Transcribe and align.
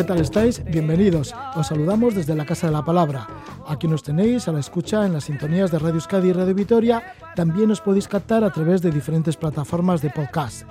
¿Qué 0.00 0.04
tal 0.04 0.20
estáis? 0.22 0.64
Bienvenidos. 0.64 1.34
Os 1.56 1.66
saludamos 1.66 2.14
desde 2.14 2.34
la 2.34 2.46
Casa 2.46 2.68
de 2.68 2.72
la 2.72 2.82
Palabra. 2.82 3.26
Aquí 3.66 3.86
nos 3.86 4.02
tenéis 4.02 4.48
a 4.48 4.52
la 4.52 4.58
escucha 4.58 5.04
en 5.04 5.12
las 5.12 5.24
sintonías 5.24 5.70
de 5.70 5.78
Radio 5.78 5.96
Euskadi 5.96 6.30
y 6.30 6.32
Radio 6.32 6.54
Vitoria. 6.54 7.02
También 7.36 7.70
os 7.70 7.82
podéis 7.82 8.08
captar 8.08 8.42
a 8.42 8.50
través 8.50 8.80
de 8.80 8.90
diferentes 8.90 9.36
plataformas 9.36 10.00
de 10.00 10.08
podcast. 10.08 10.62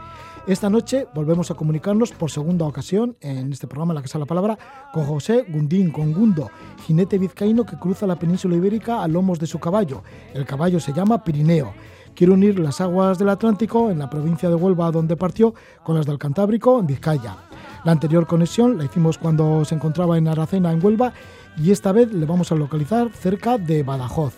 Esta 0.47 0.67
noche 0.67 1.05
volvemos 1.13 1.51
a 1.51 1.53
comunicarnos 1.53 2.11
por 2.11 2.31
segunda 2.31 2.65
ocasión 2.65 3.17
en 3.21 3.53
este 3.53 3.67
programa 3.67 3.93
La 3.93 4.01
Casa 4.01 4.17
de 4.17 4.23
la 4.23 4.25
Palabra 4.25 4.57
con 4.91 5.05
José 5.05 5.45
Gundín, 5.47 5.91
con 5.91 6.11
Gundo, 6.11 6.49
jinete 6.87 7.19
vizcaíno 7.19 7.67
que 7.67 7.77
cruza 7.77 8.07
la 8.07 8.17
península 8.17 8.55
ibérica 8.55 9.03
a 9.03 9.07
lomos 9.07 9.37
de 9.37 9.45
su 9.45 9.59
caballo. 9.59 10.01
El 10.33 10.47
caballo 10.47 10.79
se 10.79 10.91
llama 10.91 11.23
Pirineo. 11.23 11.71
Quiere 12.15 12.33
unir 12.33 12.57
las 12.57 12.81
aguas 12.81 13.19
del 13.19 13.29
Atlántico 13.29 13.91
en 13.91 13.99
la 13.99 14.09
provincia 14.09 14.49
de 14.49 14.55
Huelva 14.55 14.89
donde 14.89 15.15
partió 15.15 15.53
con 15.83 15.95
las 15.95 16.07
del 16.07 16.17
Cantábrico 16.17 16.79
en 16.79 16.87
Vizcaya. 16.87 17.48
La 17.83 17.91
anterior 17.91 18.27
conexión 18.27 18.77
la 18.77 18.85
hicimos 18.85 19.17
cuando 19.17 19.63
se 19.65 19.75
encontraba 19.75 20.17
en 20.17 20.27
Aracena, 20.27 20.71
en 20.71 20.83
Huelva, 20.83 21.13
y 21.57 21.71
esta 21.71 21.91
vez 21.91 22.11
le 22.13 22.25
vamos 22.25 22.51
a 22.51 22.55
localizar 22.55 23.09
cerca 23.11 23.57
de 23.57 23.83
Badajoz. 23.83 24.33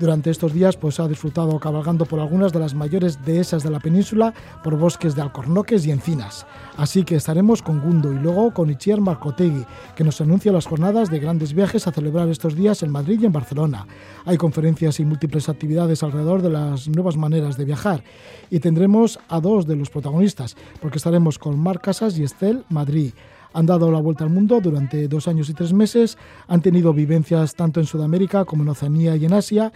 Durante 0.00 0.30
estos 0.30 0.54
días 0.54 0.78
pues, 0.78 0.98
ha 0.98 1.06
disfrutado 1.06 1.60
cabalgando 1.60 2.06
por 2.06 2.20
algunas 2.20 2.54
de 2.54 2.58
las 2.58 2.72
mayores 2.72 3.22
dehesas 3.22 3.62
de 3.62 3.68
la 3.68 3.80
península, 3.80 4.32
por 4.64 4.78
bosques 4.78 5.14
de 5.14 5.20
alcornoques 5.20 5.84
y 5.84 5.90
encinas. 5.90 6.46
Así 6.78 7.04
que 7.04 7.16
estaremos 7.16 7.60
con 7.60 7.82
Gundo 7.82 8.10
y 8.10 8.18
luego 8.18 8.54
con 8.54 8.70
Itziar 8.70 9.02
Marcotegui, 9.02 9.66
que 9.94 10.02
nos 10.02 10.18
anuncia 10.22 10.52
las 10.52 10.66
jornadas 10.66 11.10
de 11.10 11.18
grandes 11.18 11.52
viajes 11.52 11.86
a 11.86 11.92
celebrar 11.92 12.30
estos 12.30 12.56
días 12.56 12.82
en 12.82 12.90
Madrid 12.90 13.20
y 13.20 13.26
en 13.26 13.32
Barcelona. 13.32 13.86
Hay 14.24 14.38
conferencias 14.38 15.00
y 15.00 15.04
múltiples 15.04 15.50
actividades 15.50 16.02
alrededor 16.02 16.40
de 16.40 16.48
las 16.48 16.88
nuevas 16.88 17.18
maneras 17.18 17.58
de 17.58 17.66
viajar. 17.66 18.02
Y 18.48 18.60
tendremos 18.60 19.18
a 19.28 19.38
dos 19.38 19.66
de 19.66 19.76
los 19.76 19.90
protagonistas, 19.90 20.56
porque 20.80 20.96
estaremos 20.96 21.38
con 21.38 21.58
Marc 21.60 21.82
Casas 21.82 22.18
y 22.18 22.22
Estel 22.22 22.64
Madrid 22.70 23.12
han 23.52 23.66
dado 23.66 23.90
la 23.90 24.00
vuelta 24.00 24.24
al 24.24 24.30
mundo 24.30 24.60
durante 24.60 25.08
dos 25.08 25.28
años 25.28 25.48
y 25.48 25.54
tres 25.54 25.72
meses, 25.72 26.18
han 26.48 26.62
tenido 26.62 26.92
vivencias 26.92 27.54
tanto 27.54 27.80
en 27.80 27.86
Sudamérica 27.86 28.44
como 28.44 28.62
en 28.62 28.68
Oceanía 28.68 29.16
y 29.16 29.24
en 29.24 29.32
Asia. 29.32 29.72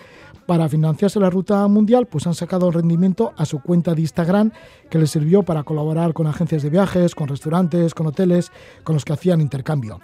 Para 0.46 0.68
financiarse 0.68 1.18
la 1.18 1.30
ruta 1.30 1.66
mundial, 1.68 2.06
pues 2.06 2.26
han 2.26 2.34
sacado 2.34 2.70
rendimiento 2.70 3.32
a 3.36 3.46
su 3.46 3.60
cuenta 3.60 3.94
de 3.94 4.02
Instagram, 4.02 4.52
que 4.90 4.98
les 4.98 5.10
sirvió 5.10 5.42
para 5.42 5.62
colaborar 5.62 6.12
con 6.12 6.26
agencias 6.26 6.62
de 6.62 6.70
viajes, 6.70 7.14
con 7.14 7.28
restaurantes, 7.28 7.94
con 7.94 8.06
hoteles, 8.06 8.52
con 8.84 8.94
los 8.94 9.04
que 9.04 9.14
hacían 9.14 9.40
intercambio. 9.40 10.00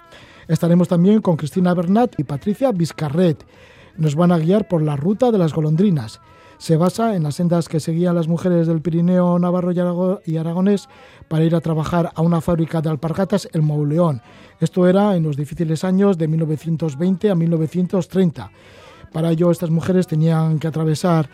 Estaremos 0.48 0.89
también 0.89 1.21
con 1.21 1.37
Cristina 1.37 1.75
Bernat 1.75 2.19
y 2.19 2.25
Patricia 2.25 2.73
Vizcarret. 2.73 3.45
Nos 3.97 4.15
van 4.15 4.33
a 4.33 4.39
guiar 4.39 4.67
por 4.67 4.83
la 4.83 4.97
ruta 4.97 5.31
de 5.31 5.39
las 5.39 5.53
golondrinas 5.53 6.21
se 6.61 6.77
basa 6.77 7.16
en 7.16 7.22
las 7.22 7.36
sendas 7.36 7.70
que 7.70 7.80
seguían 7.80 8.14
las 8.14 8.28
mujeres 8.28 8.66
del 8.66 8.83
Pirineo 8.83 9.39
Navarro 9.39 9.72
y 10.27 10.36
Aragonés 10.36 10.91
para 11.27 11.42
ir 11.42 11.55
a 11.55 11.61
trabajar 11.62 12.12
a 12.14 12.20
una 12.20 12.42
fábrica 12.42 12.83
de 12.83 12.91
alpargatas, 12.91 13.48
el 13.55 13.62
Mauleón. 13.62 14.20
Esto 14.61 14.86
era 14.86 15.17
en 15.17 15.22
los 15.22 15.39
difíciles 15.39 15.84
años 15.84 16.19
de 16.19 16.28
1920 16.28 17.30
a 17.30 17.34
1930. 17.34 18.52
Para 19.11 19.30
ello, 19.30 19.50
estas 19.50 19.70
mujeres 19.70 20.06
tenían 20.06 20.58
que 20.58 20.69
atravesar 20.69 21.30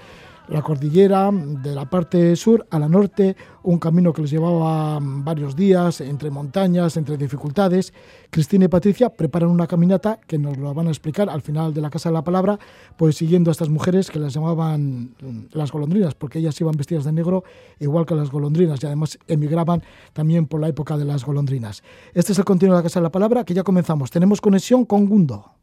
la 0.49 0.63
cordillera 0.63 1.31
de 1.33 1.75
la 1.75 1.89
parte 1.89 2.37
sur 2.37 2.67
a 2.71 2.79
la 2.79 2.89
norte, 2.89 3.37
un 3.63 3.79
camino 3.79 4.13
que 4.13 4.23
les 4.23 4.31
llevaba 4.31 4.99
varios 5.01 5.57
días 5.57 6.01
entre 6.01 6.31
montañas, 6.31 6.97
entre 6.97 7.17
dificultades. 7.17 7.93
Cristina 8.31 8.67
y 8.67 8.69
Patricia 8.69 9.09
preparan 9.11 9.51
una 9.51 9.67
caminata 9.67 10.21
que 10.27 10.39
nos 10.39 10.57
lo 10.57 10.73
van 10.73 10.87
a 10.87 10.91
explicar 10.91 11.29
al 11.29 11.43
final 11.43 11.75
de 11.75 11.81
la 11.81 11.91
Casa 11.91 12.11
de 12.11 12.15
la 12.15 12.23
Palabra, 12.23 12.59
pues 12.97 13.17
siguiendo 13.17 13.51
a 13.51 13.53
estas 13.53 13.69
mujeres 13.69 14.11
que 14.11 14.19
las 14.19 14.35
llamaban 14.35 15.15
mm, 15.21 15.47
las 15.53 15.73
golondrinas, 15.73 16.15
porque 16.15 16.39
ellas 16.39 16.61
iban 16.61 16.77
vestidas 16.77 17.05
de 17.05 17.13
negro 17.13 17.45
igual 17.81 18.07
que 18.07 18.15
las 18.15 18.31
golondrinas 18.31 18.83
y 18.83 18.87
además 18.87 19.19
emigraban 19.27 19.83
también 20.13 20.47
por 20.47 20.61
la 20.61 20.69
época 20.69 20.97
de 20.97 21.05
las 21.05 21.25
golondrinas. 21.25 21.83
Este 22.15 22.33
es 22.33 22.39
el 22.39 22.45
continuo 22.45 22.77
de 22.77 22.81
la 22.81 22.83
Casa 22.85 23.01
de 23.01 23.05
la 23.05 23.13
Palabra 23.13 23.45
que 23.45 23.55
ya 23.55 23.63
comenzamos. 23.63 24.11
Tenemos 24.11 24.41
conexión 24.41 24.85
con 24.85 25.07
Gundo. 25.07 25.57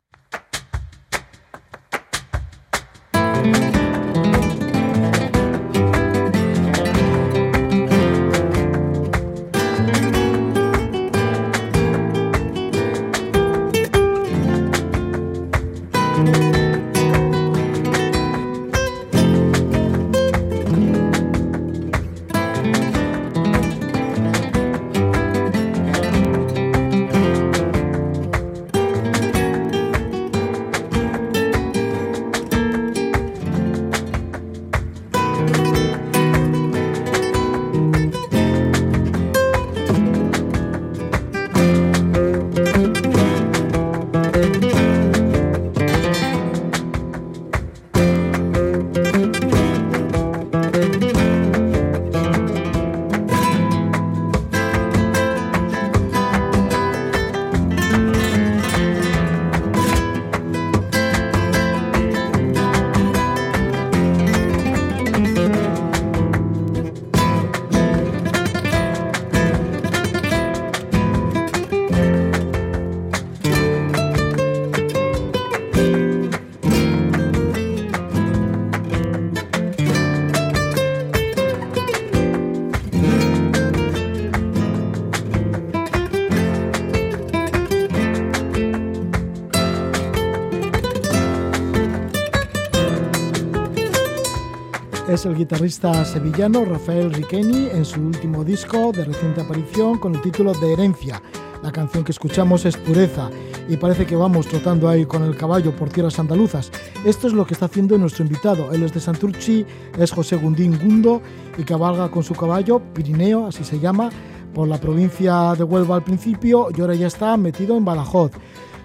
El 95.25 95.35
guitarrista 95.35 96.03
sevillano 96.03 96.66
Rafael 96.66 97.13
Riqueni 97.13 97.67
en 97.72 97.85
su 97.85 98.01
último 98.01 98.44
disco 98.44 98.91
de 98.91 99.06
reciente 99.06 99.41
aparición 99.41 99.97
con 99.97 100.16
el 100.16 100.22
título 100.22 100.53
de 100.53 100.73
Herencia. 100.73 101.22
La 101.61 101.72
canción 101.72 102.03
que 102.03 102.12
escuchamos 102.12 102.65
es 102.65 102.75
Pureza 102.75 103.30
y 103.69 103.77
parece 103.77 104.06
que 104.06 104.15
vamos 104.15 104.47
trotando 104.47 104.89
ahí 104.89 105.06
con 105.06 105.24
el 105.24 105.38
caballo 105.38 105.74
por 105.75 105.89
tierras 105.89 106.19
andaluzas. 106.19 106.71
Esto 107.06 107.27
es 107.27 107.33
lo 107.33 107.45
que 107.45 107.53
está 107.53 107.68
haciendo 107.68 107.97
nuestro 107.97 108.24
invitado. 108.25 108.71
Él 108.74 108.83
es 108.83 108.94
de 108.94 109.00
Santurchi, 109.00 109.65
es 109.97 110.12
José 110.12 110.36
Gundín 110.36 110.77
Gundo 110.77 111.21
y 111.57 111.63
cabalga 111.63 112.12
con 112.12 112.24
su 112.24 112.33
caballo, 112.33 112.81
Pirineo, 112.94 113.47
así 113.47 113.63
se 113.63 113.80
llama, 113.80 114.09
por 114.53 114.68
la 114.68 114.80
provincia 114.80 115.53
de 115.56 115.63
Huelva 115.63 115.95
al 115.95 116.03
principio 116.03 116.68
y 116.75 116.81
ahora 116.81 116.95
ya 116.95 117.07
está 117.07 117.38
metido 117.38 117.77
en 117.77 117.86
Badajoz. 117.86 118.31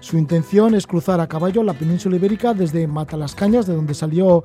Su 0.01 0.17
intención 0.17 0.75
es 0.77 0.87
cruzar 0.87 1.21
a 1.21 1.27
caballo 1.27 1.65
la 1.65 1.75
península 1.75 2.17
ibérica 2.17 2.55
desde 2.55 2.87
Matalascañas, 2.87 3.67
de 3.67 3.75
donde 3.75 3.95
salió 3.95 4.45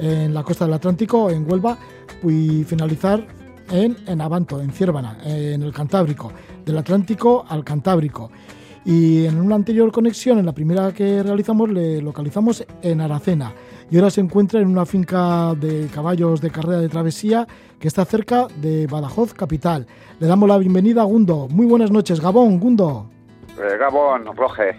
en 0.00 0.32
la 0.34 0.42
costa 0.42 0.64
del 0.64 0.74
Atlántico, 0.74 1.30
en 1.30 1.50
Huelva, 1.50 1.78
y 2.22 2.64
finalizar 2.64 3.26
en, 3.70 3.96
en 4.06 4.20
Abanto, 4.20 4.60
en 4.60 4.70
Ciervana, 4.70 5.18
en 5.24 5.62
el 5.62 5.72
Cantábrico, 5.72 6.32
del 6.64 6.78
Atlántico 6.78 7.44
al 7.48 7.64
Cantábrico. 7.64 8.30
Y 8.84 9.26
en 9.26 9.40
una 9.40 9.54
anterior 9.54 9.92
conexión, 9.92 10.38
en 10.38 10.46
la 10.46 10.52
primera 10.52 10.92
que 10.92 11.22
realizamos, 11.22 11.68
le 11.68 12.00
localizamos 12.00 12.64
en 12.80 13.00
Aracena. 13.00 13.52
Y 13.90 13.96
ahora 13.96 14.10
se 14.10 14.20
encuentra 14.20 14.60
en 14.60 14.68
una 14.68 14.86
finca 14.86 15.54
de 15.54 15.88
caballos 15.92 16.40
de 16.40 16.50
carrera 16.50 16.78
de 16.78 16.88
travesía 16.88 17.46
que 17.78 17.88
está 17.88 18.04
cerca 18.04 18.46
de 18.60 18.86
Badajoz, 18.86 19.34
capital. 19.34 19.86
Le 20.20 20.26
damos 20.26 20.48
la 20.48 20.58
bienvenida 20.58 21.02
a 21.02 21.04
Gundo. 21.04 21.48
Muy 21.50 21.66
buenas 21.66 21.90
noches, 21.90 22.20
Gabón, 22.20 22.58
Gundo. 22.60 23.10
Eh, 23.58 23.76
Gabón, 23.78 24.24
Roge. 24.36 24.76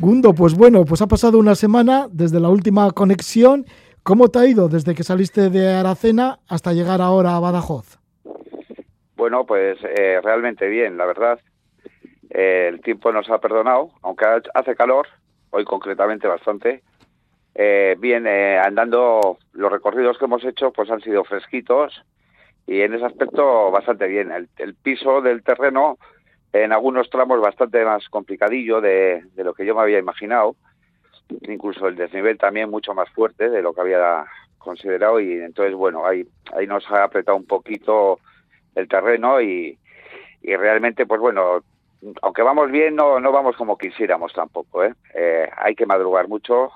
Gundo, 0.00 0.32
pues 0.32 0.54
bueno, 0.54 0.84
pues 0.84 1.02
ha 1.02 1.06
pasado 1.06 1.38
una 1.38 1.54
semana 1.54 2.08
desde 2.10 2.40
la 2.40 2.48
última 2.48 2.90
conexión 2.92 3.66
¿Cómo 4.08 4.30
te 4.30 4.38
ha 4.38 4.46
ido 4.46 4.70
desde 4.70 4.94
que 4.94 5.02
saliste 5.02 5.50
de 5.50 5.70
Aracena 5.70 6.38
hasta 6.48 6.72
llegar 6.72 7.02
ahora 7.02 7.36
a 7.36 7.40
Badajoz? 7.40 7.98
Bueno, 9.16 9.44
pues 9.44 9.76
eh, 9.84 10.18
realmente 10.24 10.66
bien, 10.66 10.96
la 10.96 11.04
verdad. 11.04 11.38
Eh, 12.30 12.68
el 12.70 12.80
tiempo 12.80 13.12
nos 13.12 13.28
ha 13.28 13.36
perdonado, 13.36 13.90
aunque 14.00 14.24
hace 14.54 14.74
calor, 14.76 15.08
hoy 15.50 15.66
concretamente 15.66 16.26
bastante. 16.26 16.82
Eh, 17.54 17.96
bien, 17.98 18.26
andando, 18.26 19.36
los 19.52 19.70
recorridos 19.70 20.16
que 20.16 20.24
hemos 20.24 20.42
hecho 20.42 20.72
pues 20.72 20.90
han 20.90 21.02
sido 21.02 21.22
fresquitos 21.24 22.02
y 22.66 22.80
en 22.80 22.94
ese 22.94 23.04
aspecto 23.04 23.70
bastante 23.70 24.06
bien. 24.06 24.32
El, 24.56 24.74
piso 24.74 25.20
del 25.20 25.42
terreno 25.42 25.98
en 26.54 26.72
algunos 26.72 27.10
tramos 27.10 27.42
bastante 27.42 27.84
más 27.84 28.08
complicadillo 28.08 28.80
de 28.80 29.22
lo 29.36 29.52
que 29.52 29.66
yo 29.66 29.74
me 29.74 29.82
había 29.82 29.98
imaginado, 29.98 30.56
incluso 31.48 31.86
el 31.88 31.96
desnivel 31.96 32.38
también 32.38 32.70
mucho 32.70 32.94
más 32.94 33.08
fuerte 33.10 33.48
de 33.48 33.62
lo 33.62 33.72
que 33.72 33.80
había 33.80 34.24
considerado 34.58 35.20
y 35.20 35.32
entonces 35.32 35.74
bueno 35.74 36.06
ahí 36.06 36.26
ahí 36.54 36.66
nos 36.66 36.88
ha 36.90 37.04
apretado 37.04 37.36
un 37.36 37.46
poquito 37.46 38.18
el 38.74 38.88
terreno 38.88 39.40
y, 39.40 39.78
y 40.42 40.56
realmente 40.56 41.06
pues 41.06 41.20
bueno 41.20 41.62
aunque 42.22 42.42
vamos 42.42 42.70
bien 42.70 42.96
no 42.96 43.20
no 43.20 43.32
vamos 43.32 43.56
como 43.56 43.78
quisiéramos 43.78 44.32
tampoco 44.32 44.84
¿eh? 44.84 44.94
eh 45.14 45.48
hay 45.56 45.74
que 45.74 45.86
madrugar 45.86 46.28
mucho 46.28 46.70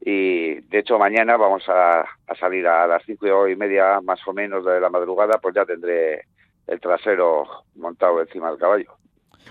y 0.00 0.60
de 0.60 0.78
hecho 0.78 0.98
mañana 0.98 1.36
vamos 1.36 1.68
a, 1.68 2.00
a, 2.00 2.34
salir 2.38 2.66
a 2.66 2.86
las 2.86 3.02
cinco 3.04 3.48
y 3.48 3.56
media 3.56 4.00
más 4.00 4.20
o 4.26 4.32
menos 4.32 4.64
de 4.64 4.80
la 4.80 4.90
madrugada 4.90 5.38
pues 5.38 5.54
ya 5.54 5.64
tendré 5.64 6.26
el 6.66 6.80
trasero 6.80 7.44
montado 7.76 8.20
encima 8.20 8.50
del 8.50 8.58
caballo 8.58 9.01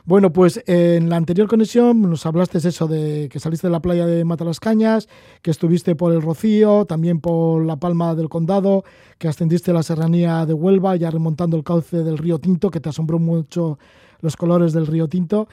bueno, 0.03 0.33
pues 0.33 0.63
en 0.65 1.09
la 1.09 1.17
anterior 1.17 1.47
conexión 1.47 2.01
nos 2.01 2.25
hablaste 2.25 2.57
eso 2.57 2.87
de 2.87 3.29
que 3.29 3.39
saliste 3.39 3.67
de 3.67 3.71
la 3.71 3.81
playa 3.81 4.07
de 4.07 4.25
Matalascañas, 4.25 5.07
que 5.41 5.51
estuviste 5.51 5.95
por 5.95 6.11
el 6.11 6.21
Rocío, 6.21 6.85
también 6.85 7.19
por 7.19 7.63
la 7.63 7.77
Palma 7.77 8.15
del 8.15 8.29
Condado, 8.29 8.83
que 9.19 9.27
ascendiste 9.27 9.71
a 9.71 9.75
la 9.75 9.83
serranía 9.83 10.45
de 10.45 10.53
Huelva, 10.53 10.95
ya 10.95 11.11
remontando 11.11 11.55
el 11.55 11.63
cauce 11.63 12.03
del 12.03 12.17
río 12.17 12.39
Tinto, 12.39 12.71
que 12.71 12.79
te 12.79 12.89
asombró 12.89 13.19
mucho 13.19 13.77
los 14.21 14.35
colores 14.35 14.73
del 14.73 14.87
río 14.87 15.07
Tinto. 15.07 15.47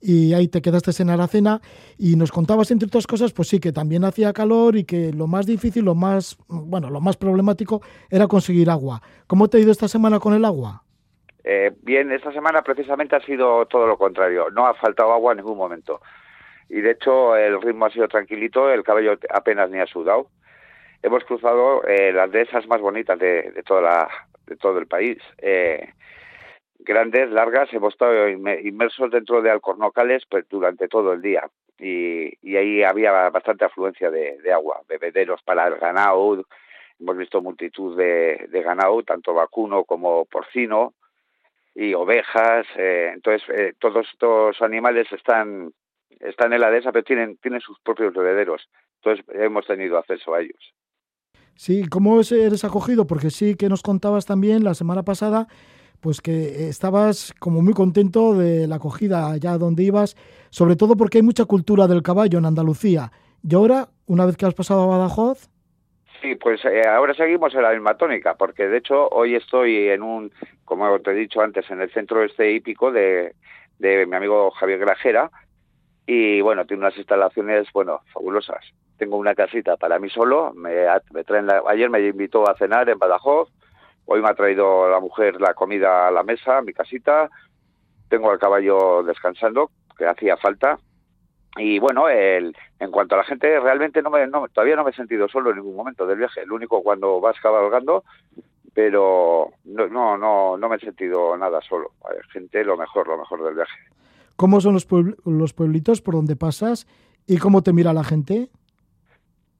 Y 0.00 0.34
ahí 0.34 0.48
te 0.48 0.60
quedaste 0.60 1.02
en 1.02 1.08
Aracena 1.08 1.62
y 1.96 2.16
nos 2.16 2.30
contabas, 2.30 2.70
entre 2.70 2.88
otras 2.88 3.06
cosas, 3.06 3.32
pues 3.32 3.48
sí, 3.48 3.58
que 3.58 3.72
también 3.72 4.04
hacía 4.04 4.34
calor 4.34 4.76
y 4.76 4.84
que 4.84 5.14
lo 5.14 5.26
más 5.26 5.46
difícil, 5.46 5.84
lo 5.84 5.94
más, 5.94 6.36
bueno, 6.46 6.90
lo 6.90 7.00
más 7.00 7.16
problemático 7.16 7.80
era 8.10 8.28
conseguir 8.28 8.68
agua. 8.68 9.00
¿Cómo 9.26 9.48
te 9.48 9.56
ha 9.56 9.60
ido 9.60 9.72
esta 9.72 9.88
semana 9.88 10.20
con 10.20 10.34
el 10.34 10.44
agua? 10.44 10.83
Eh, 11.44 11.72
bien, 11.82 12.10
esta 12.10 12.32
semana 12.32 12.62
precisamente 12.62 13.16
ha 13.16 13.20
sido 13.20 13.66
todo 13.66 13.86
lo 13.86 13.98
contrario. 13.98 14.48
No 14.50 14.66
ha 14.66 14.74
faltado 14.74 15.12
agua 15.12 15.32
en 15.32 15.38
ningún 15.38 15.58
momento. 15.58 16.00
Y 16.70 16.80
de 16.80 16.92
hecho 16.92 17.36
el 17.36 17.60
ritmo 17.60 17.84
ha 17.84 17.90
sido 17.90 18.08
tranquilito, 18.08 18.70
el 18.70 18.82
cabello 18.82 19.18
apenas 19.28 19.70
ni 19.70 19.78
ha 19.78 19.86
sudado. 19.86 20.30
Hemos 21.02 21.22
cruzado 21.24 21.84
eh, 21.84 22.12
las 22.12 22.30
dehesas 22.30 22.66
más 22.66 22.80
bonitas 22.80 23.18
de, 23.18 23.62
toda 23.66 23.82
la, 23.82 24.08
de 24.46 24.56
todo 24.56 24.78
el 24.78 24.86
país. 24.86 25.18
Eh, 25.36 25.92
grandes, 26.78 27.30
largas, 27.30 27.70
hemos 27.74 27.92
estado 27.92 28.26
inmersos 28.28 29.10
dentro 29.10 29.42
de 29.42 29.50
alcornocales 29.50 30.24
pues, 30.30 30.48
durante 30.48 30.88
todo 30.88 31.12
el 31.12 31.20
día. 31.20 31.46
Y, 31.78 32.32
y 32.40 32.56
ahí 32.56 32.82
había 32.82 33.12
bastante 33.28 33.66
afluencia 33.66 34.10
de, 34.10 34.38
de, 34.38 34.52
agua, 34.52 34.80
bebederos 34.88 35.42
para 35.42 35.66
el 35.66 35.76
ganado. 35.76 36.46
Hemos 36.98 37.16
visto 37.18 37.42
multitud 37.42 37.98
de, 37.98 38.46
de 38.48 38.62
ganado, 38.62 39.02
tanto 39.02 39.34
vacuno 39.34 39.84
como 39.84 40.24
porcino 40.24 40.94
y 41.74 41.94
ovejas. 41.94 42.66
Eh, 42.76 43.10
entonces, 43.14 43.42
eh, 43.48 43.74
todos 43.78 44.06
estos 44.12 44.60
animales 44.62 45.06
están, 45.12 45.72
están 46.20 46.52
en 46.52 46.60
la 46.60 46.70
dehesa, 46.70 46.92
pero 46.92 47.04
tienen, 47.04 47.36
tienen 47.38 47.60
sus 47.60 47.78
propios 47.80 48.12
bebederos. 48.14 48.68
Entonces, 49.02 49.24
hemos 49.34 49.66
tenido 49.66 49.98
acceso 49.98 50.34
a 50.34 50.40
ellos. 50.40 50.74
Sí, 51.56 51.86
¿cómo 51.88 52.20
eres 52.20 52.64
acogido? 52.64 53.06
Porque 53.06 53.30
sí 53.30 53.54
que 53.54 53.68
nos 53.68 53.82
contabas 53.82 54.26
también 54.26 54.64
la 54.64 54.74
semana 54.74 55.02
pasada 55.02 55.46
pues 56.04 56.20
que 56.20 56.68
estabas 56.68 57.32
como 57.38 57.62
muy 57.62 57.72
contento 57.72 58.34
de 58.34 58.66
la 58.66 58.76
acogida 58.76 59.30
allá 59.30 59.56
donde 59.56 59.84
ibas, 59.84 60.18
sobre 60.50 60.76
todo 60.76 60.98
porque 60.98 61.16
hay 61.16 61.22
mucha 61.22 61.46
cultura 61.46 61.86
del 61.86 62.02
caballo 62.02 62.38
en 62.38 62.44
Andalucía. 62.44 63.10
Y 63.42 63.54
ahora, 63.54 63.88
una 64.04 64.26
vez 64.26 64.36
que 64.36 64.44
has 64.44 64.52
pasado 64.52 64.82
a 64.82 64.86
Badajoz, 64.86 65.48
Sí, 66.24 66.36
pues 66.36 66.64
eh, 66.64 66.88
ahora 66.88 67.12
seguimos 67.12 67.54
en 67.54 67.60
la 67.60 67.72
misma 67.72 67.98
tónica, 67.98 68.32
porque 68.32 68.66
de 68.66 68.78
hecho 68.78 69.08
hoy 69.10 69.34
estoy 69.34 69.90
en 69.90 70.02
un, 70.02 70.32
como 70.64 70.98
te 71.00 71.10
he 71.10 71.14
dicho 71.14 71.42
antes, 71.42 71.70
en 71.70 71.82
el 71.82 71.92
centro 71.92 72.24
este 72.24 72.50
hípico 72.50 72.90
de, 72.90 73.34
de 73.78 74.06
mi 74.06 74.16
amigo 74.16 74.50
Javier 74.52 74.78
Grajera, 74.78 75.30
y 76.06 76.40
bueno, 76.40 76.64
tiene 76.64 76.80
unas 76.80 76.96
instalaciones, 76.96 77.68
bueno, 77.74 78.00
fabulosas. 78.14 78.64
Tengo 78.96 79.18
una 79.18 79.34
casita 79.34 79.76
para 79.76 79.98
mí 79.98 80.08
solo, 80.08 80.54
me, 80.54 80.86
me 81.12 81.24
traen 81.24 81.46
la, 81.46 81.62
ayer 81.68 81.90
me 81.90 82.00
invitó 82.00 82.48
a 82.48 82.56
cenar 82.56 82.88
en 82.88 82.98
Badajoz, 82.98 83.50
hoy 84.06 84.22
me 84.22 84.30
ha 84.30 84.34
traído 84.34 84.88
la 84.88 85.00
mujer 85.00 85.38
la 85.42 85.52
comida 85.52 86.08
a 86.08 86.10
la 86.10 86.22
mesa, 86.22 86.62
mi 86.62 86.72
casita, 86.72 87.28
tengo 88.08 88.30
al 88.30 88.38
caballo 88.38 89.02
descansando, 89.02 89.70
que 89.98 90.06
hacía 90.06 90.38
falta, 90.38 90.78
y 91.56 91.78
bueno, 91.78 92.08
el, 92.08 92.56
en 92.80 92.90
cuanto 92.90 93.14
a 93.14 93.18
la 93.18 93.24
gente, 93.24 93.60
realmente 93.60 94.02
no 94.02 94.10
me, 94.10 94.26
no, 94.26 94.48
todavía 94.48 94.76
no 94.76 94.84
me 94.84 94.90
he 94.90 94.94
sentido 94.94 95.28
solo 95.28 95.50
en 95.50 95.56
ningún 95.56 95.76
momento 95.76 96.06
del 96.06 96.18
viaje. 96.18 96.42
El 96.42 96.52
único 96.52 96.82
cuando 96.82 97.20
vas 97.20 97.38
cabalgando, 97.40 98.04
pero 98.72 99.52
no, 99.64 99.86
no, 99.86 100.18
no, 100.18 100.56
no 100.56 100.68
me 100.68 100.76
he 100.76 100.80
sentido 100.80 101.36
nada 101.36 101.60
solo. 101.62 101.92
Hay 102.04 102.16
gente, 102.32 102.64
lo 102.64 102.76
mejor, 102.76 103.06
lo 103.06 103.18
mejor 103.18 103.44
del 103.44 103.54
viaje. 103.54 103.78
¿Cómo 104.36 104.60
son 104.60 104.74
los, 104.74 104.84
puebl 104.84 105.16
los 105.24 105.52
pueblitos 105.52 106.02
por 106.02 106.14
donde 106.14 106.34
pasas 106.34 106.88
y 107.26 107.38
cómo 107.38 107.62
te 107.62 107.72
mira 107.72 107.92
la 107.92 108.02
gente? 108.02 108.48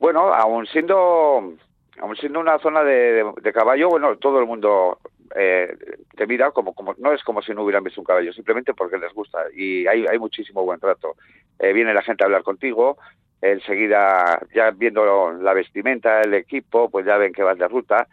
Bueno, 0.01 0.35
aún 0.35 0.67
siendo, 0.67 1.55
aún 2.01 2.17
siendo 2.19 2.41
una 2.41 2.59
zona 2.59 2.83
de, 2.83 2.95
de, 2.95 3.33
de 3.41 3.53
caballo, 3.53 3.89
bueno, 3.89 4.17
todo 4.17 4.41
el 4.41 4.47
mundo 4.47 4.99
eh, 5.35 5.77
te 6.17 6.27
mira 6.27 6.51
como, 6.51 6.75
como 6.75 6.95
no 6.99 7.13
es 7.13 7.23
como 7.23 7.43
si 7.43 7.53
no 7.53 7.63
hubieran 7.63 7.85
visto 7.85 8.01
un 8.01 8.07
caballo, 8.07 8.33
simplemente 8.33 8.75
porque 8.75 8.99
les 8.99 9.13
gusta 9.13 9.45
y 9.55 9.87
hay, 9.87 10.07
hay 10.07 10.19
muchísimo 10.19 10.65
buen 10.65 10.81
trato. 10.81 11.17
Eh, 11.59 11.73
viene 11.73 11.95
la 11.95 12.03
gente 12.03 12.25
a 12.25 12.27
hablar 12.27 12.43
contigo, 12.43 12.99
enseguida 13.41 14.41
ya 14.55 14.71
viendo 14.71 15.33
la 15.33 15.55
vestimenta, 15.55 16.23
el 16.23 16.35
equipo, 16.35 16.91
pues 16.91 17.07
ya 17.07 17.17
ven 17.17 17.33
que 17.33 17.43
vas 17.43 17.59
de 17.59 17.69
ruta. 17.69 18.09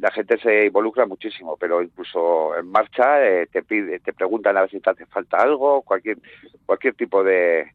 La 0.00 0.10
gente 0.10 0.38
se 0.38 0.66
involucra 0.66 1.04
muchísimo, 1.04 1.56
pero 1.58 1.82
incluso 1.82 2.56
en 2.56 2.66
marcha 2.66 3.22
eh, 3.26 3.46
te 3.52 3.62
pide, 3.62 4.00
te 4.00 4.14
preguntan 4.14 4.56
a 4.56 4.62
ver 4.62 4.70
si 4.70 4.80
te 4.80 4.88
hace 4.88 5.04
falta 5.06 5.36
algo, 5.36 5.82
cualquier 5.82 6.18
cualquier 6.64 6.94
tipo 6.94 7.22
de, 7.22 7.70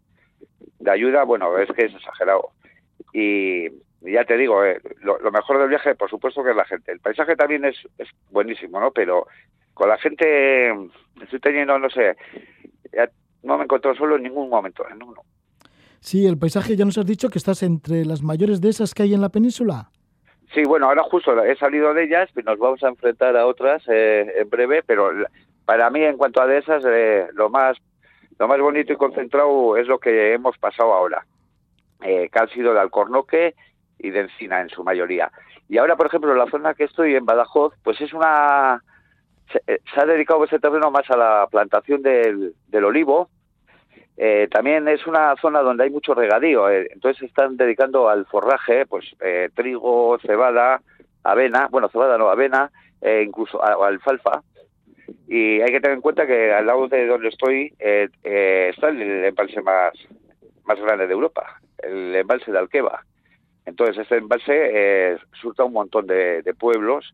de 0.80 0.92
ayuda. 0.92 1.24
Bueno, 1.24 1.58
es 1.60 1.70
que 1.72 1.86
es 1.86 1.94
exagerado. 1.94 2.50
Y, 3.14 3.70
y 4.02 4.14
ya 4.14 4.26
te 4.26 4.38
digo, 4.38 4.64
eh, 4.64 4.80
lo, 5.02 5.20
lo, 5.20 5.32
mejor 5.32 5.60
del 5.60 5.70
viaje, 5.70 5.96
por 5.96 6.10
supuesto, 6.10 6.44
que 6.44 6.52
es 6.52 6.56
la 6.56 6.66
gente. 6.66 6.92
El 6.92 7.00
paisaje 7.00 7.36
también 7.36 7.66
es, 7.66 7.76
es 7.98 8.08
buenísimo, 8.30 8.80
¿no? 8.80 8.92
Pero 8.92 9.28
con 9.74 9.90
la 9.90 9.98
gente 9.98 10.70
estoy 11.22 11.40
teniendo, 11.40 11.78
no 11.80 11.90
sé, 11.90 12.16
ya 12.94 13.10
no 13.44 13.58
me 13.58 13.64
encontró 13.64 13.96
solo 13.96 14.16
en 14.16 14.24
ningún 14.24 14.50
momento, 14.50 14.88
en 14.90 15.02
uno. 15.02 15.22
Sí, 16.00 16.26
el 16.26 16.38
paisaje, 16.38 16.76
ya 16.76 16.86
nos 16.86 16.98
has 16.98 17.06
dicho 17.06 17.30
que 17.30 17.40
estás 17.40 17.64
entre 17.64 18.06
las 18.06 18.22
mayores 18.22 18.62
de 18.62 18.70
esas 18.70 18.94
que 18.94 19.04
hay 19.04 19.14
en 19.14 19.22
la 19.22 19.30
península. 19.30 19.90
Sí, 20.54 20.64
bueno, 20.64 20.88
ahora 20.88 21.04
justo 21.04 21.44
he 21.44 21.56
salido 21.58 21.94
de 21.94 22.06
ellas, 22.06 22.30
y 22.36 22.42
nos 22.44 22.58
vamos 22.58 22.82
a 22.84 22.88
enfrentar 22.88 23.36
a 23.36 23.46
otras 23.46 23.84
eh, 23.88 24.34
en 24.38 24.50
breve, 24.50 24.84
pero 24.84 25.12
para 25.66 25.90
mí, 25.90 26.04
en 26.04 26.18
cuanto 26.18 26.42
a 26.42 26.48
de 26.48 26.60
esas, 26.60 26.84
eh, 26.86 27.28
lo 27.34 27.50
más 27.50 27.78
lo 28.40 28.48
más 28.48 28.60
bonito 28.60 28.94
y 28.94 28.98
concentrado 28.98 29.78
es 29.78 29.88
lo 29.88 30.00
que 30.00 30.34
hemos 30.34 30.58
pasado 30.58 30.94
ahora, 30.94 31.26
eh, 32.04 32.30
que 32.32 32.40
ha 32.40 32.48
sido 32.48 32.74
de 32.74 32.80
Alcornoque 32.80 33.56
y 34.00 34.10
de 34.10 34.22
Encina 34.22 34.62
en 34.62 34.70
su 34.70 34.84
mayoría. 34.84 35.32
Y 35.70 35.78
ahora, 35.78 35.96
por 35.96 36.08
ejemplo, 36.08 36.34
la 36.34 36.50
zona 36.50 36.74
que 36.74 36.86
estoy 36.86 37.16
en 37.16 37.26
Badajoz, 37.26 37.74
pues 37.84 38.00
es 38.02 38.14
una... 38.14 38.82
Se, 39.52 39.62
eh, 39.68 39.80
ha 39.96 40.06
dedicado 40.06 40.44
ese 40.44 40.60
terreno 40.60 40.92
más 40.92 41.10
a 41.10 41.18
la 41.18 41.48
plantación 41.50 42.02
del, 42.02 42.54
olivo, 42.84 43.30
eh, 44.18 44.48
también 44.52 44.88
es 44.88 45.06
una 45.08 45.36
zona 45.38 45.62
donde 45.62 45.84
hay 45.84 45.90
mucho 45.90 46.14
regadío, 46.14 46.70
eh, 46.70 46.90
entonces 46.92 47.20
se 47.20 47.26
están 47.28 47.56
dedicando 47.56 48.10
al 48.10 48.26
forraje, 48.26 48.86
pues 48.86 49.06
trigo, 49.56 50.18
cebada, 50.20 50.82
avena, 51.24 51.68
bueno, 51.70 51.88
cebada 51.90 52.18
no, 52.18 52.30
avena, 52.30 52.72
incluso 53.22 53.64
a, 53.64 53.88
alfalfa. 53.88 54.42
Y 55.28 55.62
hay 55.62 55.72
que 55.72 55.80
tener 55.80 55.96
en 55.96 56.02
cuenta 56.02 56.28
que 56.28 56.52
al 56.54 56.66
lado 56.66 56.88
de 56.88 57.06
donde 57.08 57.30
estoy 57.30 57.74
está 57.80 58.90
el 58.90 59.26
embalse 59.26 59.62
más, 59.62 59.94
más 60.66 60.80
grande 60.82 61.08
de 61.08 61.14
Europa, 61.14 61.62
el 61.80 62.16
embalse 62.16 62.52
de 62.52 62.60
Alqueva. 62.60 63.04
Entonces 63.68 63.98
este 63.98 64.16
embalse 64.16 64.54
eh, 64.54 65.18
surta 65.42 65.66
un 65.66 65.74
montón 65.74 66.08
de, 66.08 66.42
pueblos 66.58 67.14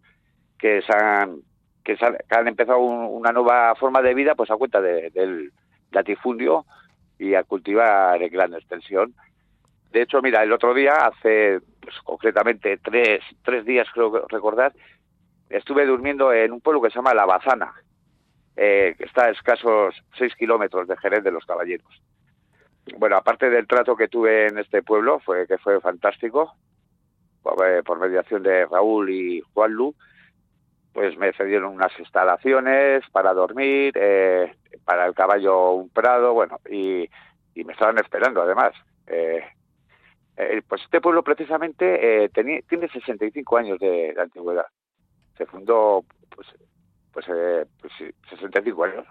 que 0.59 0.83
se 0.83 0.93
han, 0.93 1.41
empezado 2.47 2.77
un, 2.77 3.07
una 3.07 3.31
nueva 3.31 3.73
forma 3.73 4.03
de 4.03 4.13
vida 4.13 4.35
pues 4.35 4.51
a 4.51 4.55
cuenta 4.55 4.79
de, 4.79 5.09
del 5.09 5.51
latifundio 5.91 6.65
y 7.17 7.33
a 7.33 7.43
cultivar 7.43 8.21
en 8.21 8.31
gran 8.31 8.53
extensión. 8.53 9.15
De 9.91 10.03
hecho, 10.03 10.21
mira, 10.21 10.43
el 10.43 10.53
otro 10.53 10.75
día, 10.75 10.93
hace 10.93 11.59
pues, 11.81 11.95
concretamente 12.03 12.77
tres, 12.77 13.21
tres 13.43 13.65
días, 13.65 13.87
creo 13.91 14.27
recordar, 14.27 14.73
estuve 15.49 15.87
durmiendo 15.87 16.31
en 16.31 16.51
un 16.51 16.61
pueblo 16.61 16.83
que 16.83 16.91
se 16.91 16.97
llama 16.97 17.15
La 17.15 17.25
Bazana, 17.25 17.73
eh, 18.55 18.93
que 18.95 19.05
está 19.05 19.25
a 19.25 19.31
escasos 19.31 19.95
seis 20.19 20.35
kilómetros 20.35 20.87
de 20.87 20.97
Jerez 20.97 21.23
de 21.23 21.31
los 21.31 21.45
Caballeros. 21.45 21.99
Bueno, 22.97 23.15
aparte 23.15 23.49
del 23.49 23.67
trato 23.67 23.95
que 23.95 24.07
tuve 24.07 24.47
en 24.47 24.57
este 24.57 24.83
pueblo, 24.83 25.19
fue 25.19 25.47
que 25.47 25.57
fue 25.57 25.79
fantástico, 25.79 26.53
por, 27.41 27.65
eh, 27.67 27.81
mediación 27.99 28.43
de 28.43 28.65
Raúl 28.65 29.09
y 29.09 29.41
Juan 29.53 29.71
Lu, 29.71 29.95
pues 30.93 31.17
me 31.17 31.33
cedieron 31.33 31.73
unas 31.73 31.91
instalaciones 31.99 33.03
para 33.11 33.33
dormir, 33.33 33.93
eh, 33.95 34.55
para 34.85 35.05
el 35.05 35.15
caballo 35.15 35.71
un 35.71 35.89
prado, 35.89 36.33
bueno, 36.33 36.59
y, 36.69 37.09
y 37.55 37.63
me 37.63 37.73
estaban 37.73 37.97
esperando 37.97 38.41
además. 38.41 38.73
Eh, 39.07 39.43
eh, 40.37 40.61
pues 40.67 40.81
este 40.83 41.01
pueblo 41.01 41.23
precisamente 41.23 42.29
tiene 42.33 42.89
65 42.91 43.57
años 43.57 43.79
de, 43.79 44.13
antigüedad. 44.19 44.65
Se 45.37 45.45
fundó, 45.47 46.05
pues, 46.35 46.47
pues, 47.11 47.25
pues 47.81 47.93
65 48.29 48.83
años. 48.83 49.05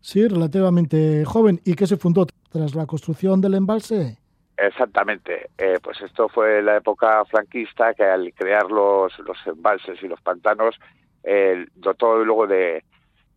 Sí, 0.00 0.26
relativamente 0.26 1.24
joven. 1.24 1.60
¿Y 1.64 1.74
qué 1.74 1.86
se 1.86 1.96
fundó 1.96 2.26
tras 2.56 2.74
la 2.74 2.86
construcción 2.86 3.40
del 3.40 3.54
embalse? 3.54 4.18
Exactamente. 4.56 5.50
Eh, 5.58 5.78
pues 5.82 6.00
esto 6.00 6.28
fue 6.28 6.62
la 6.62 6.78
época 6.78 7.22
franquista 7.26 7.92
que 7.92 8.04
al 8.04 8.32
crear 8.32 8.70
los, 8.70 9.12
los 9.18 9.36
embalses 9.46 10.02
y 10.02 10.08
los 10.08 10.20
pantanos 10.22 10.74
eh, 11.22 11.66
dotó 11.74 12.24
luego 12.24 12.46
de, 12.46 12.82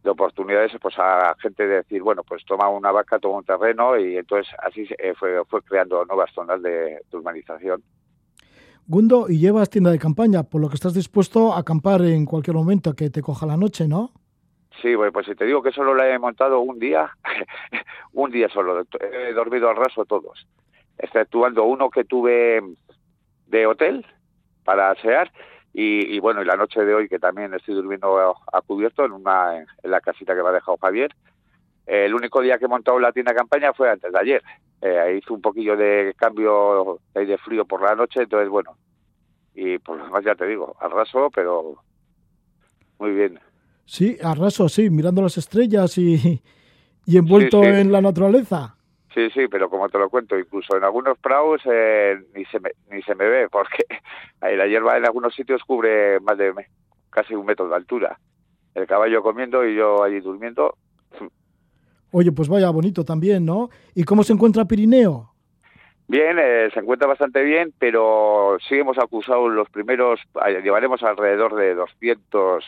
de 0.04 0.10
oportunidades 0.10 0.72
pues 0.82 0.96
a 0.98 1.36
gente 1.42 1.68
de 1.68 1.76
decir, 1.78 2.02
bueno, 2.02 2.24
pues 2.24 2.46
toma 2.46 2.70
una 2.70 2.92
vaca, 2.92 3.20
toma 3.20 3.40
un 3.40 3.44
terreno 3.44 3.98
y 3.98 4.18
entonces 4.18 4.48
así 4.64 4.88
eh, 4.98 5.14
fue, 5.20 5.44
fue 5.50 5.62
creando 5.64 6.06
nuevas 6.06 6.32
zonas 6.34 6.62
de, 6.62 7.02
urbanización. 7.12 7.84
Gundo, 8.88 9.30
y 9.30 9.40
llevas 9.40 9.70
tienda 9.70 9.92
de 9.92 10.00
campaña, 10.00 10.44
por 10.44 10.62
lo 10.62 10.70
que 10.70 10.76
estás 10.76 10.94
dispuesto 10.94 11.54
a 11.54 11.60
acampar 11.60 12.02
en 12.02 12.26
cualquier 12.26 12.56
momento 12.56 12.96
que 12.96 13.10
te 13.10 13.22
coja 13.22 13.46
la 13.46 13.58
noche, 13.58 13.88
¿no? 13.88 14.14
Sí, 14.82 14.96
bueno, 14.96 15.12
pues 15.12 15.26
si 15.26 15.36
te 15.36 15.46
digo 15.46 15.62
que 15.62 15.72
solo 15.72 15.94
la 15.94 16.10
he 16.10 16.18
montado 16.20 16.62
un 16.62 16.80
día, 16.80 17.12
un 18.14 18.32
día 18.32 18.48
solo, 18.50 18.86
he 19.00 19.34
dormido 19.34 19.70
al 19.70 19.76
raso 19.76 20.06
todos, 20.06 20.48
exceptuando 20.98 21.66
uno 21.66 21.90
que 21.90 22.06
tuve 22.06 22.62
de 23.48 23.66
hotel 23.66 24.06
para 24.64 24.92
asear 24.92 25.32
y, 25.74 26.20
bueno, 26.20 26.42
y 26.42 26.46
la 26.46 26.56
noche 26.56 26.84
de 26.84 26.94
hoy, 26.94 27.08
que 27.08 27.20
también 27.20 27.54
estoy 27.54 27.76
durmiendo 27.76 28.20
a, 28.52 28.62
cubierto 28.62 29.06
en, 29.06 29.12
una, 29.12 29.58
en 29.58 29.92
la 29.92 30.02
casita 30.02 30.36
que 30.36 30.42
me 30.42 30.50
ha 30.50 30.54
dejado 30.54 30.78
Javier, 30.78 31.12
el 31.86 32.14
único 32.14 32.42
día 32.42 32.58
que 32.58 32.66
he 32.66 32.70
montado 32.70 33.00
la 33.00 33.12
tienda 33.12 33.34
campaña 33.34 33.74
fue 33.74 33.90
antes 33.90 34.12
de 34.12 34.20
ayer. 34.20 34.44
Eh, 34.82 35.18
hice 35.18 35.34
un 35.34 35.42
poquillo 35.42 35.76
de 35.76 36.14
cambio 36.18 37.00
de 37.14 37.38
frío 37.40 37.66
por 37.66 37.82
la 37.82 37.96
noche, 37.96 38.22
entonces 38.22 38.50
bueno, 38.50 38.78
y 39.54 39.78
por 39.80 39.98
lo 39.98 40.06
demás 40.06 40.24
ya 40.24 40.36
te 40.36 40.46
digo, 40.46 40.76
al 40.80 40.92
raso, 40.92 41.30
pero 41.34 41.84
muy 42.98 43.12
bien. 43.12 43.40
Sí, 43.90 44.18
al 44.24 44.38
raso, 44.38 44.70
sí, 44.70 44.92
mirando 44.92 45.24
las 45.24 45.36
estrellas 45.40 45.98
y, 45.98 46.40
y 47.08 47.18
envuelto 47.18 47.64
en 47.64 47.92
la 47.92 48.02
naturaleza. 48.02 48.76
Sí, 49.16 49.32
sí, 49.32 49.48
pero 49.50 49.68
como 49.68 49.90
te 49.90 49.98
lo 49.98 50.12
cuento, 50.12 50.38
incluso 50.38 50.78
en 50.78 50.84
algunos 50.84 51.18
prados 51.18 51.60
eh, 51.66 52.16
ni, 52.36 52.46
se 52.46 52.60
me, 52.60 52.70
ni 52.92 53.02
se 53.02 53.16
me 53.16 53.26
ve, 53.26 53.50
porque 53.50 53.86
la 54.42 54.68
hierba 54.68 54.96
en 54.96 55.06
algunos 55.06 55.34
sitios 55.34 55.64
cubre 55.64 56.20
más 56.20 56.38
de 56.38 56.54
casi 57.10 57.34
un 57.34 57.48
metro 57.48 57.68
de 57.68 57.78
altura. 57.78 58.20
El 58.76 58.86
caballo 58.86 59.24
comiendo 59.24 59.68
y 59.68 59.76
yo 59.76 60.04
allí 60.04 60.20
durmiendo. 60.20 60.76
Oye, 62.12 62.32
pues 62.32 62.48
vaya 62.48 62.70
bonito 62.70 63.04
también, 63.04 63.44
¿no? 63.44 63.72
¿Y 63.96 64.04
cómo 64.04 64.22
se 64.22 64.34
encuentra 64.34 64.66
Pirineo? 64.66 65.34
Bien, 66.08 66.38
eh, 66.40 66.70
se 66.76 66.80
encuentra 66.80 67.08
bastante 67.08 67.42
bien, 67.42 67.74
pero 67.80 68.58
sí 68.70 68.76
hemos 68.76 69.00
acusado 69.00 69.50
los 69.50 69.68
primeros, 69.72 70.20
eh, 70.48 70.62
llevaremos 70.62 71.02
alrededor 71.02 71.56
de 71.56 71.74
200 71.74 72.64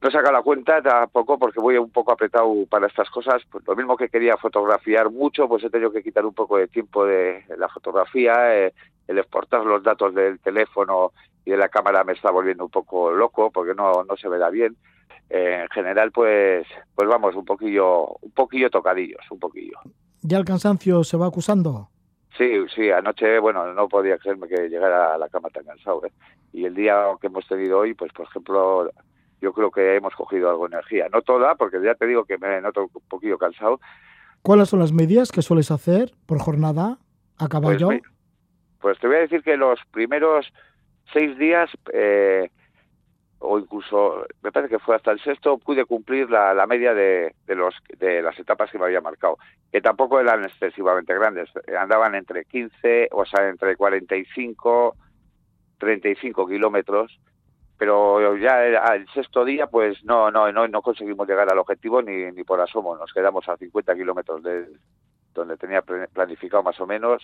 no 0.00 0.08
he 0.08 0.12
sacado 0.12 0.32
la 0.32 0.42
cuenta 0.42 0.80
tampoco 0.80 1.38
porque 1.38 1.60
voy 1.60 1.76
un 1.76 1.90
poco 1.90 2.12
apretado 2.12 2.52
para 2.70 2.86
estas 2.86 3.10
cosas. 3.10 3.42
Pues 3.50 3.66
lo 3.66 3.74
mismo 3.74 3.96
que 3.96 4.08
quería 4.08 4.36
fotografiar 4.36 5.10
mucho, 5.10 5.48
pues 5.48 5.64
he 5.64 5.70
tenido 5.70 5.90
que 5.90 6.02
quitar 6.02 6.24
un 6.24 6.34
poco 6.34 6.56
de 6.56 6.68
tiempo 6.68 7.04
de 7.04 7.44
la 7.56 7.68
fotografía. 7.68 8.56
Eh, 8.56 8.72
el 9.08 9.18
exportar 9.18 9.64
los 9.64 9.82
datos 9.82 10.14
del 10.14 10.38
teléfono 10.38 11.12
y 11.44 11.50
de 11.50 11.56
la 11.56 11.68
cámara 11.68 12.04
me 12.04 12.12
está 12.12 12.30
volviendo 12.30 12.64
un 12.64 12.70
poco 12.70 13.10
loco 13.10 13.50
porque 13.50 13.74
no, 13.74 14.04
no 14.04 14.16
se 14.16 14.28
verá 14.28 14.50
bien. 14.50 14.76
Eh, 15.30 15.60
en 15.62 15.68
general, 15.70 16.12
pues, 16.12 16.66
pues 16.94 17.08
vamos, 17.08 17.34
un 17.34 17.44
poquillo, 17.44 18.06
un 18.20 18.30
poquillo 18.30 18.70
tocadillos, 18.70 19.20
un 19.30 19.38
poquillo. 19.38 19.78
¿Ya 20.22 20.38
el 20.38 20.44
cansancio 20.44 21.02
se 21.04 21.16
va 21.16 21.26
acusando? 21.26 21.88
Sí, 22.36 22.52
sí, 22.74 22.90
anoche, 22.90 23.40
bueno, 23.40 23.72
no 23.74 23.88
podía 23.88 24.16
creerme 24.18 24.46
que 24.46 24.68
llegara 24.68 25.14
a 25.14 25.18
la 25.18 25.28
cama 25.28 25.48
tan 25.50 25.64
cansado. 25.64 26.06
¿eh? 26.06 26.12
Y 26.52 26.64
el 26.64 26.74
día 26.74 27.04
que 27.20 27.26
hemos 27.26 27.46
tenido 27.48 27.80
hoy, 27.80 27.94
pues 27.94 28.12
por 28.12 28.26
ejemplo, 28.26 28.90
yo 29.40 29.52
creo 29.52 29.70
que 29.70 29.96
hemos 29.96 30.14
cogido 30.14 30.50
algo 30.50 30.68
de 30.68 30.74
energía. 30.76 31.08
No 31.12 31.22
toda, 31.22 31.54
porque 31.54 31.80
ya 31.82 31.94
te 31.94 32.06
digo 32.06 32.24
que 32.24 32.38
me 32.38 32.60
noto 32.60 32.90
un 32.92 33.08
poquito 33.08 33.38
cansado. 33.38 33.80
¿Cuáles 34.42 34.68
son 34.68 34.80
las 34.80 34.92
medidas 34.92 35.32
que 35.32 35.42
sueles 35.42 35.70
hacer 35.70 36.12
por 36.26 36.38
jornada 36.38 36.98
a 37.38 37.48
caballo? 37.48 37.88
Pues, 37.88 38.02
pues 38.80 38.98
te 38.98 39.06
voy 39.06 39.16
a 39.16 39.20
decir 39.20 39.42
que 39.42 39.56
los 39.56 39.80
primeros 39.90 40.52
seis 41.12 41.36
días, 41.38 41.70
eh, 41.92 42.50
o 43.38 43.58
incluso, 43.58 44.26
me 44.42 44.52
parece 44.52 44.70
que 44.70 44.78
fue 44.78 44.96
hasta 44.96 45.12
el 45.12 45.20
sexto, 45.20 45.58
pude 45.58 45.84
cumplir 45.84 46.30
la, 46.30 46.54
la 46.54 46.66
media 46.66 46.94
de, 46.94 47.34
de, 47.46 47.54
los, 47.54 47.74
de 47.98 48.22
las 48.22 48.38
etapas 48.38 48.70
que 48.70 48.78
me 48.78 48.84
había 48.86 49.00
marcado, 49.00 49.38
que 49.72 49.80
tampoco 49.80 50.20
eran 50.20 50.44
excesivamente 50.44 51.14
grandes, 51.14 51.48
andaban 51.78 52.14
entre 52.14 52.44
15, 52.44 53.08
o 53.12 53.24
sea, 53.24 53.48
entre 53.48 53.76
45, 53.76 54.96
35 55.78 56.46
kilómetros, 56.46 57.18
pero 57.78 58.36
ya 58.36 58.66
el 58.66 59.08
sexto 59.14 59.44
día 59.44 59.68
pues 59.68 60.04
no 60.04 60.30
no 60.32 60.50
no 60.50 60.66
no 60.66 60.82
conseguimos 60.82 61.28
llegar 61.28 61.50
al 61.50 61.58
objetivo 61.58 62.02
ni, 62.02 62.30
ni 62.32 62.42
por 62.42 62.60
asomo. 62.60 62.96
Nos 62.96 63.12
quedamos 63.12 63.48
a 63.48 63.56
50 63.56 63.94
kilómetros 63.94 64.42
de 64.42 64.66
donde 65.32 65.56
tenía 65.56 65.82
planificado 65.82 66.64
más 66.64 66.78
o 66.80 66.86
menos. 66.86 67.22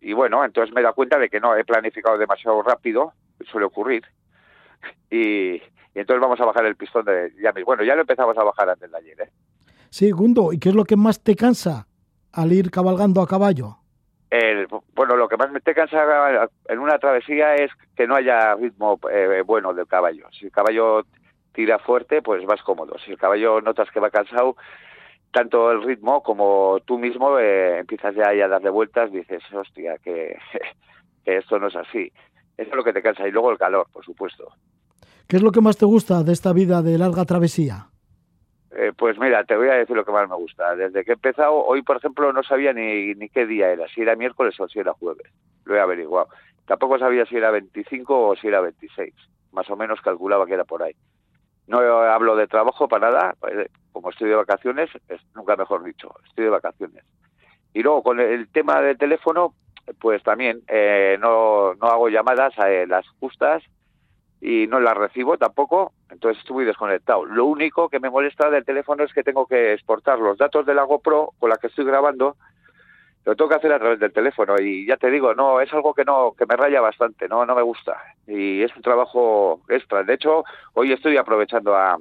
Y 0.00 0.12
bueno 0.12 0.44
entonces 0.44 0.72
me 0.72 0.82
da 0.82 0.92
cuenta 0.92 1.18
de 1.18 1.28
que 1.28 1.40
no 1.40 1.56
he 1.56 1.64
planificado 1.64 2.16
demasiado 2.16 2.62
rápido 2.62 3.12
suele 3.50 3.66
ocurrir. 3.66 4.04
Y, 5.10 5.60
y 5.98 6.00
entonces 6.00 6.20
vamos 6.20 6.40
a 6.40 6.44
bajar 6.44 6.64
el 6.66 6.76
pistón 6.76 7.04
de 7.04 7.32
ya 7.42 7.52
bueno 7.64 7.82
ya 7.82 7.96
lo 7.96 8.02
empezamos 8.02 8.36
a 8.38 8.44
bajar 8.44 8.68
antes 8.68 8.88
de 8.88 8.96
ayer 8.96 9.20
¿eh? 9.22 9.30
sí 9.90 10.10
Gundo 10.12 10.52
y 10.52 10.58
qué 10.58 10.68
es 10.68 10.74
lo 10.74 10.84
que 10.84 10.96
más 10.96 11.24
te 11.24 11.34
cansa 11.34 11.88
al 12.30 12.52
ir 12.52 12.70
cabalgando 12.70 13.20
a 13.20 13.26
caballo 13.26 13.78
el, 14.30 14.66
bueno, 14.94 15.16
lo 15.16 15.28
que 15.28 15.36
más 15.36 15.50
me 15.50 15.60
te 15.60 15.74
cansa 15.74 16.48
en 16.68 16.78
una 16.78 16.98
travesía 16.98 17.54
es 17.54 17.70
que 17.96 18.06
no 18.06 18.14
haya 18.14 18.54
ritmo 18.54 18.98
eh, 19.10 19.42
bueno 19.44 19.72
del 19.72 19.86
caballo. 19.86 20.26
Si 20.32 20.46
el 20.46 20.52
caballo 20.52 21.04
tira 21.52 21.78
fuerte, 21.78 22.20
pues 22.22 22.44
vas 22.44 22.62
cómodo. 22.62 22.98
Si 23.04 23.10
el 23.10 23.18
caballo 23.18 23.60
notas 23.60 23.90
que 23.90 24.00
va 24.00 24.10
cansado, 24.10 24.56
tanto 25.32 25.70
el 25.70 25.82
ritmo 25.82 26.22
como 26.22 26.78
tú 26.84 26.98
mismo 26.98 27.38
eh, 27.38 27.78
empiezas 27.78 28.14
ya 28.14 28.28
a 28.28 28.48
darle 28.48 28.70
vueltas, 28.70 29.10
dices, 29.10 29.42
hostia, 29.52 29.96
que, 29.98 30.36
que 31.24 31.36
esto 31.38 31.58
no 31.58 31.68
es 31.68 31.76
así. 31.76 32.12
Eso 32.56 32.70
es 32.70 32.76
lo 32.76 32.84
que 32.84 32.92
te 32.92 33.02
cansa. 33.02 33.26
Y 33.26 33.30
luego 33.30 33.50
el 33.50 33.58
calor, 33.58 33.86
por 33.92 34.04
supuesto. 34.04 34.52
¿Qué 35.26 35.36
es 35.36 35.42
lo 35.42 35.52
que 35.52 35.60
más 35.60 35.76
te 35.76 35.86
gusta 35.86 36.22
de 36.22 36.32
esta 36.32 36.52
vida 36.52 36.82
de 36.82 36.98
larga 36.98 37.24
travesía? 37.24 37.88
Eh, 38.72 38.92
pues 38.96 39.18
mira, 39.18 39.44
te 39.44 39.56
voy 39.56 39.68
a 39.68 39.74
decir 39.74 39.96
lo 39.96 40.04
que 40.04 40.12
más 40.12 40.28
me 40.28 40.36
gusta. 40.36 40.76
Desde 40.76 41.04
que 41.04 41.12
he 41.12 41.14
empezado, 41.14 41.54
hoy 41.54 41.82
por 41.82 41.96
ejemplo 41.96 42.32
no 42.32 42.42
sabía 42.42 42.72
ni, 42.72 43.14
ni 43.14 43.28
qué 43.28 43.46
día 43.46 43.70
era, 43.70 43.88
si 43.88 44.02
era 44.02 44.16
miércoles 44.16 44.58
o 44.60 44.68
si 44.68 44.78
era 44.78 44.92
jueves. 44.92 45.32
Lo 45.64 45.74
he 45.74 45.80
averiguado. 45.80 46.28
Tampoco 46.66 46.98
sabía 46.98 47.24
si 47.24 47.36
era 47.36 47.50
25 47.50 48.28
o 48.28 48.36
si 48.36 48.48
era 48.48 48.60
26. 48.60 49.14
Más 49.52 49.68
o 49.70 49.76
menos 49.76 50.00
calculaba 50.02 50.46
que 50.46 50.54
era 50.54 50.64
por 50.64 50.82
ahí. 50.82 50.94
No 51.66 51.78
hablo 51.80 52.36
de 52.36 52.46
trabajo 52.46 52.88
para 52.88 53.10
nada, 53.10 53.34
pues, 53.40 53.70
como 53.92 54.10
estoy 54.10 54.30
de 54.30 54.36
vacaciones, 54.36 54.90
es, 55.08 55.20
nunca 55.34 55.56
mejor 55.56 55.84
dicho, 55.84 56.14
estoy 56.26 56.44
de 56.44 56.50
vacaciones. 56.50 57.04
Y 57.74 57.82
luego 57.82 58.02
con 58.02 58.20
el 58.20 58.48
tema 58.48 58.80
del 58.80 58.96
teléfono, 58.96 59.54
pues 60.00 60.22
también 60.22 60.62
eh, 60.68 61.18
no, 61.20 61.74
no 61.74 61.86
hago 61.88 62.08
llamadas 62.08 62.58
a 62.58 62.68
las 62.86 63.06
justas 63.20 63.62
y 64.40 64.66
no 64.66 64.80
las 64.80 64.96
recibo 64.96 65.36
tampoco, 65.36 65.92
entonces 66.10 66.40
estoy 66.40 66.64
desconectado. 66.64 67.24
Lo 67.24 67.44
único 67.46 67.88
que 67.88 68.00
me 68.00 68.10
molesta 68.10 68.50
del 68.50 68.64
teléfono 68.64 69.04
es 69.04 69.12
que 69.12 69.24
tengo 69.24 69.46
que 69.46 69.72
exportar 69.72 70.18
los 70.18 70.38
datos 70.38 70.64
de 70.64 70.74
la 70.74 70.84
GoPro 70.84 71.32
con 71.38 71.50
la 71.50 71.56
que 71.56 71.66
estoy 71.66 71.84
grabando, 71.84 72.36
lo 73.24 73.36
tengo 73.36 73.50
que 73.50 73.56
hacer 73.56 73.72
a 73.72 73.78
través 73.78 73.98
del 73.98 74.12
teléfono 74.12 74.54
y 74.60 74.86
ya 74.86 74.96
te 74.96 75.10
digo, 75.10 75.34
no, 75.34 75.60
es 75.60 75.72
algo 75.74 75.92
que 75.92 76.04
no 76.04 76.32
que 76.38 76.46
me 76.46 76.56
raya 76.56 76.80
bastante, 76.80 77.28
no 77.28 77.44
no 77.44 77.54
me 77.54 77.62
gusta 77.62 78.00
y 78.26 78.62
es 78.62 78.74
un 78.74 78.82
trabajo 78.82 79.60
extra. 79.68 80.02
De 80.02 80.14
hecho, 80.14 80.44
hoy 80.74 80.92
estoy 80.92 81.16
aprovechando 81.16 81.74
a, 81.74 81.98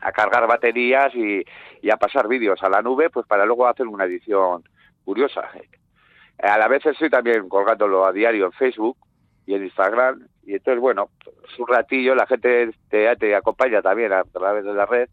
a 0.00 0.12
cargar 0.12 0.46
baterías 0.46 1.14
y, 1.14 1.44
y 1.82 1.90
a 1.90 1.96
pasar 1.96 2.28
vídeos 2.28 2.62
a 2.62 2.70
la 2.70 2.82
nube, 2.82 3.10
pues 3.10 3.26
para 3.26 3.44
luego 3.44 3.66
hacer 3.66 3.86
una 3.86 4.04
edición 4.04 4.62
curiosa. 5.04 5.50
A 6.40 6.56
la 6.56 6.68
vez 6.68 6.86
estoy 6.86 7.10
también 7.10 7.48
colgándolo 7.48 8.06
a 8.06 8.12
diario 8.12 8.46
en 8.46 8.52
Facebook 8.52 8.96
y 9.48 9.54
en 9.54 9.64
Instagram. 9.64 10.28
Y 10.46 10.54
entonces, 10.54 10.80
bueno, 10.80 11.08
es 11.26 11.58
un 11.58 11.66
ratillo, 11.66 12.14
la 12.14 12.26
gente 12.26 12.70
te, 12.90 13.16
te 13.16 13.34
acompaña 13.34 13.80
también 13.80 14.12
a 14.12 14.22
través 14.24 14.62
de 14.62 14.74
la 14.74 14.84
red. 14.84 15.08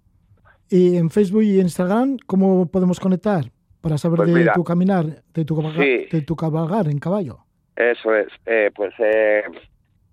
¿Y 0.70 0.98
en 0.98 1.10
Facebook 1.10 1.44
y 1.44 1.62
Instagram 1.62 2.18
cómo 2.28 2.70
podemos 2.70 3.00
conectar 3.00 3.46
para 3.80 3.98
saber 3.98 4.18
pues 4.18 4.34
de 4.34 4.52
tu 4.54 4.64
caminar, 4.64 5.06
de 5.34 5.46
tu, 5.46 5.56
cabalgar, 5.56 5.86
de 5.86 6.22
tu 6.22 6.36
cabalgar 6.36 6.88
en 6.88 7.00
caballo? 7.00 7.38
Eso 7.78 8.14
es. 8.14 8.28
Eh, 8.46 8.72
pues 8.76 8.94
eh, 9.00 9.44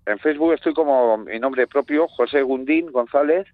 en 0.05 0.19
Facebook 0.19 0.53
estoy 0.53 0.73
como 0.73 1.17
mi 1.17 1.37
nombre 1.39 1.67
propio, 1.67 2.07
José 2.07 2.41
Gundín 2.43 2.91
González. 2.91 3.45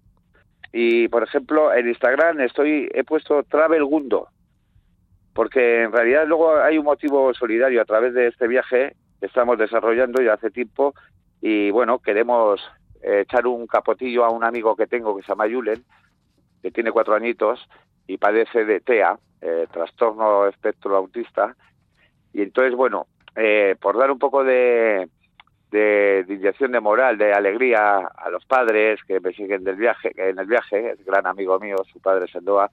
Y, 0.72 1.08
por 1.08 1.24
ejemplo, 1.24 1.74
en 1.74 1.88
Instagram 1.88 2.40
estoy 2.40 2.88
he 2.94 3.02
puesto 3.02 3.42
Travel 3.42 3.84
Gundo, 3.84 4.28
porque 5.34 5.82
en 5.82 5.90
realidad 5.90 6.28
luego 6.28 6.58
hay 6.58 6.78
un 6.78 6.84
motivo 6.84 7.34
solidario 7.34 7.82
a 7.82 7.84
través 7.84 8.14
de 8.14 8.28
este 8.28 8.46
viaje 8.46 8.94
estamos 9.20 9.58
desarrollando 9.58 10.22
ya 10.22 10.34
hace 10.34 10.50
tiempo 10.50 10.94
y 11.40 11.70
bueno, 11.70 11.98
queremos 11.98 12.60
eh, 13.02 13.20
echar 13.20 13.46
un 13.46 13.66
capotillo 13.66 14.24
a 14.24 14.30
un 14.30 14.44
amigo 14.44 14.76
que 14.76 14.86
tengo 14.86 15.16
que 15.16 15.22
se 15.22 15.28
llama 15.28 15.48
Julen, 15.50 15.84
que 16.62 16.70
tiene 16.70 16.92
cuatro 16.92 17.14
añitos 17.14 17.66
y 18.06 18.18
padece 18.18 18.64
de 18.64 18.80
TEA, 18.80 19.18
eh, 19.40 19.66
trastorno 19.72 20.46
espectro 20.46 20.96
autista. 20.96 21.56
Y 22.32 22.42
entonces, 22.42 22.74
bueno, 22.74 23.06
eh, 23.36 23.76
por 23.80 23.96
dar 23.96 24.10
un 24.10 24.18
poco 24.18 24.44
de, 24.44 25.08
de, 25.70 26.24
inyección 26.28 26.72
de 26.72 26.80
moral, 26.80 27.16
de 27.16 27.32
alegría 27.32 27.98
a 27.98 28.30
los 28.30 28.44
padres 28.44 29.00
que 29.04 29.20
me 29.20 29.32
siguen 29.32 29.64
del 29.64 29.76
viaje, 29.76 30.12
en 30.16 30.38
el 30.38 30.46
viaje, 30.46 30.90
es 30.90 31.04
gran 31.04 31.26
amigo 31.26 31.58
mío, 31.58 31.76
su 31.90 32.00
padre 32.00 32.28
Sendoa, 32.28 32.70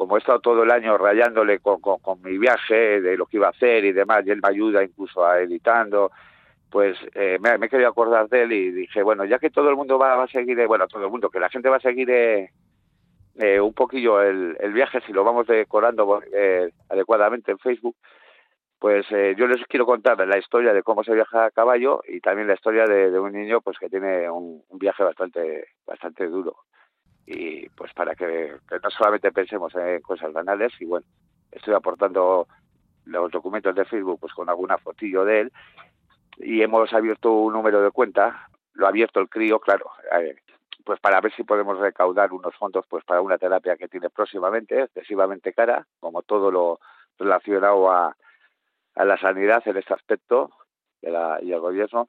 como 0.00 0.16
he 0.16 0.20
estado 0.20 0.40
todo 0.40 0.62
el 0.62 0.70
año 0.70 0.96
rayándole 0.96 1.58
con, 1.58 1.78
con, 1.78 2.22
mi 2.22 2.38
viaje, 2.38 3.02
de 3.02 3.18
lo 3.18 3.26
que 3.26 3.36
iba 3.36 3.48
a 3.48 3.50
hacer 3.50 3.84
y 3.84 3.92
demás, 3.92 4.24
y 4.24 4.30
él 4.30 4.40
me 4.42 4.48
ayuda 4.48 4.82
incluso 4.82 5.26
a 5.26 5.42
editando, 5.42 6.10
pues 6.70 6.96
eh, 7.14 7.36
me, 7.38 7.58
me, 7.58 7.68
querido 7.68 7.90
acordar 7.90 8.26
de 8.30 8.44
él 8.44 8.52
y 8.52 8.70
dije, 8.70 9.02
bueno, 9.02 9.26
ya 9.26 9.38
que 9.38 9.50
todo 9.50 9.68
el 9.68 9.76
mundo 9.76 9.98
va, 9.98 10.22
a 10.22 10.26
seguir, 10.28 10.58
eh, 10.58 10.66
bueno, 10.66 10.88
todo 10.88 11.04
el 11.04 11.10
mundo, 11.10 11.28
que 11.28 11.38
la 11.38 11.50
gente 11.50 11.68
va 11.68 11.76
a 11.76 11.80
seguir 11.80 12.08
eh, 12.10 12.50
un 13.60 13.74
poquillo 13.74 14.22
el, 14.22 14.56
el, 14.58 14.72
viaje, 14.72 15.02
si 15.02 15.12
lo 15.12 15.22
vamos 15.22 15.46
decorando 15.46 16.22
adecuadamente 16.88 17.52
en 17.52 17.58
Facebook, 17.58 17.96
pues 18.78 19.04
yo 19.10 19.46
les 19.48 19.62
quiero 19.66 19.84
contar 19.84 20.26
la 20.26 20.38
historia 20.38 20.72
de 20.72 20.82
cómo 20.82 21.04
se 21.04 21.12
viaja 21.12 21.44
a 21.44 21.50
caballo 21.50 22.00
y 22.08 22.20
también 22.20 22.48
la 22.48 22.54
historia 22.54 22.86
de, 22.86 23.18
un 23.18 23.32
niño 23.32 23.60
pues 23.60 23.78
que 23.78 23.90
tiene 23.90 24.30
un, 24.30 24.62
viaje 24.78 25.04
bastante 25.04 25.66
bastante 25.86 26.26
duro 26.26 26.56
y 27.32 27.68
pues 27.70 27.92
para 27.94 28.16
que, 28.16 28.56
no 28.82 28.90
solamente 28.90 29.30
pensemos 29.30 29.72
en 29.76 30.00
cosas 30.00 30.32
banales 30.32 30.72
y 30.80 30.84
bueno 30.84 31.06
estoy 31.52 31.74
aportando 31.74 32.48
los 33.04 33.30
documentos 33.30 33.74
de 33.74 33.84
Facebook 33.84 34.18
pues 34.20 34.32
con 34.32 34.48
alguna 34.48 34.78
fotillo 34.78 35.24
de 35.24 35.42
él 35.42 35.52
y 36.38 36.62
hemos 36.62 36.92
abierto 36.92 37.32
un 37.32 37.52
número 37.52 37.82
de 37.82 37.90
cuenta 37.92 38.48
lo 38.72 38.86
ha 38.86 38.88
abierto 38.88 39.20
el 39.20 39.28
crío 39.28 39.60
claro 39.60 39.90
pues 40.84 40.98
para 40.98 41.20
ver 41.20 41.32
si 41.34 41.44
podemos 41.44 41.78
recaudar 41.78 42.32
unos 42.32 42.54
fondos 42.56 42.84
pues 42.88 43.04
para 43.04 43.20
una 43.20 43.38
terapia 43.38 43.76
que 43.76 43.88
tiene 43.88 44.10
próximamente 44.10 44.82
excesivamente 44.82 45.52
cara 45.52 45.86
como 46.00 46.22
todo 46.22 46.50
lo 46.50 46.80
relacionado 47.16 47.90
a 47.90 48.16
a 48.96 49.04
la 49.04 49.16
sanidad 49.18 49.62
en 49.66 49.76
este 49.76 49.94
aspecto 49.94 50.50
de 51.00 51.10
la, 51.10 51.38
y 51.42 51.52
al 51.52 51.60
gobierno. 51.60 52.08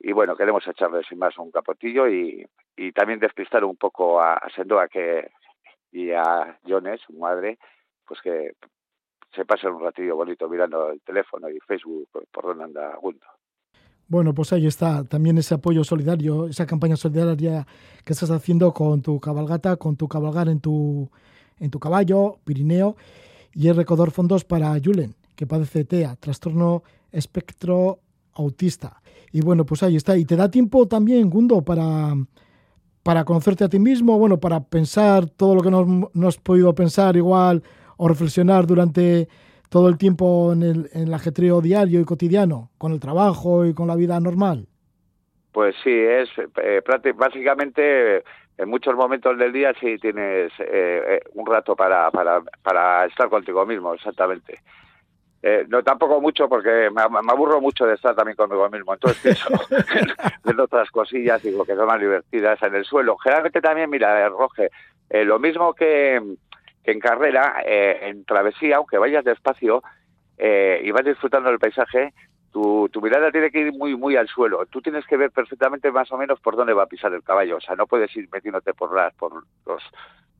Y 0.00 0.12
bueno, 0.12 0.34
queremos 0.34 0.66
echarle 0.66 1.02
sin 1.04 1.18
más 1.18 1.36
un 1.38 1.50
capotillo 1.50 2.08
y, 2.08 2.44
y 2.76 2.92
también 2.92 3.20
despistar 3.20 3.64
un 3.64 3.76
poco 3.76 4.20
a, 4.20 4.40
Sendoa 4.56 4.88
que, 4.88 5.30
y 5.92 6.10
a 6.12 6.58
Jones, 6.66 7.02
su 7.06 7.12
madre, 7.12 7.58
pues 8.06 8.20
que 8.22 8.52
se 9.34 9.44
pasen 9.44 9.74
un 9.74 9.82
ratillo 9.82 10.16
bonito 10.16 10.48
mirando 10.48 10.90
el 10.90 11.00
teléfono 11.02 11.50
y 11.50 11.58
Facebook 11.60 12.08
por, 12.32 12.44
donde 12.44 12.64
anda 12.64 12.96
Gundo. 12.96 13.26
Bueno, 14.08 14.34
pues 14.34 14.52
ahí 14.52 14.66
está 14.66 15.04
también 15.04 15.38
ese 15.38 15.54
apoyo 15.54 15.84
solidario, 15.84 16.46
esa 16.46 16.66
campaña 16.66 16.96
solidaria 16.96 17.66
que 18.04 18.12
estás 18.12 18.30
haciendo 18.30 18.72
con 18.72 19.02
tu 19.02 19.20
cabalgata, 19.20 19.76
con 19.76 19.96
tu 19.96 20.08
cabalgar 20.08 20.48
en 20.48 20.60
tu, 20.60 21.10
en 21.58 21.70
tu 21.70 21.78
caballo, 21.78 22.38
Pirineo, 22.44 22.96
y 23.52 23.68
el 23.68 23.76
recaudar 23.76 24.10
fondos 24.10 24.44
para 24.44 24.74
Julen, 24.82 25.14
que 25.36 25.46
padece 25.46 25.84
TEA, 25.84 26.16
trastorno 26.16 26.82
espectro 27.12 28.00
autista. 28.34 29.00
Y 29.32 29.42
bueno, 29.42 29.64
pues 29.64 29.82
ahí 29.82 29.96
está. 29.96 30.16
Y 30.16 30.24
te 30.24 30.36
da 30.36 30.50
tiempo 30.50 30.86
también, 30.88 31.30
Gundo, 31.30 31.62
para, 31.62 32.14
para 33.02 33.24
conocerte 33.24 33.64
a 33.64 33.68
ti 33.68 33.78
mismo, 33.78 34.18
bueno, 34.18 34.38
para 34.38 34.60
pensar 34.60 35.28
todo 35.28 35.54
lo 35.54 35.62
que 35.62 35.70
no, 35.70 36.10
has 36.26 36.38
podido 36.38 36.74
pensar 36.74 37.16
igual 37.16 37.62
o 37.96 38.08
reflexionar 38.08 38.66
durante 38.66 39.28
todo 39.68 39.88
el 39.88 39.98
tiempo 39.98 40.52
en 40.52 40.62
el, 40.62 40.90
en 40.92 41.14
ajetreo 41.14 41.60
diario 41.60 42.00
y 42.00 42.04
cotidiano, 42.04 42.70
con 42.78 42.92
el 42.92 43.00
trabajo 43.00 43.64
y 43.66 43.74
con 43.74 43.86
la 43.86 43.94
vida 43.94 44.18
normal. 44.18 44.66
Pues 45.52 45.74
sí, 45.82 45.90
es 45.90 46.28
eh, 46.62 46.82
básicamente 47.14 48.22
en 48.60 48.68
muchos 48.68 48.94
momentos 48.94 49.38
del 49.38 49.52
día 49.52 49.72
sí 49.80 49.96
tienes 49.98 50.52
eh, 50.60 51.02
eh, 51.06 51.20
un 51.32 51.46
rato 51.46 51.74
para, 51.74 52.10
para, 52.10 52.42
para 52.62 53.06
estar 53.06 53.28
contigo 53.30 53.64
mismo, 53.64 53.94
exactamente. 53.94 54.60
Eh, 55.42 55.64
no 55.68 55.82
tampoco 55.82 56.20
mucho 56.20 56.50
porque 56.50 56.90
me, 56.90 57.00
aburro 57.00 57.62
mucho 57.62 57.86
de 57.86 57.94
estar 57.94 58.14
también 58.14 58.36
conmigo 58.36 58.68
mismo. 58.68 58.92
Entonces 58.92 59.22
pienso 59.22 59.48
en, 60.44 60.60
otras 60.60 60.90
cosillas, 60.90 61.42
digo 61.42 61.64
que 61.64 61.74
son 61.74 61.86
más 61.86 62.00
divertidas 62.00 62.62
en 62.62 62.74
el 62.74 62.84
suelo. 62.84 63.16
Generalmente 63.18 63.60
también, 63.60 63.88
mira, 63.88 64.28
Roge, 64.28 64.70
eh, 65.08 65.24
lo 65.24 65.38
mismo 65.38 65.74
que, 65.74 66.20
en 66.84 67.00
carrera, 67.00 67.62
eh, 67.64 68.00
en 68.02 68.24
travesía, 68.24 68.76
aunque 68.76 68.98
vayas 68.98 69.24
despacio 69.24 69.82
y 70.42 70.90
vas 70.90 71.04
disfrutando 71.04 71.50
del 71.50 71.58
paisaje, 71.58 72.14
tu, 72.50 72.88
tu 72.88 73.02
mirada 73.02 73.30
tiene 73.30 73.50
que 73.50 73.60
ir 73.60 73.72
muy 73.74 73.94
muy 73.94 74.16
al 74.16 74.26
suelo. 74.26 74.64
Tú 74.64 74.80
tienes 74.80 75.06
que 75.06 75.18
ver 75.18 75.30
perfectamente 75.30 75.92
más 75.92 76.10
o 76.12 76.16
menos 76.16 76.40
por 76.40 76.56
dónde 76.56 76.72
va 76.72 76.84
a 76.84 76.86
pisar 76.86 77.12
el 77.12 77.22
caballo. 77.22 77.58
O 77.58 77.60
sea, 77.60 77.76
no 77.76 77.86
puedes 77.86 78.16
ir 78.16 78.26
metiéndote 78.32 78.72
por 78.72 78.94
las 78.94 79.12
por 79.16 79.44
los 79.66 79.82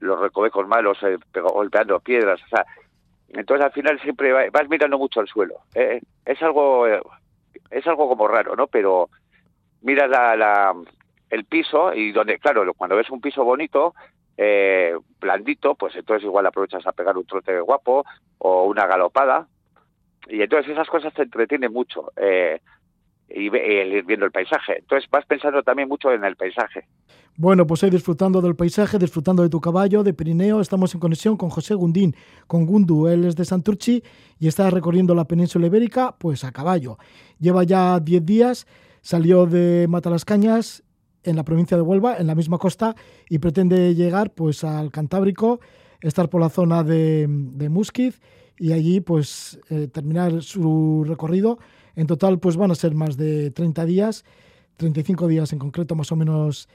los 0.01 0.19
recovecos 0.19 0.67
malos, 0.67 0.99
golpeando 1.35 2.01
piedras. 2.01 2.41
O 2.43 2.49
sea, 2.49 2.65
entonces 3.31 3.65
al 3.65 3.73
final 3.73 4.01
siempre 4.01 4.51
vas 4.51 4.69
mirando 4.69 4.99
mucho 4.99 5.21
al 5.21 5.29
suelo. 5.29 5.57
Eh, 5.75 6.01
es 6.25 6.43
algo 6.43 6.87
es 6.87 7.87
algo 7.87 8.09
como 8.09 8.29
raro, 8.29 8.57
¿no? 8.57 8.67
Pero 8.67 9.09
miras 9.83 10.11
la, 10.11 10.75
el 11.31 11.45
piso 11.45 11.95
y 11.95 12.13
donde, 12.13 12.39
claro, 12.39 12.73
cuando 12.75 12.97
ves 12.97 13.11
un 13.11 13.21
piso 13.21 13.45
bonito, 13.45 13.95
eh, 14.37 14.97
blandito, 15.21 15.75
pues 15.75 15.95
entonces 15.97 16.25
igual 16.25 16.47
aprovechas 16.47 16.87
a 16.87 16.93
pegar 16.93 17.17
un 17.17 17.27
trote 17.27 17.61
guapo 17.61 18.05
o 18.39 18.65
una 18.65 18.87
galopada. 18.87 19.47
Y 20.29 20.43
entonces 20.43 20.73
esas 20.73 20.89
cosas 20.89 21.15
te 21.15 21.23
entretienen 21.23 21.73
mucho. 21.73 22.13
Eh, 22.17 22.61
y, 23.35 23.47
ir 23.47 24.05
viendo 24.05 24.27
el 24.27 24.33
paisaje. 24.33 24.79
Entonces 24.79 25.09
vas 25.11 25.25
pensando 25.27 25.63
también 25.63 25.89
mucho 25.89 26.13
en 26.13 26.25
el 26.25 26.37
paisaje. 26.37 26.87
Bueno, 27.37 27.67
pues 27.67 27.83
ahí 27.83 27.91
disfrutando 27.91 28.41
del 28.41 28.57
paisaje, 28.57 28.99
disfrutando 28.99 29.43
de 29.43 29.49
tu 29.49 29.61
caballo, 29.61 30.03
de 30.03 30.13
Pirineo, 30.13 30.61
estamos 30.61 30.93
en 30.95 31.01
conexión 31.01 31.37
con 31.37 31.49
José 31.49 31.75
Gundín, 31.75 32.15
con 32.47 32.67
Gundu, 32.67 33.09
él 33.09 33.25
es 33.25 33.37
de 33.37 33.45
Santurchi 33.45 34.03
y 34.39 34.49
está 34.49 34.69
recorriendo 34.69 35.15
la 35.15 35.25
península 35.25 35.67
ibérica, 35.67 36.15
pues 36.19 36.45
a 36.45 36.53
caballo. 36.53 36.99
Lleva 37.39 37.65
ya 37.65 37.99
10 37.99 38.27
días, 38.27 38.67
salió 39.01 39.47
de 39.47 39.87
Matalascañas, 39.89 40.85
en 41.23 41.37
la 41.37 41.45
provincia 41.45 41.77
de 41.77 41.83
Huelva, 41.83 42.17
en 42.17 42.27
la 42.27 42.35
misma 42.35 42.59
costa, 42.59 42.95
y 43.29 43.39
pretende 43.39 43.95
llegar 43.95 44.33
pues 44.35 44.65
al 44.65 44.91
Cantábrico, 44.91 45.61
estar 46.01 46.29
por 46.31 46.41
la 46.41 46.49
zona 46.49 46.83
de, 46.83 47.27
de 47.29 47.69
Musquiz 47.69 48.21
y 48.59 48.73
allí 48.73 49.01
pues 49.01 49.59
eh, 49.71 49.89
terminar 49.89 50.43
su 50.43 51.05
recorrido 51.07 51.59
en 51.97 52.07
total, 52.07 52.39
pues 52.39 52.57
van 52.57 52.71
a 52.71 52.75
ser 52.75 52.95
más 52.95 53.17
de 53.17 53.51
30 53.51 53.85
días, 53.85 54.25
35 54.77 55.29
días 55.29 55.53
en 55.53 55.59
concreto, 55.59 55.95
más 55.95 56.11
o 56.13 56.17
menos 56.17 56.69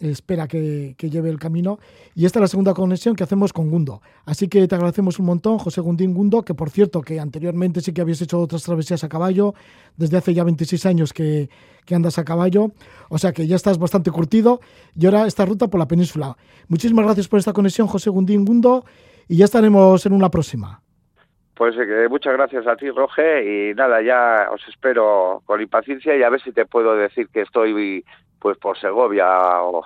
espera 0.00 0.48
que, 0.48 0.96
lleve 0.98 1.28
el 1.28 1.38
camino. 1.38 1.78
Y 2.14 2.24
esta 2.24 2.38
es 2.38 2.42
la 2.42 2.48
segunda 2.48 2.74
conexión 2.74 3.14
que 3.14 3.22
hacemos 3.22 3.52
con 3.52 3.70
Gundo. 3.70 4.00
Así 4.24 4.48
que 4.48 4.66
te 4.66 4.74
agradecemos 4.74 5.18
un 5.18 5.26
montón, 5.26 5.58
José 5.58 5.80
Gundín 5.80 6.14
Gundo, 6.14 6.42
que 6.42 6.54
por 6.54 6.70
cierto, 6.70 7.02
que 7.02 7.20
anteriormente 7.20 7.80
sí 7.80 7.92
que 7.92 8.00
habías 8.00 8.20
hecho 8.22 8.40
otras 8.40 8.62
travesías 8.62 9.04
a 9.04 9.08
caballo, 9.08 9.54
desde 9.96 10.16
hace 10.16 10.34
ya 10.34 10.44
26 10.44 10.86
años 10.86 11.12
que, 11.12 11.50
que 11.84 11.94
andas 11.94 12.18
a 12.18 12.24
caballo, 12.24 12.72
o 13.08 13.18
sea 13.18 13.32
que 13.32 13.46
ya 13.46 13.56
estás 13.56 13.78
bastante 13.78 14.10
curtido 14.10 14.60
y 14.98 15.06
ahora 15.06 15.26
esta 15.26 15.44
ruta 15.44 15.68
por 15.68 15.78
la 15.78 15.86
península. 15.86 16.36
Muchísimas 16.68 17.04
gracias 17.04 17.28
por 17.28 17.38
esta 17.38 17.52
conexión, 17.52 17.86
José 17.86 18.10
Gundín 18.10 18.44
Gundo, 18.44 18.84
y 19.28 19.36
ya 19.36 19.44
estaremos 19.44 20.04
en 20.06 20.12
una 20.12 20.30
próxima. 20.30 20.82
Pues 21.60 21.76
eh, 21.76 22.08
muchas 22.08 22.32
gracias 22.32 22.66
a 22.66 22.74
ti, 22.74 22.88
Roge, 22.88 23.44
y 23.70 23.74
nada, 23.74 24.00
ya 24.00 24.48
os 24.50 24.66
espero 24.66 25.42
con 25.44 25.60
impaciencia 25.60 26.16
y 26.16 26.22
a 26.22 26.30
ver 26.30 26.40
si 26.40 26.52
te 26.52 26.64
puedo 26.64 26.96
decir 26.96 27.28
que 27.28 27.42
estoy 27.42 28.02
pues 28.38 28.56
por 28.56 28.78
Segovia 28.78 29.28
o, 29.60 29.82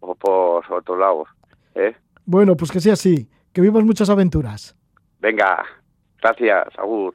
por 0.00 0.64
otro 0.72 0.96
lado. 0.96 1.26
¿eh? 1.74 1.94
Bueno, 2.24 2.56
pues 2.56 2.72
que 2.72 2.80
sea 2.80 2.94
así, 2.94 3.28
que 3.52 3.60
vivas 3.60 3.84
muchas 3.84 4.08
aventuras. 4.08 4.74
Venga, 5.20 5.62
gracias, 6.22 6.68
Agur. 6.78 7.12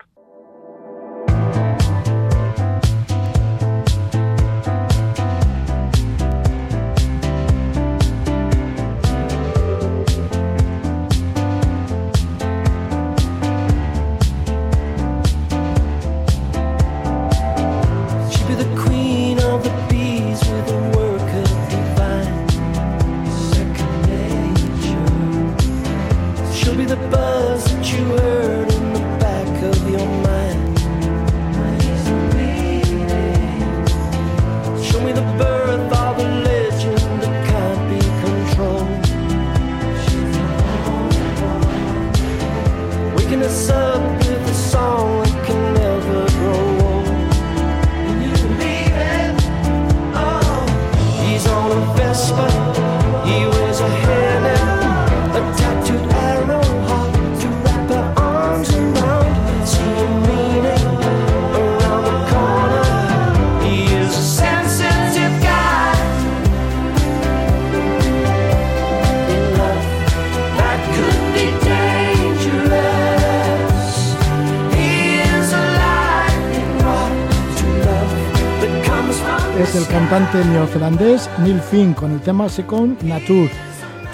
Neozelandés 80.46 81.30
Neil 81.40 81.60
Finn 81.60 81.94
con 81.94 82.12
el 82.12 82.22
tema 82.22 82.48
Second 82.50 83.02
Nature. 83.04 83.50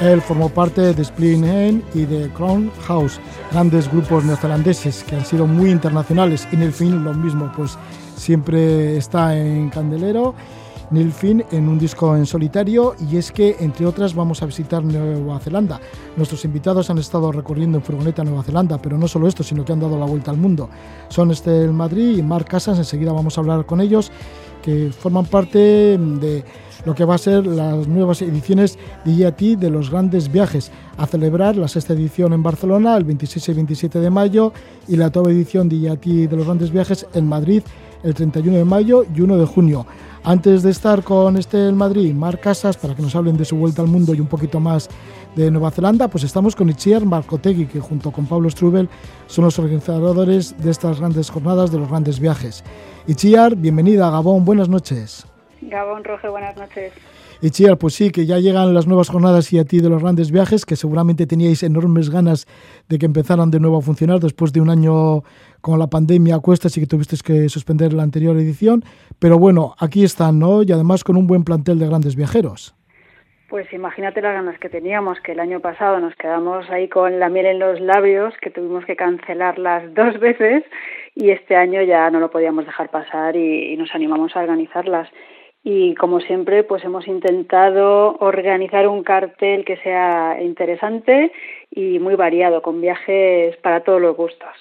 Él 0.02 0.22
formó 0.22 0.50
parte 0.50 0.94
de 0.94 1.02
Split 1.02 1.44
Hen 1.44 1.84
y 1.94 2.06
de 2.06 2.30
Crown 2.30 2.72
House, 2.88 3.20
grandes 3.52 3.90
grupos 3.92 4.26
neozelandeses 4.26 5.04
que 5.04 5.16
han 5.16 5.26
sido 5.26 5.48
muy 5.48 5.72
internacionales. 5.72 6.48
Y 6.52 6.58
Neil 6.58 6.74
Finn 6.74 7.04
lo 7.04 7.14
mismo, 7.14 7.52
pues 7.56 7.78
siempre 8.16 8.98
está 8.98 9.38
en 9.38 9.70
Candelero. 9.70 10.36
Neil 10.92 11.12
Finn 11.12 11.44
en 11.52 11.68
un 11.68 11.80
disco 11.80 12.16
en 12.16 12.26
solitario 12.26 12.96
y 13.10 13.18
es 13.18 13.32
que 13.32 13.56
entre 13.60 13.86
otras 13.86 14.14
vamos 14.14 14.42
a 14.42 14.46
visitar 14.46 14.84
Nueva 14.84 15.40
Zelanda. 15.40 15.80
Nuestros 16.16 16.46
invitados 16.46 16.90
han 16.90 17.00
estado 17.00 17.32
recorriendo 17.32 17.78
en 17.78 17.84
furgoneta 17.84 18.24
Nueva 18.24 18.44
Zelanda, 18.44 18.78
pero 18.78 18.98
no 18.98 19.08
solo 19.08 19.28
esto, 19.28 19.44
sino 19.44 19.66
que 19.66 19.74
han 19.74 19.80
dado 19.80 19.98
la 19.98 20.06
vuelta 20.06 20.32
al 20.32 20.38
mundo. 20.38 20.70
Son 21.10 21.32
Estel 21.32 21.74
Madrid 21.74 22.18
y 22.18 22.24
Marc 22.24 22.48
Casas, 22.48 22.78
enseguida 22.78 23.12
vamos 23.12 23.38
a 23.38 23.42
hablar 23.42 23.66
con 23.66 23.82
ellos, 23.82 24.12
que 24.66 24.92
forman 24.92 25.26
parte 25.26 25.60
de 25.60 26.44
lo 26.86 26.96
que 26.96 27.06
va 27.06 27.16
a 27.16 27.20
ser 27.20 27.46
las 27.46 27.88
nuevas 27.88 28.22
ediciones 28.24 28.80
de 29.06 29.14
IAT 29.14 29.40
de 29.60 29.70
los 29.70 29.92
grandes 29.92 30.32
viajes, 30.32 30.72
a 30.98 31.06
celebrar 31.06 31.56
la 31.56 31.68
sexta 31.68 31.94
edición 31.94 32.34
en 32.34 32.42
Barcelona 32.42 32.98
el 32.98 33.04
26 33.04 33.50
y 33.50 33.54
27 33.54 34.00
de 34.00 34.10
mayo 34.10 34.54
y 34.88 34.96
la 34.96 35.08
octava 35.08 35.30
edición 35.32 35.70
de 35.70 35.78
IAT 35.78 36.06
de 36.06 36.36
los 36.36 36.46
grandes 36.46 36.72
viajes 36.72 37.06
en 37.14 37.28
Madrid 37.28 37.62
el 38.04 38.14
31 38.14 38.58
de 38.58 38.66
mayo 38.66 39.04
y 39.16 39.22
1 39.22 39.38
de 39.38 39.46
junio. 39.46 39.86
Antes 40.24 40.64
de 40.64 40.72
estar 40.72 41.04
con 41.04 41.38
este 41.38 41.68
en 41.68 41.76
Madrid, 41.76 42.14
Marc 42.14 42.42
Casas, 42.42 42.78
para 42.78 42.96
que 42.96 43.02
nos 43.02 43.16
hablen 43.16 43.38
de 43.38 43.46
su 43.46 43.58
vuelta 43.58 43.84
al 43.84 43.88
mundo 43.88 44.14
y 44.16 44.20
un 44.20 44.28
poquito 44.28 44.60
más 44.60 44.90
de 45.36 45.52
Nueva 45.52 45.72
Zelanda, 45.72 46.08
pues 46.08 46.24
estamos 46.24 46.56
con 46.56 46.70
Itziar 46.70 47.06
Marcotegui, 47.06 47.66
que 47.66 47.80
junto 47.80 48.12
con 48.12 48.26
Pablo 48.26 48.50
Strubel 48.50 48.90
son 49.28 49.46
los 49.46 49.60
organizadores 49.60 50.56
de 50.58 50.72
estas 50.72 51.00
grandes 51.00 51.30
jornadas 51.30 51.72
de 51.72 51.80
los 51.80 51.90
grandes 51.90 52.20
viajes. 52.20 52.64
Itziar, 53.08 53.56
bienvenida 53.56 54.08
a 54.08 54.12
Gabón, 54.12 54.46
buenas 54.46 54.70
noches. 54.70 55.26
Gabón 55.62 56.04
Roge, 56.04 56.30
buenas 56.30 56.56
noches. 56.56 56.94
Itziar, 57.42 57.78
pues 57.78 57.94
sí, 57.94 58.12
que 58.12 58.26
ya 58.26 58.40
llegan 58.40 58.74
las 58.74 58.88
nuevas 58.88 59.10
jornadas 59.10 59.52
y 59.52 59.60
a 59.60 59.66
ti 59.66 59.80
de 59.80 59.90
los 59.90 60.02
grandes 60.02 60.32
viajes, 60.32 60.66
que 60.66 60.78
seguramente 60.78 61.28
teníais 61.28 61.64
enormes 61.64 62.10
ganas 62.10 62.48
de 62.88 62.98
que 62.98 63.06
empezaran 63.06 63.52
de 63.52 63.60
nuevo 63.60 63.78
a 63.78 63.82
funcionar 63.82 64.22
después 64.22 64.54
de 64.54 64.62
un 64.62 64.70
año 64.70 65.24
con 65.60 65.78
la 65.78 65.88
pandemia 65.88 66.36
a 66.36 66.40
cuestas 66.40 66.78
y 66.78 66.80
que 66.80 66.88
tuviste 66.88 67.18
que 67.18 67.50
suspender 67.50 67.92
la 67.92 68.04
anterior 68.04 68.38
edición. 68.38 68.86
Pero 69.20 69.38
bueno, 69.38 69.76
aquí 69.80 70.04
están, 70.06 70.40
¿no? 70.40 70.64
Y 70.64 70.72
además 70.72 71.04
con 71.04 71.18
un 71.18 71.28
buen 71.28 71.44
plantel 71.44 71.78
de 71.78 71.88
grandes 71.88 72.16
viajeros. 72.16 72.74
Pues 73.50 73.72
imagínate 73.72 74.22
las 74.22 74.34
ganas 74.34 74.60
que 74.60 74.70
teníamos, 74.70 75.20
que 75.22 75.34
el 75.34 75.40
año 75.40 75.60
pasado 75.60 76.00
nos 76.00 76.16
quedamos 76.16 76.68
ahí 76.72 76.90
con 76.90 77.20
la 77.20 77.30
miel 77.30 77.46
en 77.46 77.60
los 77.60 77.80
labios, 77.80 78.34
que 78.42 78.50
tuvimos 78.50 78.86
que 78.86 78.96
cancelarlas 78.96 79.94
dos 79.94 80.20
veces 80.20 80.64
y 81.14 81.30
este 81.30 81.56
año 81.56 81.82
ya 81.84 82.10
no 82.10 82.20
lo 82.20 82.32
podíamos 82.32 82.66
dejar 82.66 82.90
pasar 82.90 83.36
y, 83.36 83.74
y 83.74 83.78
nos 83.78 83.94
animamos 83.94 84.36
a 84.36 84.40
organizarlas 84.40 85.10
y 85.64 85.96
como 85.96 86.20
siempre 86.20 86.64
pues 86.64 86.84
hemos 86.84 87.08
intentado 87.08 88.16
organizar 88.20 88.88
un 88.88 89.04
cartel 89.04 89.66
que 89.66 89.78
sea 89.78 90.42
interesante 90.42 91.32
y 91.72 91.98
muy 91.98 92.16
variado 92.16 92.62
con 92.62 92.80
viajes 92.80 93.58
para 93.58 93.84
todos 93.84 94.00
los 94.00 94.16
gustos. 94.16 94.54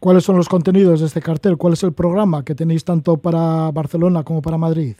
¿Cuáles 0.00 0.24
son 0.24 0.36
los 0.36 0.48
contenidos 0.48 1.00
de 1.00 1.06
este 1.06 1.22
cartel? 1.22 1.56
¿Cuál 1.56 1.72
es 1.74 1.82
el 1.84 1.92
programa 1.92 2.44
que 2.44 2.56
tenéis 2.56 2.84
tanto 2.84 3.16
para 3.16 3.70
Barcelona 3.72 4.24
como 4.24 4.42
para 4.42 4.58
Madrid? 4.58 4.96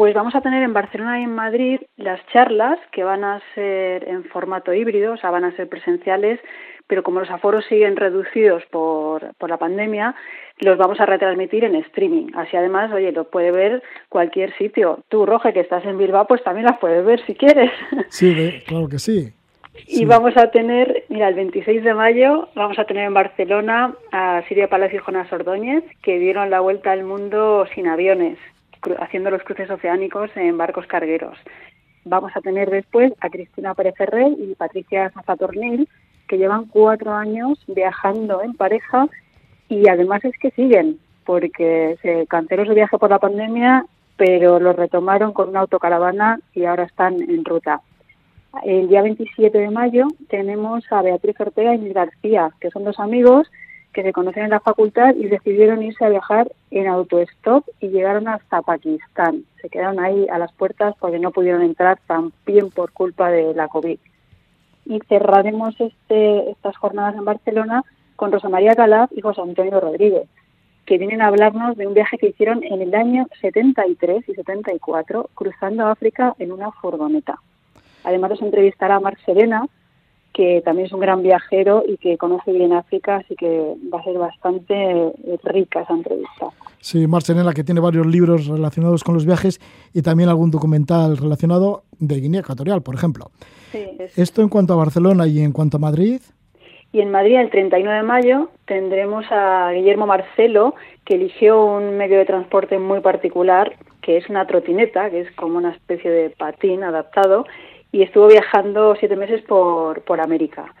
Pues 0.00 0.14
vamos 0.14 0.34
a 0.34 0.40
tener 0.40 0.62
en 0.62 0.72
Barcelona 0.72 1.20
y 1.20 1.24
en 1.24 1.34
Madrid 1.34 1.78
las 1.98 2.26
charlas 2.28 2.78
que 2.90 3.04
van 3.04 3.22
a 3.22 3.42
ser 3.54 4.08
en 4.08 4.24
formato 4.24 4.72
híbrido, 4.72 5.12
o 5.12 5.16
sea, 5.18 5.30
van 5.30 5.44
a 5.44 5.54
ser 5.56 5.68
presenciales, 5.68 6.40
pero 6.86 7.02
como 7.02 7.20
los 7.20 7.28
aforos 7.28 7.66
siguen 7.66 7.96
reducidos 7.96 8.64
por, 8.70 9.34
por 9.34 9.50
la 9.50 9.58
pandemia, 9.58 10.14
los 10.60 10.78
vamos 10.78 10.98
a 11.00 11.04
retransmitir 11.04 11.64
en 11.64 11.74
streaming. 11.74 12.28
Así 12.34 12.56
además, 12.56 12.90
oye, 12.94 13.12
lo 13.12 13.24
puede 13.24 13.50
ver 13.50 13.82
cualquier 14.08 14.56
sitio. 14.56 15.04
Tú, 15.10 15.26
Roge, 15.26 15.52
que 15.52 15.60
estás 15.60 15.84
en 15.84 15.98
Bilbao, 15.98 16.26
pues 16.26 16.42
también 16.42 16.64
las 16.64 16.78
puedes 16.78 17.04
ver 17.04 17.22
si 17.26 17.34
quieres. 17.34 17.70
Sí, 18.08 18.62
claro 18.66 18.88
que 18.88 18.98
sí. 18.98 19.34
Y 19.86 20.06
vamos 20.06 20.34
a 20.38 20.50
tener, 20.50 21.04
mira, 21.10 21.28
el 21.28 21.34
26 21.34 21.84
de 21.84 21.92
mayo 21.92 22.48
vamos 22.54 22.78
a 22.78 22.86
tener 22.86 23.04
en 23.04 23.12
Barcelona 23.12 23.94
a 24.12 24.42
Siria 24.48 24.70
Palacio 24.70 24.98
y 24.98 25.02
Jonas 25.02 25.30
Ordóñez, 25.30 25.84
que 26.02 26.18
dieron 26.18 26.48
la 26.48 26.60
vuelta 26.60 26.90
al 26.90 27.04
mundo 27.04 27.66
sin 27.74 27.86
aviones, 27.86 28.38
haciendo 28.98 29.30
los 29.30 29.42
cruces 29.42 29.70
oceánicos 29.70 30.30
en 30.36 30.56
barcos 30.56 30.86
cargueros. 30.86 31.38
Vamos 32.04 32.32
a 32.34 32.40
tener 32.40 32.70
después 32.70 33.12
a 33.20 33.28
Cristina 33.28 33.74
Pérez 33.74 33.94
Ferrer 33.96 34.32
y 34.38 34.54
Patricia 34.54 35.10
Zazatornil, 35.10 35.88
que 36.28 36.38
llevan 36.38 36.66
cuatro 36.66 37.12
años 37.12 37.62
viajando 37.66 38.42
en 38.42 38.54
pareja 38.54 39.08
y 39.68 39.88
además 39.88 40.24
es 40.24 40.36
que 40.38 40.50
siguen, 40.52 40.98
porque 41.24 41.98
se 42.02 42.26
canceló 42.26 42.64
su 42.64 42.74
viaje 42.74 42.98
por 42.98 43.10
la 43.10 43.18
pandemia, 43.18 43.84
pero 44.16 44.58
lo 44.58 44.72
retomaron 44.72 45.32
con 45.32 45.50
una 45.50 45.60
autocaravana 45.60 46.40
y 46.54 46.64
ahora 46.64 46.84
están 46.84 47.20
en 47.20 47.44
ruta. 47.44 47.80
El 48.64 48.88
día 48.88 49.02
27 49.02 49.56
de 49.56 49.70
mayo 49.70 50.08
tenemos 50.28 50.84
a 50.90 51.02
Beatriz 51.02 51.38
Ortega 51.38 51.74
y 51.74 51.78
Luis 51.78 51.94
García, 51.94 52.50
que 52.60 52.70
son 52.70 52.84
dos 52.84 52.98
amigos 52.98 53.50
que 53.92 54.02
se 54.02 54.12
conocen 54.12 54.44
en 54.44 54.50
la 54.50 54.60
facultad 54.60 55.14
y 55.16 55.26
decidieron 55.26 55.82
irse 55.82 56.04
a 56.04 56.08
viajar 56.08 56.50
en 56.70 56.86
autostop 56.86 57.66
y 57.80 57.88
llegaron 57.88 58.28
hasta 58.28 58.62
Pakistán. 58.62 59.44
Se 59.60 59.68
quedaron 59.68 60.00
ahí 60.00 60.28
a 60.28 60.38
las 60.38 60.52
puertas 60.52 60.94
porque 60.98 61.18
no 61.18 61.32
pudieron 61.32 61.62
entrar 61.62 61.98
también 62.06 62.70
por 62.70 62.92
culpa 62.92 63.30
de 63.30 63.54
la 63.54 63.68
COVID. 63.68 63.98
Y 64.86 65.00
cerraremos 65.08 65.74
este, 65.80 66.50
estas 66.50 66.76
jornadas 66.76 67.16
en 67.16 67.24
Barcelona 67.24 67.84
con 68.16 68.32
Rosa 68.32 68.48
María 68.48 68.74
Calaf 68.74 69.10
y 69.14 69.20
José 69.20 69.40
Antonio 69.40 69.80
Rodríguez, 69.80 70.28
que 70.86 70.98
vienen 70.98 71.22
a 71.22 71.28
hablarnos 71.28 71.76
de 71.76 71.86
un 71.86 71.94
viaje 71.94 72.18
que 72.18 72.28
hicieron 72.28 72.62
en 72.62 72.82
el 72.82 72.94
año 72.94 73.26
73 73.40 74.28
y 74.28 74.34
74 74.34 75.30
cruzando 75.34 75.86
África 75.86 76.34
en 76.38 76.52
una 76.52 76.70
furgoneta. 76.70 77.38
Además 78.04 78.30
nos 78.30 78.42
entrevistará 78.42 78.96
a 78.96 79.00
Marc 79.00 79.18
Serena, 79.24 79.66
que 80.32 80.62
también 80.64 80.86
es 80.86 80.92
un 80.92 81.00
gran 81.00 81.22
viajero 81.22 81.82
y 81.86 81.96
que 81.96 82.16
conoce 82.16 82.52
bien 82.52 82.72
África, 82.72 83.16
así 83.16 83.34
que 83.34 83.74
va 83.92 84.00
a 84.00 84.04
ser 84.04 84.16
bastante 84.18 85.12
rica 85.44 85.82
esa 85.82 85.94
entrevista. 85.94 86.48
Sí, 86.78 87.06
Marc 87.06 87.24
Serena, 87.24 87.52
que 87.52 87.64
tiene 87.64 87.80
varios 87.80 88.06
libros 88.06 88.46
relacionados 88.46 89.04
con 89.04 89.14
los 89.14 89.26
viajes 89.26 89.60
y 89.92 90.02
también 90.02 90.28
algún 90.28 90.50
documental 90.50 91.16
relacionado 91.16 91.82
de 91.98 92.20
Guinea 92.20 92.40
Ecuatorial, 92.40 92.82
por 92.82 92.94
ejemplo. 92.94 93.30
Sí, 93.72 93.84
Esto 94.16 94.42
en 94.42 94.48
cuanto 94.48 94.72
a 94.72 94.76
Barcelona 94.76 95.26
y 95.26 95.40
en 95.40 95.52
cuanto 95.52 95.76
a 95.76 95.80
Madrid. 95.80 96.20
Y 96.92 97.00
en 97.00 97.10
Madrid, 97.10 97.36
el 97.36 97.50
31 97.50 97.92
de 97.92 98.02
mayo, 98.02 98.50
tendremos 98.66 99.24
a 99.30 99.70
Guillermo 99.72 100.06
Marcelo, 100.06 100.74
que 101.04 101.14
eligió 101.14 101.64
un 101.64 101.96
medio 101.96 102.18
de 102.18 102.24
transporte 102.24 102.78
muy 102.78 103.00
particular, 103.00 103.76
que 104.02 104.16
es 104.16 104.28
una 104.28 104.46
trotineta, 104.46 105.08
que 105.10 105.20
es 105.20 105.30
como 105.32 105.58
una 105.58 105.70
especie 105.70 106.10
de 106.10 106.30
patín 106.30 106.82
adaptado, 106.82 107.46
y 107.92 108.02
estuvo 108.02 108.28
viajando 108.28 108.94
siete 108.96 109.16
meses 109.16 109.42
por, 109.42 110.02
por 110.02 110.20
América. 110.20 110.74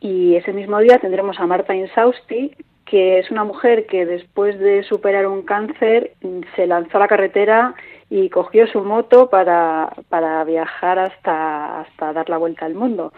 Y 0.00 0.36
ese 0.36 0.52
mismo 0.52 0.78
día 0.78 0.98
tendremos 0.98 1.38
a 1.40 1.46
Marta 1.46 1.74
Insausti, 1.74 2.54
que 2.84 3.18
es 3.18 3.30
una 3.30 3.44
mujer 3.44 3.86
que 3.86 4.06
después 4.06 4.58
de 4.58 4.82
superar 4.82 5.26
un 5.26 5.42
cáncer 5.42 6.12
se 6.56 6.66
lanzó 6.66 6.96
a 6.96 7.00
la 7.00 7.08
carretera 7.08 7.74
y 8.08 8.30
cogió 8.30 8.66
su 8.66 8.82
moto 8.82 9.28
para, 9.28 9.92
para 10.08 10.42
viajar 10.44 10.98
hasta, 10.98 11.80
hasta 11.80 12.12
dar 12.12 12.30
la 12.30 12.38
vuelta 12.38 12.64
al 12.64 12.74
mundo. 12.74 13.12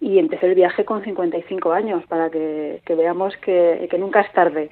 Y 0.00 0.18
empezó 0.18 0.46
el 0.46 0.54
viaje 0.54 0.84
con 0.84 1.02
55 1.02 1.72
años, 1.72 2.04
para 2.06 2.28
que, 2.28 2.82
que 2.84 2.94
veamos 2.94 3.34
que, 3.38 3.88
que 3.90 3.98
nunca 3.98 4.20
es 4.20 4.32
tarde. 4.32 4.68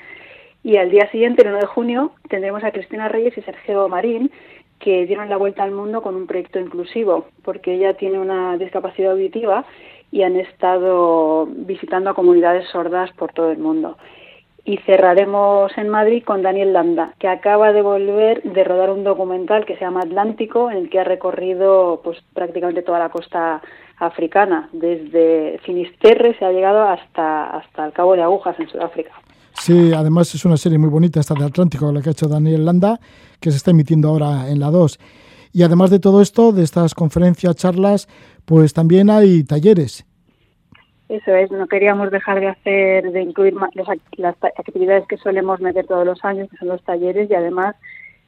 Y 0.63 0.77
al 0.77 0.91
día 0.91 1.11
siguiente, 1.11 1.43
el 1.43 1.49
1 1.49 1.61
de 1.61 1.67
junio, 1.67 2.13
tendremos 2.29 2.63
a 2.65 2.73
Cristina 2.73 3.09
Reyes 3.09 3.37
y 3.39 3.43
Sergio 3.43 3.89
Marín, 3.89 4.31
que 4.79 5.07
dieron 5.07 5.29
la 5.29 5.37
vuelta 5.37 5.63
al 5.63 5.71
mundo 5.71 6.03
con 6.03 6.15
un 6.15 6.27
proyecto 6.27 6.59
inclusivo, 6.59 7.27
porque 7.43 7.75
ella 7.75 7.95
tiene 7.95 8.19
una 8.19 8.57
discapacidad 8.59 9.13
auditiva 9.13 9.65
y 10.11 10.23
han 10.23 10.37
estado 10.37 11.47
visitando 11.47 12.11
a 12.11 12.15
comunidades 12.15 12.69
sordas 12.69 13.11
por 13.13 13.33
todo 13.33 13.51
el 13.51 13.59
mundo. 13.59 13.97
Y 14.67 14.79
cerraremos 14.79 15.77
en 15.77 15.89
Madrid 15.89 16.23
con 16.25 16.43
Daniel 16.43 16.73
Landa, 16.73 17.15
que 17.19 17.29
acaba 17.29 17.73
de 17.73 17.83
volver 17.83 18.43
de 18.43 18.65
rodar 18.65 18.91
un 18.91 19.05
documental 19.05 19.67
que 19.67 19.75
se 19.75 19.85
llama 19.85 20.01
Atlántico, 20.01 20.71
en 20.71 20.79
el 20.79 20.91
que 20.91 21.01
ha 21.01 21.05
recorrido 21.05 22.01
pues 22.03 22.23
prácticamente 22.33 22.83
toda 22.83 22.99
la 22.99 23.11
costa 23.11 23.61
africana, 23.99 24.69
desde 24.73 25.59
Finisterre 25.65 26.35
se 26.39 26.45
ha 26.45 26.53
llegado 26.53 26.83
hasta, 26.83 27.51
hasta 27.51 27.85
el 27.85 27.93
Cabo 27.93 28.17
de 28.17 28.23
Agujas 28.23 28.59
en 28.59 28.69
Sudáfrica. 28.69 29.13
Sí, 29.55 29.93
además 29.93 30.35
es 30.35 30.45
una 30.45 30.57
serie 30.57 30.79
muy 30.79 30.91
bonita 30.91 31.21
esta 31.21 31.35
de 31.35 31.45
Atlántico, 31.45 31.91
la 31.91 32.03
que 32.03 32.11
ha 32.11 32.13
hecho 32.13 32.29
Daniel 32.29 32.65
Landa, 32.65 33.01
que 33.41 33.51
se 33.51 33.57
está 33.57 33.71
emitiendo 33.71 34.09
ahora 34.09 34.51
en 34.51 34.61
la 34.61 34.71
2. 34.71 34.99
Y 35.53 35.63
además 35.63 35.91
de 35.91 36.01
todo 36.01 36.21
esto, 36.21 36.53
de 36.53 36.65
estas 36.65 36.95
conferencias, 36.95 37.57
charlas, 37.57 38.09
pues 38.45 38.75
también 38.75 39.09
hay 39.09 39.45
talleres. 39.45 40.05
Eso 41.09 41.35
es, 41.35 41.51
no 41.51 41.67
queríamos 41.69 42.11
dejar 42.11 42.41
de 42.41 42.49
hacer, 42.49 43.13
de 43.13 43.23
incluir 43.23 43.55
las 44.17 44.37
actividades 44.59 45.07
que 45.07 45.17
solemos 45.19 45.61
meter 45.61 45.87
todos 45.87 46.05
los 46.05 46.25
años, 46.25 46.49
que 46.51 46.57
son 46.57 46.69
los 46.69 46.83
talleres, 46.83 47.31
y 47.31 47.35
además 47.35 47.77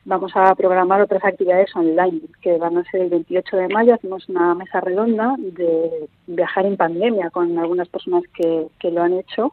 vamos 0.04 0.30
a 0.36 0.54
programar 0.54 1.00
otras 1.00 1.24
actividades 1.24 1.74
online, 1.74 2.20
que 2.40 2.58
van 2.58 2.78
a 2.78 2.84
ser 2.84 3.02
el 3.02 3.10
28 3.10 3.56
de 3.56 3.68
mayo, 3.68 3.94
hacemos 3.94 4.28
una 4.28 4.54
mesa 4.54 4.80
redonda 4.80 5.34
de 5.38 6.08
viajar 6.28 6.64
en 6.64 6.76
pandemia 6.76 7.30
con 7.30 7.58
algunas 7.58 7.88
personas 7.88 8.22
que, 8.34 8.68
que 8.78 8.90
lo 8.92 9.02
han 9.02 9.14
hecho 9.14 9.52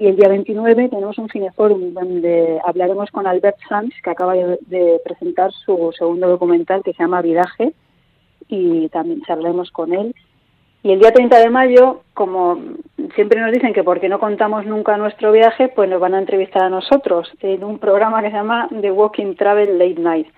Y 0.00 0.06
el 0.06 0.16
día 0.16 0.28
29 0.28 0.88
tenemos 0.88 1.18
un 1.18 1.28
cineforum 1.28 1.92
donde 1.92 2.58
hablaremos 2.64 3.10
con 3.10 3.26
Albert 3.26 3.58
Sanz, 3.68 3.92
que 4.02 4.08
acaba 4.08 4.32
de, 4.34 4.98
presentar 5.04 5.52
su 5.52 5.92
segundo 5.92 6.26
documental 6.26 6.82
que 6.82 6.94
se 6.94 7.02
llama 7.02 7.20
Vidaje, 7.20 7.74
y 8.48 8.88
también 8.88 9.20
charlaremos 9.26 9.70
con 9.70 9.92
él. 9.92 10.14
Y 10.82 10.92
el 10.92 11.00
día 11.00 11.12
30 11.12 11.38
de 11.40 11.50
mayo, 11.50 12.00
como 12.14 12.58
siempre 13.14 13.42
nos 13.42 13.52
dicen 13.52 13.74
que 13.74 13.84
porque 13.84 14.08
no 14.08 14.18
contamos 14.18 14.64
nunca 14.64 14.96
nuestro 14.96 15.32
viaje, 15.32 15.68
pues 15.68 15.90
nos 15.90 16.00
van 16.00 16.14
a 16.14 16.18
entrevistar 16.18 16.62
a 16.62 16.70
nosotros 16.70 17.30
en 17.42 17.62
un 17.62 17.78
programa 17.78 18.22
que 18.22 18.30
se 18.30 18.36
llama 18.36 18.70
The 18.80 18.90
Walking 18.90 19.34
Travel 19.34 19.78
Late 19.78 20.00
Night. 20.00 20.28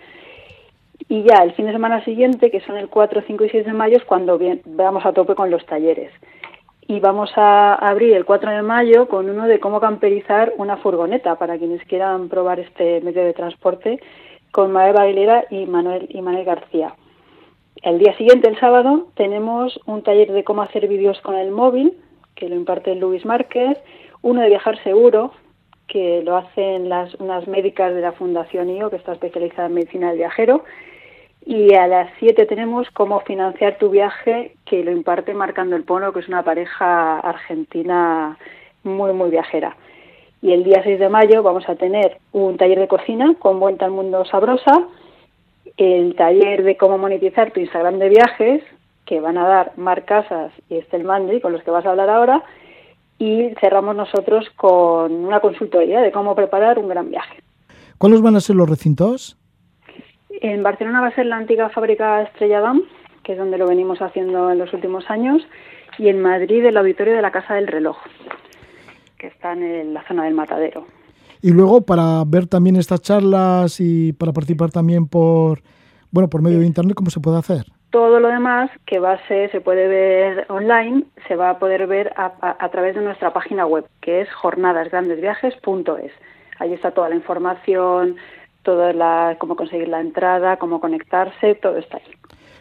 Y 1.09 1.23
ya 1.23 1.37
el 1.45 1.53
fin 1.53 1.67
de 1.67 1.73
semana 1.73 2.05
siguiente, 2.05 2.51
que 2.51 2.63
son 2.63 2.77
el 2.79 2.89
4, 2.89 3.23
5 3.29 3.45
y 3.45 3.51
6 3.51 3.67
de 3.67 3.73
mayo, 3.73 3.97
es 3.97 4.05
cuando 4.05 4.41
vamos 4.65 5.07
a 5.07 5.13
tope 5.13 5.37
con 5.37 5.53
los 5.53 5.65
talleres. 5.67 6.11
Y 6.87 7.01
vamos 7.01 7.31
a 7.37 7.75
abrir 7.75 8.15
el 8.15 8.25
4 8.25 8.51
de 8.51 8.63
mayo 8.63 9.09
con 9.09 9.31
uno 9.31 9.47
de 9.47 9.61
cómo 9.61 9.81
camperizar 9.81 10.53
una 10.59 10.77
furgoneta 10.79 11.37
para 11.37 11.57
quienes 11.59 11.85
quieran 11.87 12.29
probar 12.29 12.59
este 12.61 13.01
medio 13.01 13.25
de 13.25 13.33
transporte 13.33 14.01
con 14.51 14.73
Manuel 14.73 14.99
Aguilera 14.99 15.45
y 15.51 15.67
Manuel, 15.67 16.07
y 16.11 16.21
Manuel 16.21 16.45
García. 16.45 16.95
El 17.83 17.99
día 17.99 18.17
siguiente, 18.17 18.49
el 18.49 18.61
sábado, 18.61 19.09
tenemos 19.15 19.81
un 19.87 20.03
taller 20.03 20.31
de 20.33 20.45
cómo 20.45 20.63
hacer 20.63 20.87
vídeos 20.89 21.21
con 21.23 21.37
el 21.37 21.51
móvil, 21.51 21.95
que 22.35 22.49
lo 22.49 22.55
imparte 22.55 22.95
Luis 22.95 23.25
Márquez, 23.25 23.79
uno 24.21 24.41
de 24.43 24.49
viajar 24.49 24.81
seguro, 24.83 25.33
que 25.89 26.23
lo 26.23 26.37
hacen 26.37 26.89
las, 26.89 27.15
unas 27.17 27.47
médicas 27.49 27.95
de 27.95 28.01
la 28.01 28.13
Fundación 28.13 28.71
IO, 28.71 28.91
que 28.91 28.97
está 28.97 29.13
especializada 29.13 29.67
en 29.67 29.75
medicina 29.75 30.09
del 30.09 30.19
viajero, 30.19 30.65
y 31.45 31.75
a 31.75 31.87
las 31.87 32.11
7 32.19 32.47
tenemos 32.47 32.89
cómo 32.91 33.21
financiar 33.21 33.79
tu 33.79 33.91
viaje, 33.91 34.55
que 34.65 34.85
lo 34.85 34.93
imparte 34.93 35.35
Marcando 35.35 35.75
el 35.75 35.85
Pono, 35.85 36.13
que 36.13 36.21
es 36.21 36.29
una 36.29 36.45
pareja 36.45 37.19
argentina 37.19 38.37
muy, 38.85 39.13
muy 39.13 39.31
viajera. 39.31 39.77
Y 40.41 40.53
el 40.53 40.65
día 40.65 40.83
6 40.83 40.99
de 40.99 41.09
mayo 41.09 41.43
vamos 41.43 41.69
a 41.69 41.75
tener 41.75 42.19
un 42.33 42.57
taller 42.57 42.79
de 42.79 42.89
cocina 42.89 43.35
con 43.39 43.59
Vuelta 43.59 43.85
al 43.85 43.91
Mundo 43.91 44.25
Sabrosa, 44.25 44.87
el 45.77 46.15
taller 46.15 46.63
de 46.63 46.77
cómo 46.77 46.99
monetizar 46.99 47.51
tu 47.53 47.61
Instagram 47.61 47.99
de 47.99 48.09
viajes, 48.09 48.63
que 49.05 49.21
van 49.21 49.37
a 49.37 49.47
dar 49.47 49.73
Marc 49.77 50.05
Casas 50.05 50.53
y 50.69 50.77
Estel 50.77 51.05
Mandri, 51.05 51.41
con 51.41 51.53
los 51.53 51.63
que 51.63 51.71
vas 51.71 51.85
a 51.87 51.91
hablar 51.91 52.11
ahora, 52.11 52.43
y 53.19 53.51
cerramos 53.61 53.97
nosotros 53.97 54.49
con 54.57 55.13
una 55.13 55.41
consultoría 55.41 56.01
de 56.01 56.13
cómo 56.13 56.35
preparar 56.35 56.79
un 56.79 56.89
gran 56.89 57.11
viaje. 57.11 57.43
¿Cuáles 57.99 58.21
van 58.21 58.37
a 58.37 58.41
ser 58.41 58.57
los 58.57 58.69
recintos? 58.69 59.39
En 60.41 60.63
Barcelona 60.63 61.01
va 61.01 61.09
a 61.09 61.15
ser 61.15 61.27
la 61.27 61.37
antigua 61.37 61.69
fábrica 61.69 62.23
Estrella 62.23 62.61
Damm, 62.61 62.83
que 63.23 63.33
es 63.33 63.39
donde 63.39 63.59
lo 63.59 63.67
venimos 63.67 64.01
haciendo 64.01 64.51
en 64.51 64.59
los 64.59 64.73
últimos 64.73 65.09
años, 65.11 65.43
y 65.99 66.09
en 66.09 66.23
Madrid 66.23 66.65
el 66.65 66.77
auditorio 66.77 67.15
de 67.15 67.23
la 67.23 67.31
Casa 67.31 67.55
del 67.55 67.67
Reloj, 67.67 67.97
que 69.19 69.27
está 69.27 69.53
en 69.53 69.95
la 69.95 70.03
zona 70.09 70.25
del 70.25 70.35
Matadero. 70.35 70.87
Y 71.43 71.51
luego 71.51 71.83
para 71.83 72.23
ver 72.27 72.47
también 72.47 72.77
estas 72.77 73.03
charlas 73.03 73.81
y 73.81 74.13
para 74.13 74.33
participar 74.33 74.71
también 74.71 75.09
por 75.09 75.61
bueno 76.11 76.29
por 76.29 76.43
medio 76.43 76.61
de 76.61 76.67
internet, 76.67 76.95
¿cómo 76.95 77.11
se 77.11 77.21
puede 77.21 77.39
hacer? 77.39 77.65
Todo 77.91 78.21
lo 78.21 78.29
demás 78.29 78.71
que 78.87 79.01
va 79.01 79.13
a 79.13 79.29
ser, 79.29 79.51
se 79.51 79.61
puede 79.61 79.87
ver 79.87 80.47
online, 80.49 81.05
se 81.29 81.37
va 81.37 81.51
a 81.51 81.59
poder 81.59 81.87
ver 81.87 82.13
a, 82.17 82.33
a 82.59 82.69
través 82.71 82.95
de 82.95 83.03
nuestra 83.03 83.33
página 83.33 83.67
web, 83.67 83.85
que 84.01 84.23
es 84.23 84.33
jornadasgrandesviajes.es. 84.33 86.13
Ahí 86.59 86.73
está 86.73 86.93
toda 86.93 87.09
la 87.09 87.17
información, 87.17 88.17
toda 88.63 88.93
la, 88.93 89.37
cómo 89.39 89.57
conseguir 89.57 89.89
la 89.89 90.01
entrada, 90.01 90.57
cómo 90.57 90.81
conectarse, 90.81 91.55
todo 91.57 91.77
está 91.79 91.99
ahí. 91.99 92.13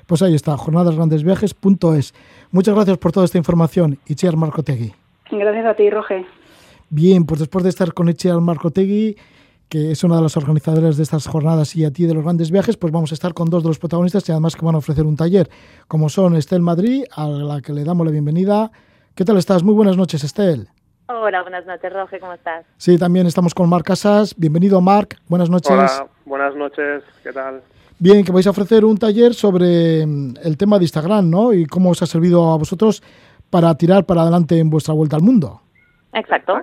Pues 0.08 0.22
ahí 0.22 0.36
está, 0.36 0.58
jornadasgrandesviajes.es. 0.58 2.14
Muchas 2.52 2.76
gracias 2.76 2.98
por 2.98 3.12
toda 3.12 3.26
esta 3.26 3.38
información, 3.38 3.98
Itziar 4.08 4.36
Marcotegui. 4.36 4.94
Gracias 5.32 5.66
a 5.66 5.74
ti, 5.76 5.90
Roge. 5.90 6.26
Bien, 6.90 7.26
pues 7.26 7.40
después 7.40 7.64
de 7.64 7.70
estar 7.70 7.94
con 7.94 8.10
Itziar 8.10 8.40
Marcotegui, 8.42 9.16
que 9.70 9.92
es 9.92 10.04
una 10.04 10.18
de 10.18 10.24
las 10.24 10.36
organizadoras 10.36 10.98
de 10.98 11.04
estas 11.04 11.28
jornadas 11.28 11.74
y 11.78 11.86
a 11.86 11.92
ti 11.92 12.06
de 12.06 12.14
los 12.14 12.24
grandes 12.24 12.52
viajes, 12.52 12.76
pues 12.76 12.92
vamos 12.92 13.12
a 13.12 13.16
estar 13.16 13.34
con 13.34 13.50
dos 13.50 13.64
de 13.64 13.70
los 13.70 13.80
protagonistas 13.80 14.28
y 14.28 14.34
además 14.34 14.58
que 14.58 14.66
van 14.66 14.76
a 14.76 14.80
ofrecer 14.80 15.06
un 15.06 15.16
taller, 15.16 15.50
como 15.88 16.10
son 16.10 16.36
Estel 16.36 16.62
Madrid, 16.62 17.06
a 17.16 17.28
la 17.28 17.62
que 17.62 17.72
le 17.72 17.86
damos 17.86 18.06
la 18.06 18.12
bienvenida. 18.12 18.72
¿Qué 19.16 19.24
tal 19.24 19.38
estás? 19.38 19.64
Muy 19.64 19.74
buenas 19.74 19.96
noches, 19.96 20.26
Estel. 20.26 20.68
Hola, 21.08 21.42
buenas 21.42 21.66
noches, 21.66 21.92
Roge, 21.92 22.20
¿cómo 22.20 22.34
estás? 22.34 22.66
Sí, 22.78 22.98
también 22.98 23.28
estamos 23.28 23.54
con 23.54 23.68
Marc 23.68 23.86
Casas. 23.86 24.34
Bienvenido, 24.38 24.80
Marc. 24.82 25.18
Buenas 25.28 25.50
noches. 25.50 25.72
Hola, 25.72 26.08
buenas 26.26 26.56
noches, 26.56 27.04
¿qué 27.22 27.34
tal? 27.34 27.62
Bien, 28.00 28.24
que 28.24 28.32
vais 28.32 28.48
a 28.48 28.52
ofrecer 28.52 28.86
un 28.86 28.98
taller 28.98 29.34
sobre 29.34 30.06
mm, 30.06 30.36
el 30.44 30.58
tema 30.58 30.78
de 30.80 30.86
Instagram, 30.86 31.30
¿no? 31.30 31.54
Y 31.54 31.66
cómo 31.66 31.90
os 31.90 32.02
ha 32.02 32.06
servido 32.06 32.52
a 32.52 32.58
vosotros 32.58 33.04
para 33.50 33.76
tirar 33.76 34.06
para 34.06 34.22
adelante 34.22 34.58
en 34.58 34.70
vuestra 34.70 34.94
vuelta 34.94 35.18
al 35.18 35.22
mundo. 35.22 35.62
Exacto. 36.14 36.54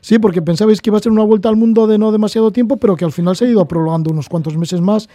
Sí, 0.00 0.18
porque 0.18 0.40
pensabais 0.40 0.80
que 0.80 0.90
iba 0.90 0.96
a 0.96 1.00
ser 1.00 1.12
una 1.12 1.24
vuelta 1.24 1.48
al 1.48 1.56
mundo 1.56 1.86
de 1.86 1.98
no 1.98 2.12
demasiado 2.12 2.50
tiempo, 2.52 2.76
pero 2.76 2.96
que 2.96 3.04
al 3.04 3.12
final 3.12 3.36
se 3.36 3.44
ha 3.44 3.48
ido 3.48 3.66
prolongando 3.66 4.10
unos 4.10 4.28
cuantos 4.28 4.56
meses 4.56 4.80
más, 4.80 5.08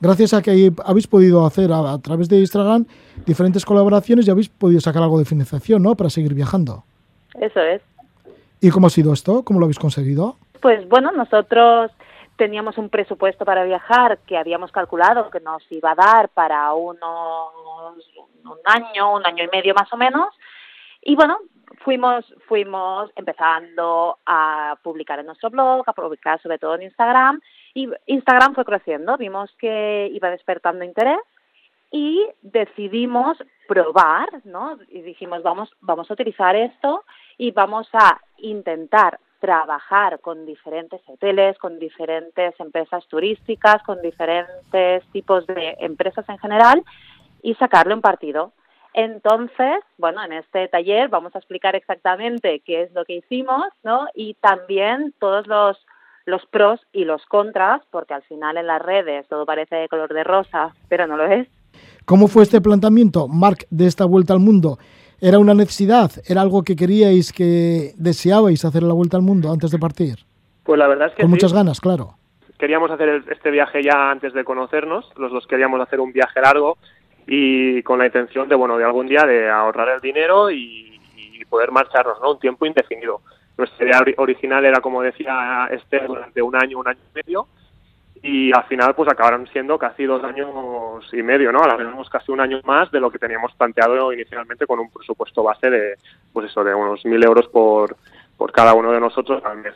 gracias 0.00 0.32
a 0.32 0.40
que 0.40 0.72
habéis 0.84 1.06
podido 1.06 1.44
hacer 1.44 1.72
a, 1.72 1.92
a 1.92 1.98
través 1.98 2.28
de 2.28 2.38
Instagram 2.38 2.86
diferentes 3.26 3.64
colaboraciones 3.64 4.26
y 4.26 4.30
habéis 4.30 4.48
podido 4.48 4.80
sacar 4.80 5.02
algo 5.02 5.18
de 5.18 5.24
financiación, 5.24 5.82
¿no? 5.82 5.94
Para 5.96 6.08
seguir 6.08 6.32
viajando. 6.32 6.84
Eso 7.34 7.60
es. 7.60 7.82
¿Y 8.60 8.70
cómo 8.70 8.86
ha 8.86 8.90
sido 8.90 9.12
esto? 9.12 9.44
¿Cómo 9.44 9.58
lo 9.58 9.66
habéis 9.66 9.78
conseguido? 9.78 10.36
Pues 10.60 10.86
bueno, 10.88 11.10
nosotros 11.12 11.90
teníamos 12.36 12.78
un 12.78 12.88
presupuesto 12.88 13.44
para 13.44 13.64
viajar 13.64 14.18
que 14.26 14.36
habíamos 14.36 14.72
calculado 14.72 15.30
que 15.30 15.40
nos 15.40 15.62
iba 15.70 15.92
a 15.92 15.94
dar 15.94 16.28
para 16.30 16.72
unos 16.74 17.54
un 18.44 18.58
año, 18.64 19.14
un 19.14 19.26
año 19.26 19.44
y 19.44 19.48
medio 19.48 19.74
más 19.74 19.92
o 19.92 19.96
menos. 19.96 20.28
Y 21.02 21.16
bueno, 21.16 21.38
fuimos 21.84 22.24
fuimos 22.48 23.10
empezando 23.16 24.18
a 24.26 24.76
publicar 24.82 25.18
en 25.18 25.26
nuestro 25.26 25.50
blog, 25.50 25.82
a 25.86 25.92
publicar 25.92 26.40
sobre 26.42 26.58
todo 26.58 26.74
en 26.74 26.82
Instagram 26.82 27.40
y 27.74 27.88
Instagram 28.06 28.54
fue 28.54 28.64
creciendo, 28.64 29.16
vimos 29.16 29.50
que 29.58 30.10
iba 30.12 30.30
despertando 30.30 30.84
interés 30.84 31.20
y 31.90 32.26
decidimos 32.42 33.38
probar, 33.70 34.28
¿no? 34.42 34.80
Y 34.88 35.00
dijimos, 35.02 35.44
vamos 35.44 35.70
vamos 35.80 36.10
a 36.10 36.14
utilizar 36.14 36.56
esto 36.56 37.04
y 37.38 37.52
vamos 37.52 37.88
a 37.92 38.20
intentar 38.38 39.20
trabajar 39.38 40.18
con 40.18 40.44
diferentes 40.44 41.00
hoteles, 41.06 41.56
con 41.58 41.78
diferentes 41.78 42.58
empresas 42.58 43.06
turísticas, 43.06 43.80
con 43.84 44.02
diferentes 44.02 45.04
tipos 45.12 45.46
de 45.46 45.76
empresas 45.78 46.28
en 46.28 46.38
general 46.38 46.82
y 47.42 47.54
sacarle 47.54 47.94
un 47.94 48.00
partido. 48.00 48.52
Entonces, 48.92 49.84
bueno, 49.98 50.20
en 50.24 50.32
este 50.32 50.66
taller 50.66 51.08
vamos 51.08 51.36
a 51.36 51.38
explicar 51.38 51.76
exactamente 51.76 52.58
qué 52.66 52.82
es 52.82 52.92
lo 52.92 53.04
que 53.04 53.18
hicimos, 53.18 53.66
¿no? 53.84 54.08
Y 54.16 54.34
también 54.34 55.14
todos 55.20 55.46
los 55.46 55.78
los 56.26 56.44
pros 56.46 56.80
y 56.92 57.04
los 57.04 57.24
contras, 57.26 57.82
porque 57.90 58.14
al 58.14 58.22
final 58.22 58.56
en 58.56 58.66
las 58.66 58.82
redes 58.82 59.28
todo 59.28 59.46
parece 59.46 59.76
de 59.76 59.88
color 59.88 60.12
de 60.12 60.24
rosa, 60.24 60.74
pero 60.88 61.06
no 61.06 61.16
lo 61.16 61.26
es. 61.26 61.48
¿Cómo 62.04 62.28
fue 62.28 62.42
este 62.42 62.60
planteamiento, 62.60 63.28
Marc, 63.28 63.66
de 63.70 63.86
esta 63.86 64.04
vuelta 64.04 64.32
al 64.32 64.40
mundo? 64.40 64.78
¿Era 65.20 65.38
una 65.38 65.54
necesidad? 65.54 66.10
¿Era 66.26 66.40
algo 66.40 66.62
que 66.62 66.74
queríais, 66.74 67.32
que 67.32 67.92
deseabais 67.96 68.64
hacer 68.64 68.82
la 68.82 68.94
vuelta 68.94 69.16
al 69.16 69.22
mundo 69.22 69.52
antes 69.52 69.70
de 69.70 69.78
partir? 69.78 70.16
Pues 70.64 70.78
la 70.78 70.88
verdad 70.88 71.08
es 71.08 71.14
que 71.14 71.22
Con 71.22 71.30
muchas 71.30 71.52
ganas, 71.52 71.80
claro. 71.80 72.14
Queríamos 72.58 72.90
hacer 72.90 73.24
este 73.30 73.50
viaje 73.50 73.82
ya 73.82 74.10
antes 74.10 74.32
de 74.32 74.44
conocernos, 74.44 75.10
los 75.16 75.30
dos 75.32 75.46
queríamos 75.46 75.80
hacer 75.80 76.00
un 76.00 76.12
viaje 76.12 76.40
largo 76.40 76.78
y 77.26 77.82
con 77.82 77.98
la 77.98 78.06
intención 78.06 78.48
de, 78.48 78.54
bueno, 78.54 78.76
de 78.76 78.84
algún 78.84 79.06
día 79.06 79.24
de 79.24 79.48
ahorrar 79.48 79.88
el 79.88 80.00
dinero 80.00 80.50
y, 80.50 80.86
poder 81.48 81.72
marcharnos, 81.72 82.20
¿no? 82.20 82.32
Un 82.32 82.38
tiempo 82.38 82.64
indefinido. 82.64 83.22
Nuestra 83.58 83.84
idea 83.84 84.04
original 84.18 84.64
era, 84.64 84.80
como 84.80 85.02
decía 85.02 85.68
Esther, 85.72 86.06
durante 86.06 86.40
un 86.40 86.54
año, 86.54 86.78
un 86.78 86.86
año 86.86 87.00
y 87.10 87.16
medio, 87.16 87.48
y 88.22 88.52
al 88.52 88.64
final 88.64 88.94
pues 88.94 89.08
acabaron 89.10 89.46
siendo 89.48 89.78
casi 89.78 90.04
dos 90.04 90.22
años 90.24 90.48
y 91.12 91.22
medio, 91.22 91.52
¿no? 91.52 91.60
Ahora 91.60 91.78
tenemos 91.78 92.08
casi 92.10 92.30
un 92.30 92.40
año 92.40 92.60
más 92.64 92.90
de 92.90 93.00
lo 93.00 93.10
que 93.10 93.18
teníamos 93.18 93.54
planteado 93.54 94.12
inicialmente 94.12 94.66
con 94.66 94.78
un 94.78 94.90
presupuesto 94.90 95.42
base 95.42 95.70
de, 95.70 95.94
pues 96.32 96.50
eso, 96.50 96.62
de 96.62 96.74
unos 96.74 97.04
mil 97.06 97.22
euros 97.24 97.48
por, 97.48 97.96
por 98.36 98.52
cada 98.52 98.74
uno 98.74 98.92
de 98.92 99.00
nosotros 99.00 99.42
al 99.44 99.58
mes. 99.58 99.74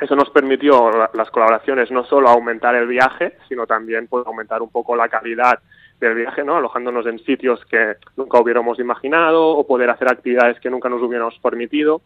Eso 0.00 0.14
nos 0.14 0.30
permitió 0.30 0.90
las 1.12 1.30
colaboraciones 1.30 1.90
no 1.90 2.04
solo 2.04 2.28
aumentar 2.28 2.74
el 2.74 2.86
viaje, 2.86 3.36
sino 3.48 3.66
también 3.66 4.06
pues, 4.06 4.26
aumentar 4.26 4.62
un 4.62 4.70
poco 4.70 4.94
la 4.94 5.08
calidad 5.08 5.58
del 6.00 6.14
viaje, 6.14 6.44
¿no? 6.44 6.56
alojándonos 6.56 7.06
en 7.06 7.18
sitios 7.18 7.64
que 7.64 7.96
nunca 8.16 8.40
hubiéramos 8.40 8.78
imaginado 8.78 9.48
o 9.48 9.66
poder 9.66 9.90
hacer 9.90 10.08
actividades 10.08 10.60
que 10.60 10.70
nunca 10.70 10.88
nos 10.88 11.02
hubiéramos 11.02 11.36
permitido 11.40 12.02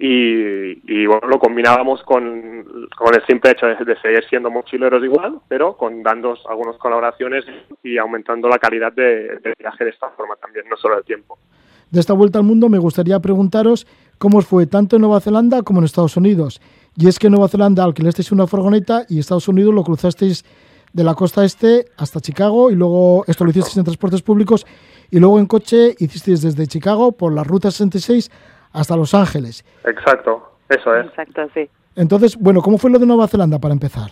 y, 0.00 1.06
bueno, 1.06 1.26
lo 1.26 1.40
combinábamos 1.40 2.02
con, 2.04 2.24
el 2.24 3.26
simple 3.26 3.50
hecho 3.50 3.66
de, 3.66 4.00
seguir 4.00 4.24
siendo 4.28 4.50
mochileros 4.50 5.02
igual, 5.02 5.40
pero 5.48 5.76
con 5.76 6.04
dando 6.04 6.36
algunas 6.48 6.76
colaboraciones 6.76 7.44
y 7.82 7.98
aumentando 7.98 8.48
la 8.48 8.58
calidad 8.58 8.92
de, 8.92 9.40
viaje 9.58 9.84
de 9.84 9.90
esta 9.90 10.10
forma 10.10 10.36
también, 10.36 10.66
no 10.70 10.76
solo 10.76 10.98
el 10.98 11.04
tiempo. 11.04 11.38
De 11.90 11.98
esta 11.98 12.12
vuelta 12.12 12.38
al 12.38 12.44
mundo 12.44 12.68
me 12.68 12.78
gustaría 12.78 13.18
preguntaros 13.18 13.86
cómo 14.18 14.38
os 14.38 14.46
fue 14.46 14.66
tanto 14.66 14.96
en 14.96 15.02
Nueva 15.02 15.20
Zelanda 15.20 15.62
como 15.62 15.80
en 15.80 15.86
Estados 15.86 16.16
Unidos. 16.16 16.60
Y 16.96 17.08
es 17.08 17.18
que 17.18 17.26
en 17.26 17.32
Nueva 17.32 17.48
Zelanda 17.48 17.82
alquilasteis 17.82 18.30
una 18.30 18.46
furgoneta 18.46 19.04
y 19.08 19.18
Estados 19.18 19.48
Unidos 19.48 19.74
lo 19.74 19.82
cruzasteis 19.82 20.44
de 20.92 21.04
la 21.04 21.14
costa 21.14 21.44
este 21.44 21.86
hasta 21.96 22.20
Chicago 22.20 22.70
y 22.70 22.74
luego 22.74 23.24
esto 23.26 23.44
lo 23.44 23.50
hicisteis 23.50 23.76
en 23.78 23.84
transportes 23.84 24.22
públicos 24.22 24.66
y 25.10 25.18
luego 25.18 25.38
en 25.38 25.46
coche 25.46 25.94
hicisteis 25.98 26.42
desde 26.42 26.66
Chicago 26.66 27.12
por 27.12 27.32
la 27.32 27.42
ruta 27.42 27.70
66 27.70 28.30
hasta 28.72 28.96
Los 28.96 29.14
Ángeles. 29.14 29.64
Exacto. 29.84 30.52
Eso 30.68 30.94
es. 30.94 31.06
Exacto, 31.06 31.48
sí. 31.54 31.68
Entonces, 31.96 32.36
bueno, 32.36 32.60
¿cómo 32.60 32.78
fue 32.78 32.90
lo 32.90 32.98
de 32.98 33.06
Nueva 33.06 33.26
Zelanda 33.26 33.58
para 33.58 33.74
empezar? 33.74 34.10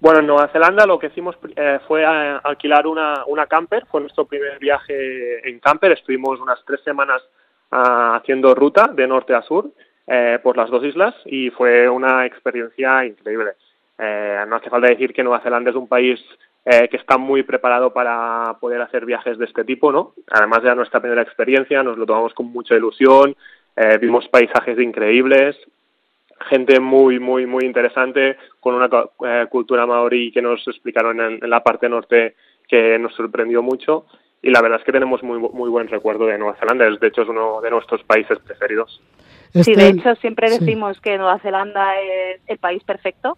Bueno, 0.00 0.20
en 0.20 0.26
Nueva 0.28 0.48
Zelanda 0.48 0.86
lo 0.86 0.98
que 0.98 1.08
hicimos 1.08 1.36
eh, 1.56 1.80
fue 1.88 2.02
eh, 2.02 2.38
alquilar 2.44 2.86
una, 2.86 3.24
una 3.26 3.46
camper, 3.46 3.84
fue 3.86 4.00
nuestro 4.00 4.26
primer 4.26 4.58
viaje 4.60 5.48
en 5.48 5.58
camper, 5.58 5.92
estuvimos 5.92 6.38
unas 6.40 6.60
tres 6.64 6.80
semanas 6.84 7.20
ah, 7.72 8.16
haciendo 8.16 8.54
ruta 8.54 8.88
de 8.94 9.08
norte 9.08 9.34
a 9.34 9.42
sur 9.42 9.72
eh, 10.06 10.38
por 10.40 10.56
las 10.56 10.70
dos 10.70 10.84
islas 10.84 11.14
y 11.24 11.50
fue 11.50 11.88
una 11.88 12.24
experiencia 12.26 13.04
increíble. 13.04 13.52
no 13.98 14.56
hace 14.56 14.70
falta 14.70 14.86
decir 14.86 15.12
que 15.12 15.24
Nueva 15.24 15.40
Zelanda 15.40 15.70
es 15.70 15.76
un 15.76 15.88
país 15.88 16.20
que 16.64 16.98
está 16.98 17.16
muy 17.16 17.44
preparado 17.44 17.94
para 17.94 18.58
poder 18.60 18.82
hacer 18.82 19.06
viajes 19.06 19.38
de 19.38 19.46
este 19.46 19.64
tipo, 19.64 19.90
¿no? 19.90 20.12
Además 20.30 20.62
de 20.62 20.74
nuestra 20.74 21.00
primera 21.00 21.22
experiencia, 21.22 21.82
nos 21.82 21.96
lo 21.96 22.04
tomamos 22.04 22.34
con 22.34 22.44
mucha 22.52 22.74
ilusión, 22.74 23.34
vimos 24.00 24.26
paisajes 24.28 24.78
increíbles, 24.78 25.56
gente 26.46 26.80
muy, 26.80 27.18
muy, 27.18 27.46
muy 27.46 27.64
interesante, 27.64 28.36
con 28.60 28.74
una 28.74 28.88
eh, 29.26 29.46
cultura 29.50 29.86
maorí 29.86 30.30
que 30.32 30.42
nos 30.42 30.66
explicaron 30.66 31.20
en, 31.20 31.50
la 31.50 31.62
parte 31.62 31.88
norte 31.88 32.34
que 32.68 32.98
nos 32.98 33.14
sorprendió 33.14 33.62
mucho. 33.62 34.06
Y 34.40 34.50
la 34.50 34.62
verdad 34.62 34.78
es 34.78 34.84
que 34.84 34.92
tenemos 34.92 35.22
muy, 35.22 35.38
muy 35.38 35.68
buen 35.68 35.88
recuerdo 35.88 36.26
de 36.26 36.38
Nueva 36.38 36.56
Zelanda, 36.60 36.88
de 36.88 37.06
hecho 37.06 37.22
es 37.22 37.28
uno 37.28 37.60
de 37.60 37.70
nuestros 37.70 38.02
países 38.04 38.38
preferidos. 38.38 39.02
Sí, 39.52 39.74
de 39.74 39.88
este 39.88 40.00
hecho 40.00 40.14
siempre 40.20 40.50
decimos 40.50 41.00
que 41.00 41.18
Nueva 41.18 41.40
Zelanda 41.40 41.98
es 42.00 42.40
el 42.46 42.58
país 42.58 42.84
perfecto, 42.84 43.36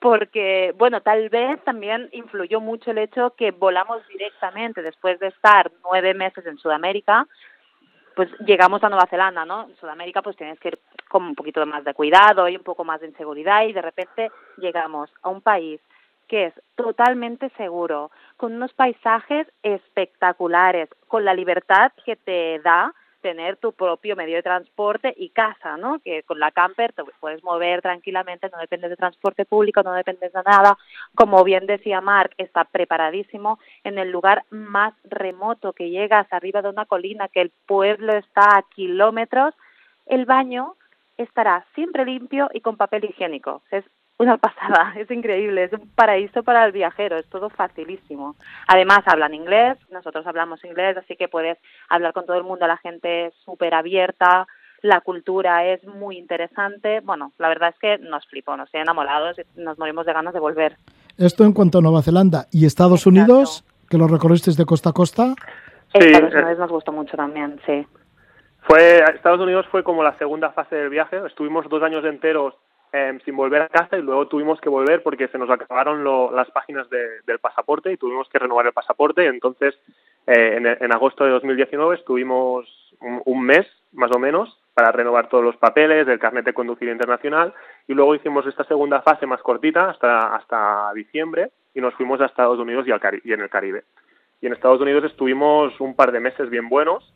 porque, 0.00 0.74
bueno, 0.76 1.00
tal 1.00 1.28
vez 1.30 1.62
también 1.64 2.08
influyó 2.12 2.60
mucho 2.60 2.90
el 2.90 2.98
hecho 2.98 3.34
que 3.36 3.52
volamos 3.52 4.06
directamente 4.08 4.82
después 4.82 5.18
de 5.18 5.28
estar 5.28 5.72
nueve 5.82 6.12
meses 6.12 6.44
en 6.46 6.58
Sudamérica, 6.58 7.26
pues 8.18 8.28
llegamos 8.40 8.82
a 8.82 8.88
Nueva 8.88 9.06
Zelanda, 9.06 9.44
¿no? 9.44 9.68
En 9.68 9.76
Sudamérica 9.76 10.22
pues 10.22 10.36
tienes 10.36 10.58
que 10.58 10.70
ir 10.70 10.78
con 11.08 11.22
un 11.22 11.36
poquito 11.36 11.64
más 11.66 11.84
de 11.84 11.94
cuidado 11.94 12.48
y 12.48 12.56
un 12.56 12.64
poco 12.64 12.82
más 12.82 13.00
de 13.00 13.06
inseguridad 13.06 13.62
y 13.62 13.72
de 13.72 13.80
repente 13.80 14.32
llegamos 14.56 15.08
a 15.22 15.28
un 15.28 15.40
país 15.40 15.80
que 16.26 16.46
es 16.46 16.54
totalmente 16.74 17.48
seguro, 17.50 18.10
con 18.36 18.54
unos 18.54 18.72
paisajes 18.72 19.46
espectaculares, 19.62 20.88
con 21.06 21.24
la 21.24 21.32
libertad 21.32 21.92
que 22.04 22.16
te 22.16 22.58
da 22.58 22.92
tener 23.20 23.56
tu 23.56 23.72
propio 23.72 24.16
medio 24.16 24.36
de 24.36 24.42
transporte 24.42 25.14
y 25.16 25.30
casa, 25.30 25.76
¿no? 25.76 25.98
Que 26.00 26.22
con 26.22 26.38
la 26.38 26.50
camper 26.50 26.92
te 26.92 27.02
puedes 27.20 27.42
mover 27.42 27.82
tranquilamente, 27.82 28.48
no 28.50 28.58
dependes 28.58 28.90
de 28.90 28.96
transporte 28.96 29.44
público, 29.44 29.82
no 29.82 29.92
dependes 29.92 30.32
de 30.32 30.42
nada. 30.44 30.76
Como 31.14 31.42
bien 31.44 31.66
decía 31.66 32.00
Mark, 32.00 32.34
está 32.38 32.64
preparadísimo 32.64 33.58
en 33.84 33.98
el 33.98 34.10
lugar 34.10 34.44
más 34.50 34.94
remoto 35.04 35.72
que 35.72 35.90
llegas 35.90 36.26
arriba 36.32 36.62
de 36.62 36.70
una 36.70 36.86
colina, 36.86 37.28
que 37.28 37.40
el 37.40 37.52
pueblo 37.66 38.14
está 38.14 38.58
a 38.58 38.62
kilómetros. 38.74 39.54
El 40.06 40.24
baño 40.24 40.74
estará 41.16 41.66
siempre 41.74 42.04
limpio 42.04 42.48
y 42.54 42.60
con 42.60 42.76
papel 42.76 43.04
higiénico. 43.04 43.62
Es 43.70 43.84
una 44.18 44.36
pasada, 44.36 44.94
es 44.96 45.10
increíble, 45.10 45.64
es 45.64 45.72
un 45.72 45.88
paraíso 45.94 46.42
para 46.42 46.64
el 46.64 46.72
viajero, 46.72 47.16
es 47.16 47.26
todo 47.26 47.48
facilísimo. 47.48 48.36
Además 48.66 49.00
hablan 49.06 49.34
inglés, 49.34 49.78
nosotros 49.90 50.26
hablamos 50.26 50.64
inglés, 50.64 50.96
así 50.96 51.16
que 51.16 51.28
puedes 51.28 51.58
hablar 51.88 52.12
con 52.12 52.26
todo 52.26 52.36
el 52.36 52.44
mundo, 52.44 52.66
la 52.66 52.76
gente 52.76 53.26
es 53.26 53.34
súper 53.44 53.74
abierta, 53.74 54.46
la 54.82 55.00
cultura 55.00 55.64
es 55.64 55.84
muy 55.84 56.18
interesante. 56.18 57.00
Bueno, 57.00 57.32
la 57.38 57.48
verdad 57.48 57.70
es 57.70 57.78
que 57.78 57.98
nos 57.98 58.26
flipó, 58.26 58.56
nos 58.56 58.70
tiene 58.70 58.82
enamorados 58.82 59.36
y 59.38 59.60
nos 59.60 59.78
morimos 59.78 60.06
de 60.06 60.12
ganas 60.12 60.34
de 60.34 60.40
volver. 60.40 60.76
Esto 61.16 61.44
en 61.44 61.52
cuanto 61.52 61.78
a 61.78 61.80
Nueva 61.80 62.02
Zelanda 62.02 62.46
y 62.52 62.64
Estados 62.66 63.06
Unidos, 63.06 63.64
que 63.88 63.98
lo 63.98 64.06
recorriste 64.06 64.52
de 64.52 64.64
costa 64.64 64.90
a 64.90 64.92
costa. 64.92 65.34
Sí, 65.92 65.98
Estados 65.98 66.34
eh, 66.34 66.38
Unidos 66.38 66.58
nos 66.58 66.70
gustó 66.70 66.92
mucho 66.92 67.16
también, 67.16 67.60
sí. 67.66 67.86
Fue, 68.60 68.98
Estados 69.14 69.40
Unidos 69.40 69.66
fue 69.70 69.82
como 69.82 70.02
la 70.02 70.16
segunda 70.18 70.50
fase 70.50 70.76
del 70.76 70.90
viaje, 70.90 71.18
estuvimos 71.26 71.68
dos 71.68 71.82
años 71.82 72.04
enteros 72.04 72.54
Em, 72.90 73.20
sin 73.20 73.36
volver 73.36 73.60
a 73.60 73.68
casa 73.68 73.98
y 73.98 74.02
luego 74.02 74.28
tuvimos 74.28 74.58
que 74.62 74.70
volver 74.70 75.02
porque 75.02 75.28
se 75.28 75.36
nos 75.36 75.50
acabaron 75.50 76.04
las 76.34 76.50
páginas 76.50 76.88
del 76.88 77.38
pasaporte 77.38 77.92
y 77.92 77.98
tuvimos 77.98 78.30
que 78.30 78.38
renovar 78.38 78.66
el 78.66 78.72
pasaporte. 78.72 79.26
Entonces, 79.26 79.78
eh, 80.26 80.76
en, 80.80 80.92
agosto 80.92 81.24
de 81.24 81.30
2019 81.32 81.96
estuvimos 81.96 82.66
un, 83.00 83.42
mes 83.42 83.66
más 83.92 84.10
o 84.14 84.18
menos 84.18 84.58
para 84.72 84.90
renovar 84.90 85.28
todos 85.28 85.44
los 85.44 85.56
papeles 85.56 86.06
del 86.06 86.18
carnet 86.18 86.46
de 86.46 86.54
conducir 86.54 86.88
internacional 86.88 87.52
y 87.86 87.92
luego 87.92 88.14
hicimos 88.14 88.46
esta 88.46 88.64
segunda 88.64 89.02
fase 89.02 89.26
más 89.26 89.42
cortita 89.42 89.90
hasta, 89.90 90.34
hasta 90.34 90.90
diciembre 90.94 91.50
y 91.74 91.82
nos 91.82 91.92
fuimos 91.94 92.22
a 92.22 92.26
Estados 92.26 92.58
Unidos 92.58 92.86
y, 92.88 92.90
al 92.90 93.00
y 93.22 93.32
en 93.34 93.42
el 93.42 93.50
Caribe. 93.50 93.84
Y 94.40 94.46
en 94.46 94.54
Estados 94.54 94.80
Unidos 94.80 95.04
estuvimos 95.04 95.78
un 95.78 95.94
par 95.94 96.10
de 96.10 96.20
meses 96.20 96.48
bien 96.48 96.70
buenos 96.70 97.12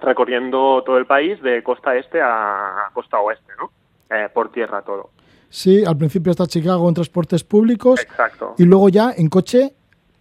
recorriendo 0.00 0.82
todo 0.86 0.96
el 0.96 1.04
país 1.04 1.40
de 1.42 1.62
costa 1.62 1.96
este 1.96 2.22
a 2.22 2.88
costa 2.94 3.20
oeste, 3.20 3.52
¿no? 3.58 3.70
Eh, 4.12 4.28
por 4.32 4.52
tierra 4.52 4.82
todo. 4.82 5.10
Sí, 5.48 5.84
al 5.84 5.96
principio 5.96 6.30
hasta 6.30 6.46
Chicago 6.46 6.88
en 6.88 6.94
transportes 6.94 7.44
públicos. 7.44 8.00
Exacto. 8.02 8.54
Y 8.58 8.64
luego 8.64 8.88
ya 8.88 9.12
en 9.16 9.28
coche, 9.28 9.74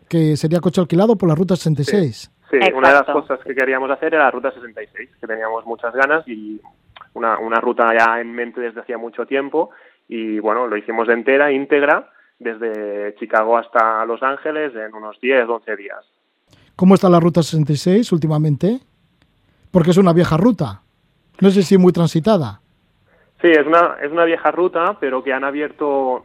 que 0.10 0.36
sería 0.36 0.60
coche 0.60 0.82
alquilado 0.82 1.16
por 1.16 1.30
la 1.30 1.36
Ruta 1.36 1.56
66. 1.56 2.32
Sí, 2.50 2.58
una 2.76 2.90
de 2.90 2.96
las 2.96 3.06
cosas 3.06 3.40
que 3.40 3.56
queríamos 3.56 3.90
hacer 3.90 4.14
era 4.14 4.26
la 4.26 4.32
Ruta 4.32 4.52
66, 4.52 5.10
que 5.20 5.28
teníamos 5.28 5.66
muchas 5.66 5.94
ganas 5.94 6.28
y 6.28 6.60
una, 7.14 7.40
una 7.40 7.62
ruta 7.62 7.94
ya 7.98 8.20
en 8.20 8.34
mente 8.34 8.60
desde 8.60 8.82
hacía 8.82 8.98
mucho 8.98 9.26
tiempo. 9.26 9.72
Y 10.10 10.40
bueno, 10.40 10.68
lo 10.68 10.76
hicimos 10.76 11.08
de 11.08 11.14
entera, 11.14 11.52
íntegra, 11.52 12.10
desde 12.40 13.16
Chicago 13.16 13.58
hasta 13.58 14.06
Los 14.06 14.22
Ángeles 14.22 14.74
en 14.76 14.94
unos 14.94 15.20
10, 15.22 15.48
11 15.48 15.76
días. 15.78 16.06
¿Cómo 16.76 16.96
está 16.96 17.10
la 17.10 17.20
Ruta 17.20 17.42
66 17.42 18.12
últimamente? 18.12 18.80
Porque 19.72 19.92
es 19.92 19.98
una 19.98 20.12
vieja 20.12 20.36
ruta. 20.36 20.82
No 21.40 21.50
sé 21.52 21.64
si 21.64 21.78
muy 21.78 21.94
transitada. 21.94 22.62
Sí, 23.42 23.50
es 23.50 23.66
una, 23.66 23.98
es 24.02 24.12
una 24.12 24.26
vieja 24.26 24.52
ruta, 24.52 24.98
pero 25.00 25.24
que 25.24 25.34
han 25.34 25.44
abierto 25.44 26.24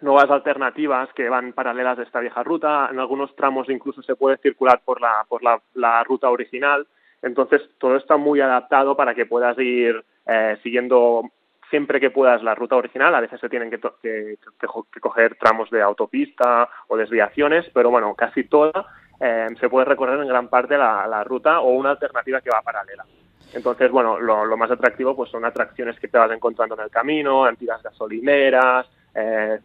nuevas 0.00 0.30
alternativas 0.30 1.08
que 1.14 1.28
van 1.28 1.52
paralelas 1.52 1.98
a 1.98 2.02
esta 2.02 2.20
vieja 2.20 2.42
ruta. 2.42 2.88
En 2.90 3.00
algunos 3.00 3.34
tramos 3.34 3.68
incluso 3.68 4.00
se 4.02 4.14
puede 4.14 4.36
circular 4.38 4.80
por 4.84 5.00
la, 5.00 5.24
por 5.28 5.42
la, 5.42 6.04
ruta 6.04 6.30
original. 6.30 6.86
Entonces, 7.20 7.62
todo 7.78 7.96
está 7.96 8.16
muy 8.16 8.40
adaptado 8.40 8.96
para 8.96 9.14
que 9.14 9.26
puedas 9.26 9.58
ir 9.58 10.04
eh, 10.26 10.56
siguiendo 10.62 11.30
siempre 11.68 11.98
que 11.98 12.10
puedas 12.10 12.42
la 12.44 12.54
ruta 12.54 12.76
original. 12.76 13.14
A 13.14 13.20
veces 13.20 13.40
se 13.40 13.48
tienen 13.48 13.70
que, 13.70 13.80
que, 14.02 14.36
coger 15.00 15.36
tramos 15.36 15.68
de 15.70 15.82
autopista 15.82 16.68
o 16.88 16.96
desviaciones, 16.96 17.68
pero 17.74 17.90
bueno, 17.90 18.14
casi 18.14 18.44
toda 18.44 18.86
eh, 19.20 19.48
se 19.58 19.68
puede 19.68 19.86
recorrer 19.86 20.20
en 20.20 20.28
gran 20.28 20.48
parte 20.48 20.76
la, 20.76 21.06
la 21.08 21.24
ruta 21.24 21.60
o 21.60 21.70
una 21.70 21.90
alternativa 21.90 22.40
que 22.40 22.50
va 22.50 22.62
paralela. 22.62 23.04
Entonces, 23.54 23.90
bueno, 23.90 24.18
lo, 24.18 24.56
más 24.56 24.70
atractivo 24.70 25.14
pues 25.14 25.30
son 25.30 25.44
atracciones 25.44 25.98
que 26.00 26.08
te 26.08 26.18
vas 26.18 26.30
encontrando 26.30 26.74
en 26.74 26.82
el 26.82 26.90
camino, 26.90 27.44
antiguas 27.44 27.82
gasolineras, 27.82 28.86
eh, 29.14 29.58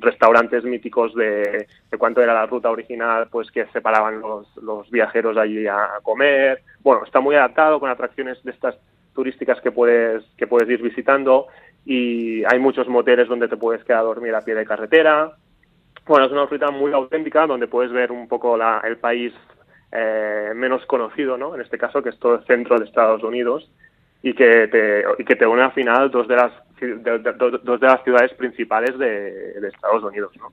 restaurantes 0.00 0.64
míticos 0.64 1.14
de, 1.14 1.66
cuánto 1.98 2.22
era 2.22 2.34
la 2.34 2.46
ruta 2.46 2.70
original, 2.70 3.28
pues 3.30 3.50
que 3.50 3.66
separaban 3.66 4.20
los, 4.20 4.56
los 4.56 4.90
viajeros 4.90 5.36
allí 5.36 5.66
a, 5.66 5.98
comer. 6.02 6.62
Bueno, 6.80 7.04
está 7.04 7.20
muy 7.20 7.36
adaptado 7.36 7.78
con 7.78 7.90
atracciones 7.90 8.42
de 8.42 8.50
estas 8.50 8.76
turísticas 9.14 9.60
que 9.60 9.70
puedes, 9.70 10.24
que 10.36 10.46
puedes 10.46 10.68
ir 10.68 10.82
visitando 10.82 11.46
y 11.84 12.44
hay 12.44 12.58
muchos 12.58 12.88
moteles 12.88 13.28
donde 13.28 13.48
te 13.48 13.56
puedes 13.56 13.84
quedar 13.84 14.00
a 14.00 14.04
dormir 14.04 14.34
a 14.34 14.44
pie 14.44 14.54
de 14.54 14.66
carretera. 14.66 15.32
Bueno, 16.06 16.26
es 16.26 16.32
una 16.32 16.46
ruta 16.46 16.70
muy 16.70 16.92
auténtica 16.92 17.46
donde 17.46 17.68
puedes 17.68 17.92
ver 17.92 18.10
un 18.10 18.26
poco 18.26 18.56
la, 18.56 18.80
el 18.84 18.96
país 18.96 19.32
eh, 19.92 20.52
menos 20.54 20.84
conocido, 20.86 21.36
¿no? 21.36 21.54
En 21.54 21.60
este 21.60 21.78
caso, 21.78 22.02
que 22.02 22.10
es 22.10 22.18
todo 22.18 22.36
el 22.36 22.44
centro 22.44 22.78
de 22.78 22.84
Estados 22.84 23.22
Unidos 23.22 23.68
y 24.22 24.34
que 24.34 24.68
te, 24.68 25.04
y 25.18 25.24
que 25.24 25.36
te 25.36 25.46
une 25.46 25.62
al 25.62 25.72
final 25.72 26.10
dos 26.10 26.28
de 26.28 26.36
las, 26.36 26.52
dos 26.80 27.80
de 27.80 27.86
las 27.86 28.02
ciudades 28.04 28.32
principales 28.34 28.98
de, 28.98 29.66
Estados 29.66 30.04
Unidos, 30.04 30.32
¿no? 30.38 30.48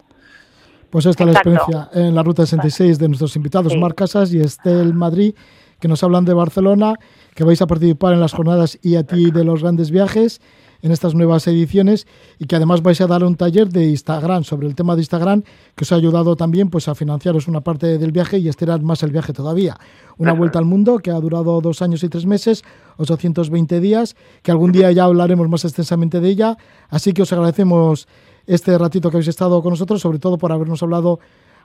Pues 0.89 1.05
esta 1.05 1.23
es 1.23 1.27
la 1.27 1.33
experiencia 1.33 1.89
en 1.93 2.15
la 2.15 2.23
Ruta 2.23 2.45
66 2.45 2.97
de 2.97 3.07
nuestros 3.09 3.35
invitados, 3.35 3.75
Mar 3.75 3.93
Casas 3.93 4.33
y 4.33 4.39
Estel 4.39 4.93
Madrid, 4.93 5.35
que 5.81 5.87
nos 5.89 6.01
hablan 6.01 6.23
de 6.23 6.33
Barcelona, 6.33 6.93
que 7.35 7.43
vais 7.43 7.61
a 7.61 7.67
participar 7.67 8.13
en 8.13 8.21
las 8.21 8.33
jornadas 8.33 8.79
y 8.81 8.95
a 8.95 9.03
ti 9.03 9.29
de 9.31 9.43
los 9.43 9.61
grandes 9.61 9.91
viajes 9.91 10.41
en 10.81 10.91
estas 10.91 11.15
nuevas 11.15 11.47
ediciones 11.47 12.07
y 12.39 12.45
que 12.45 12.55
además 12.55 12.81
vais 12.81 12.99
a 13.01 13.07
dar 13.07 13.23
un 13.23 13.35
taller 13.35 13.69
de 13.69 13.85
Instagram 13.85 14.43
sobre 14.43 14.67
el 14.67 14.75
tema 14.75 14.95
de 14.95 15.01
Instagram 15.01 15.43
que 15.75 15.83
os 15.83 15.91
ha 15.91 15.95
ayudado 15.95 16.35
también 16.35 16.69
pues 16.69 16.87
a 16.87 16.95
financiaros 16.95 17.47
una 17.47 17.61
parte 17.61 17.97
del 17.97 18.11
viaje 18.11 18.37
y 18.37 18.47
estirar 18.47 18.81
más 18.81 19.03
el 19.03 19.11
viaje 19.11 19.33
todavía. 19.33 19.77
Una 20.17 20.33
vuelta 20.33 20.59
al 20.59 20.65
mundo 20.65 20.99
que 20.99 21.11
ha 21.11 21.19
durado 21.19 21.61
dos 21.61 21.81
años 21.81 22.03
y 22.03 22.09
tres 22.09 22.25
meses, 22.25 22.63
820 22.97 23.79
días, 23.79 24.15
que 24.41 24.51
algún 24.51 24.71
día 24.71 24.91
ya 24.91 25.03
hablaremos 25.03 25.47
más 25.49 25.63
extensamente 25.65 26.19
de 26.19 26.29
ella. 26.29 26.57
Así 26.89 27.13
que 27.13 27.21
os 27.21 27.31
agradecemos 27.33 28.07
este 28.47 28.77
ratito 28.77 29.09
que 29.11 29.17
habéis 29.17 29.27
estado 29.27 29.61
con 29.61 29.71
nosotros, 29.71 30.01
sobre 30.01 30.19
todo 30.19 30.37
por 30.37 30.51
habernos 30.51 30.81
hablado 30.81 31.19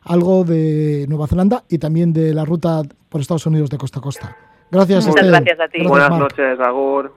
algo 0.05 0.45
de 0.45 1.07
Nueva 1.09 1.27
Zelanda 1.29 1.65
y 1.69 1.79
también 1.79 2.13
de 2.13 2.35
la 2.35 2.45
ruta 2.45 2.83
por 3.09 3.21
Estados 3.21 3.47
Unidos 3.47 3.71
de 3.71 3.79
costa 3.79 4.01
a 4.01 4.03
costa. 4.03 4.37
Gracias, 4.71 5.07
Muchas 5.07 5.27
gracias 5.27 5.61
a 5.61 5.69
ti. 5.69 5.87
Buenas 5.87 6.19
noches, 6.19 6.59
Agur. 6.61 7.13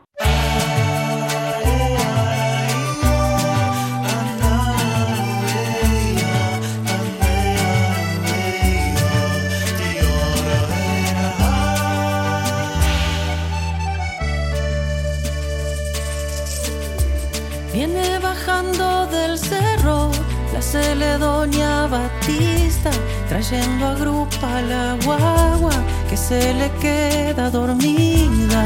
Viene 17.76 18.20
bajando 18.20 19.06
del 19.08 19.38
cerro 19.38 20.10
la 20.54 20.62
Celedonia 20.62 21.88
Batista, 21.88 22.90
trayendo 23.28 23.86
a 23.88 23.96
grupa 23.96 24.62
la 24.62 24.98
guagua 25.04 25.74
que 26.10 26.16
se 26.16 26.54
le 26.54 26.72
queda 26.80 27.50
dormida. 27.50 28.64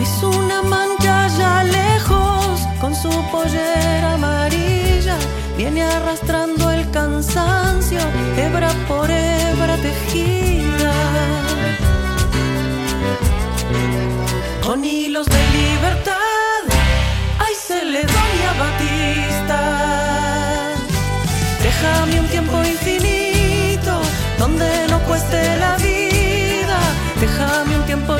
Es 0.00 0.22
una 0.22 0.62
mancha 0.62 1.28
ya 1.36 1.62
lejos 1.64 2.66
con 2.80 2.94
su 2.94 3.10
pollera 3.30 4.14
amarilla, 4.14 5.18
viene 5.58 5.82
arrastrando 5.82 6.70
el 6.70 6.90
cansancio, 6.90 8.00
hebra 8.38 8.70
por 8.88 9.10
hebra 9.10 9.76
tejida. 9.76 10.47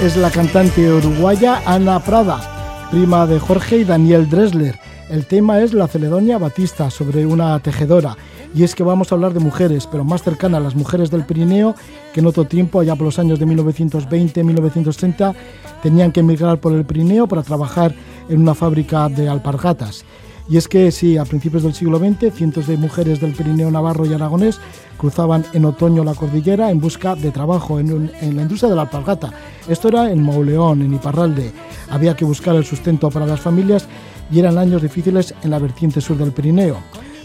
Es 0.00 0.16
la 0.16 0.30
cantante 0.30 0.92
uruguaya 0.92 1.60
Ana 1.66 1.98
Prada, 1.98 2.88
prima 2.90 3.26
de 3.26 3.40
Jorge 3.40 3.78
y 3.78 3.84
Daniel 3.84 4.30
Dresler. 4.30 4.78
El 5.10 5.26
tema 5.26 5.60
es 5.60 5.74
La 5.74 5.88
Celedonia 5.88 6.38
Batista, 6.38 6.88
sobre 6.88 7.26
una 7.26 7.58
tejedora. 7.58 8.16
Y 8.54 8.62
es 8.62 8.76
que 8.76 8.84
vamos 8.84 9.10
a 9.10 9.16
hablar 9.16 9.32
de 9.34 9.40
mujeres, 9.40 9.88
pero 9.90 10.04
más 10.04 10.22
cercana 10.22 10.58
a 10.58 10.60
las 10.60 10.76
mujeres 10.76 11.10
del 11.10 11.24
Pirineo, 11.24 11.74
que 12.12 12.20
en 12.20 12.26
otro 12.26 12.44
tiempo, 12.44 12.78
allá 12.78 12.94
por 12.94 13.06
los 13.06 13.18
años 13.18 13.40
de 13.40 13.46
1920-1930, 13.46 15.34
tenían 15.82 16.12
que 16.12 16.20
emigrar 16.20 16.58
por 16.58 16.72
el 16.74 16.84
Pirineo 16.84 17.26
para 17.26 17.42
trabajar 17.42 17.92
en 18.28 18.40
una 18.40 18.54
fábrica 18.54 19.08
de 19.08 19.28
alpargatas. 19.28 20.04
Y 20.48 20.56
es 20.56 20.66
que 20.66 20.90
sí, 20.90 21.18
a 21.18 21.26
principios 21.26 21.62
del 21.62 21.74
siglo 21.74 21.98
XX, 21.98 22.32
cientos 22.34 22.66
de 22.66 22.78
mujeres 22.78 23.20
del 23.20 23.32
Pirineo 23.32 23.70
Navarro 23.70 24.06
y 24.06 24.14
Aragonés 24.14 24.58
cruzaban 24.96 25.44
en 25.52 25.66
otoño 25.66 26.04
la 26.04 26.14
cordillera 26.14 26.70
en 26.70 26.80
busca 26.80 27.14
de 27.14 27.30
trabajo 27.30 27.78
en, 27.78 28.10
la 28.20 28.42
industria 28.42 28.70
de 28.70 28.76
la 28.76 28.82
alpargata. 28.82 29.30
Esto 29.68 29.88
era 29.88 30.10
en 30.10 30.22
Mauleón, 30.22 30.80
en 30.80 30.94
Iparralde. 30.94 31.52
Había 31.90 32.16
que 32.16 32.24
buscar 32.24 32.56
el 32.56 32.64
sustento 32.64 33.10
para 33.10 33.26
las 33.26 33.40
familias 33.40 33.86
y 34.30 34.38
eran 34.38 34.56
años 34.56 34.80
difíciles 34.80 35.34
en 35.42 35.50
la 35.50 35.58
vertiente 35.58 36.00
sur 36.00 36.16
del 36.16 36.32
Pirineo. 36.32 36.78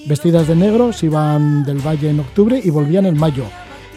Vestidas 0.05 0.49
de 0.49 0.55
negro, 0.55 0.91
se 0.91 1.05
iban 1.05 1.63
del 1.63 1.79
valle 1.79 2.09
en 2.09 2.19
octubre 2.19 2.59
y 2.61 2.69
volvían 2.71 3.05
en 3.05 3.17
mayo. 3.17 3.45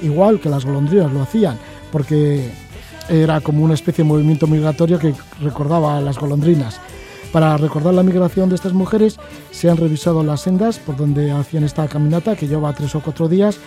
Igual 0.03 0.39
que 0.39 0.49
las 0.49 0.64
golondrinas 0.64 1.12
lo 1.12 1.22
hacían, 1.22 1.59
porque 1.91 2.49
era 3.09 3.41
como 3.41 3.64
una 3.64 3.74
especie 3.74 4.05
de 4.05 4.09
movimiento 4.09 4.47
migratorio 4.47 5.01
que 5.01 5.14
recordaba 5.41 5.97
a 5.97 6.01
las 6.01 6.16
golondrinas. 6.16 6.81
Para 7.33 7.57
recordar 7.57 7.95
la 7.95 8.03
migración 8.03 8.49
de 8.49 8.55
estas 8.55 8.72
mujeres 8.72 9.18
se 9.51 9.68
han 9.68 9.77
revisado 9.77 10.22
las 10.22 10.43
sendas 10.43 10.79
por 10.79 10.97
donde 10.97 11.33
hacían 11.33 11.64
esta 11.64 11.87
caminata 11.89 12.37
que 12.37 12.47
lleva 12.47 12.72
tres 12.72 12.95
o 12.95 13.01
cuatro 13.01 13.29
días 13.29 13.59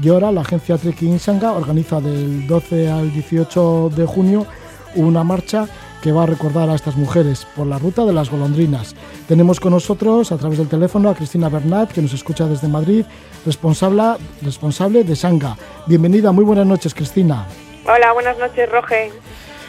y 0.00 0.08
ahora 0.08 0.32
la 0.32 0.40
agencia 0.40 0.78
Trekking 0.78 1.18
Sanga 1.18 1.52
organiza 1.52 2.00
del 2.00 2.46
12 2.46 2.90
al 2.90 3.12
18 3.12 3.90
de 3.94 4.06
junio 4.06 4.46
una 4.94 5.24
marcha 5.24 5.66
que 6.02 6.12
va 6.12 6.24
a 6.24 6.26
recordar 6.26 6.68
a 6.68 6.74
estas 6.74 6.96
mujeres 6.96 7.46
por 7.56 7.66
la 7.66 7.78
ruta 7.78 8.04
de 8.04 8.12
las 8.12 8.28
golondrinas. 8.28 8.96
Tenemos 9.28 9.60
con 9.60 9.72
nosotros 9.72 10.32
a 10.32 10.36
través 10.36 10.58
del 10.58 10.68
teléfono 10.68 11.08
a 11.08 11.14
Cristina 11.14 11.48
Bernat, 11.48 11.92
que 11.92 12.02
nos 12.02 12.12
escucha 12.12 12.46
desde 12.46 12.66
Madrid, 12.66 13.04
responsable, 13.46 14.02
responsable 14.42 15.04
de 15.04 15.14
Sanga. 15.14 15.56
Bienvenida, 15.86 16.32
muy 16.32 16.44
buenas 16.44 16.66
noches, 16.66 16.92
Cristina. 16.92 17.46
Hola, 17.86 18.12
buenas 18.12 18.36
noches, 18.36 18.68
Roge. 18.70 19.12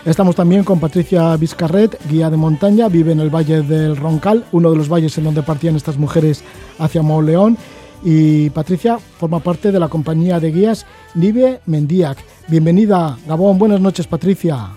Estamos 0.06 0.36
también 0.36 0.66
con 0.66 0.82
Patricia 0.82 1.34
Vizcarret, 1.38 1.98
guía 2.10 2.30
de 2.30 2.36
montaña, 2.36 2.90
vive 2.90 3.14
en 3.14 3.22
el 3.22 3.34
Valle 3.34 3.62
del 3.62 3.96
Roncal, 3.96 4.44
uno 4.52 4.70
de 4.70 4.76
los 4.76 4.90
valles 4.90 5.18
en 5.18 5.24
donde 5.24 5.44
partían 5.44 5.78
estas 5.78 5.98
mujeres 5.98 6.44
hacia 6.78 7.02
Mauleón. 7.02 7.58
Y 8.04 8.50
Patricia 8.50 9.00
forma 9.00 9.40
parte 9.40 9.72
de 9.72 9.80
la 9.80 9.88
compañía 9.88 10.42
de 10.42 10.52
guías 10.52 10.86
Nive 11.16 11.62
Mendiac. 11.68 12.18
Bienvenida, 12.50 13.18
Gabón. 13.26 13.58
Buenas 13.58 13.80
noches, 13.80 14.06
Patricia. 14.06 14.72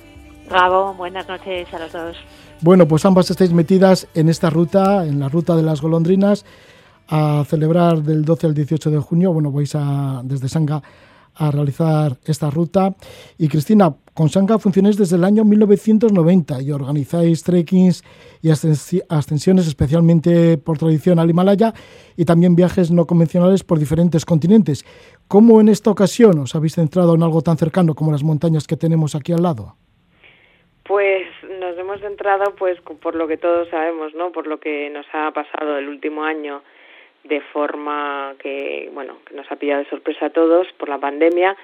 Gabón, 0.49 0.97
buenas 0.97 1.27
noches 1.27 1.75
a 1.75 1.81
los 1.81 1.93
dos. 1.93 2.17
Bueno, 2.61 2.87
pues 2.87 3.05
ambas 3.05 3.29
estáis 3.29 3.53
metidas 3.53 4.07
en 4.15 4.29
esta 4.29 4.49
ruta, 4.49 5.05
en 5.05 5.19
la 5.19 5.29
ruta 5.29 5.57
de 5.57 5.65
las 5.65 5.83
golondrinas, 5.83 6.45
a 7.09 7.43
celebrar 7.49 8.01
del 8.01 8.25
12 8.25 8.47
al 8.47 8.55
18 8.55 8.93
de 8.93 8.99
junio. 9.01 9.33
Bueno, 9.33 9.51
vais 9.51 9.75
a, 9.75 10.21
desde 10.23 10.49
Sanga 10.49 10.81
a 11.35 11.51
realizar 11.51 12.17
esta 12.25 12.49
ruta. 12.49 12.95
Y 13.39 13.49
Cristina, 13.49 13.93
con 14.17 14.31
Sanga 14.31 14.59
funcionáis 14.59 14.97
desde 14.97 15.17
el 15.17 15.25
año 15.25 15.45
1990 15.45 16.63
y 16.63 16.73
organizáis 16.73 17.45
trekkings 17.45 18.03
y 18.43 18.49
ascensiones 18.51 19.69
especialmente 19.69 20.57
por 20.57 20.79
tradición 20.79 21.19
al 21.19 21.29
Himalaya 21.29 21.75
y 22.17 22.25
también 22.25 22.57
viajes 22.57 22.91
no 22.91 23.05
convencionales 23.05 23.63
por 23.63 23.79
diferentes 23.79 24.25
continentes. 24.25 24.87
¿Cómo 25.29 25.61
en 25.61 25.69
esta 25.69 25.91
ocasión 25.91 26.39
os 26.39 26.55
habéis 26.55 26.77
centrado 26.77 27.15
en 27.15 27.23
algo 27.23 27.43
tan 27.43 27.59
cercano 27.59 27.95
como 27.95 28.11
las 28.11 28.25
montañas 28.25 28.67
que 28.67 28.79
tenemos 28.79 29.15
aquí 29.15 29.33
al 29.33 29.43
lado? 29.43 29.77
Pues 30.85 31.29
nos 31.61 31.77
hemos 31.77 32.01
centrado 32.01 32.55
pues 32.57 32.81
por 32.81 33.17
lo 33.17 33.29
que 33.29 33.37
todos 33.37 33.69
sabemos, 33.69 34.15
¿no? 34.15 34.33
Por 34.33 34.47
lo 34.47 34.59
que 34.59 34.89
nos 34.89 35.05
ha 35.13 35.31
pasado 35.33 35.77
el 35.77 35.89
último 35.89 36.25
año 36.25 36.63
de 37.25 37.43
forma 37.53 38.35
que, 38.39 38.89
bueno, 38.95 39.19
que 39.27 39.35
nos 39.35 39.51
ha 39.53 39.57
pillado 39.57 39.83
de 39.83 39.91
sorpresa 39.91 40.27
a 40.27 40.31
todos 40.31 40.67
por 40.79 40.89
la 40.89 40.99
pandemia. 40.99 41.55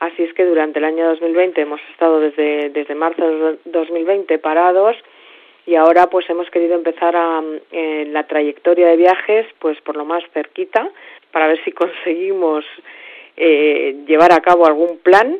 Así 0.00 0.22
es 0.22 0.32
que 0.34 0.44
durante 0.44 0.78
el 0.78 0.84
año 0.84 1.06
2020 1.08 1.60
hemos 1.60 1.80
estado 1.90 2.20
desde, 2.20 2.70
desde 2.70 2.94
marzo 2.94 3.26
de 3.26 3.58
2020 3.64 4.38
parados 4.38 4.96
y 5.66 5.76
ahora 5.76 6.08
pues 6.08 6.28
hemos 6.28 6.50
querido 6.50 6.74
empezar 6.74 7.16
a, 7.16 7.42
eh, 7.72 8.06
la 8.10 8.26
trayectoria 8.26 8.88
de 8.88 8.96
viajes 8.96 9.46
pues 9.58 9.80
por 9.80 9.96
lo 9.96 10.04
más 10.04 10.22
cerquita 10.32 10.90
para 11.30 11.46
ver 11.48 11.62
si 11.64 11.72
conseguimos 11.72 12.64
eh, 13.36 14.04
llevar 14.06 14.32
a 14.32 14.40
cabo 14.40 14.66
algún 14.66 14.98
plan 14.98 15.38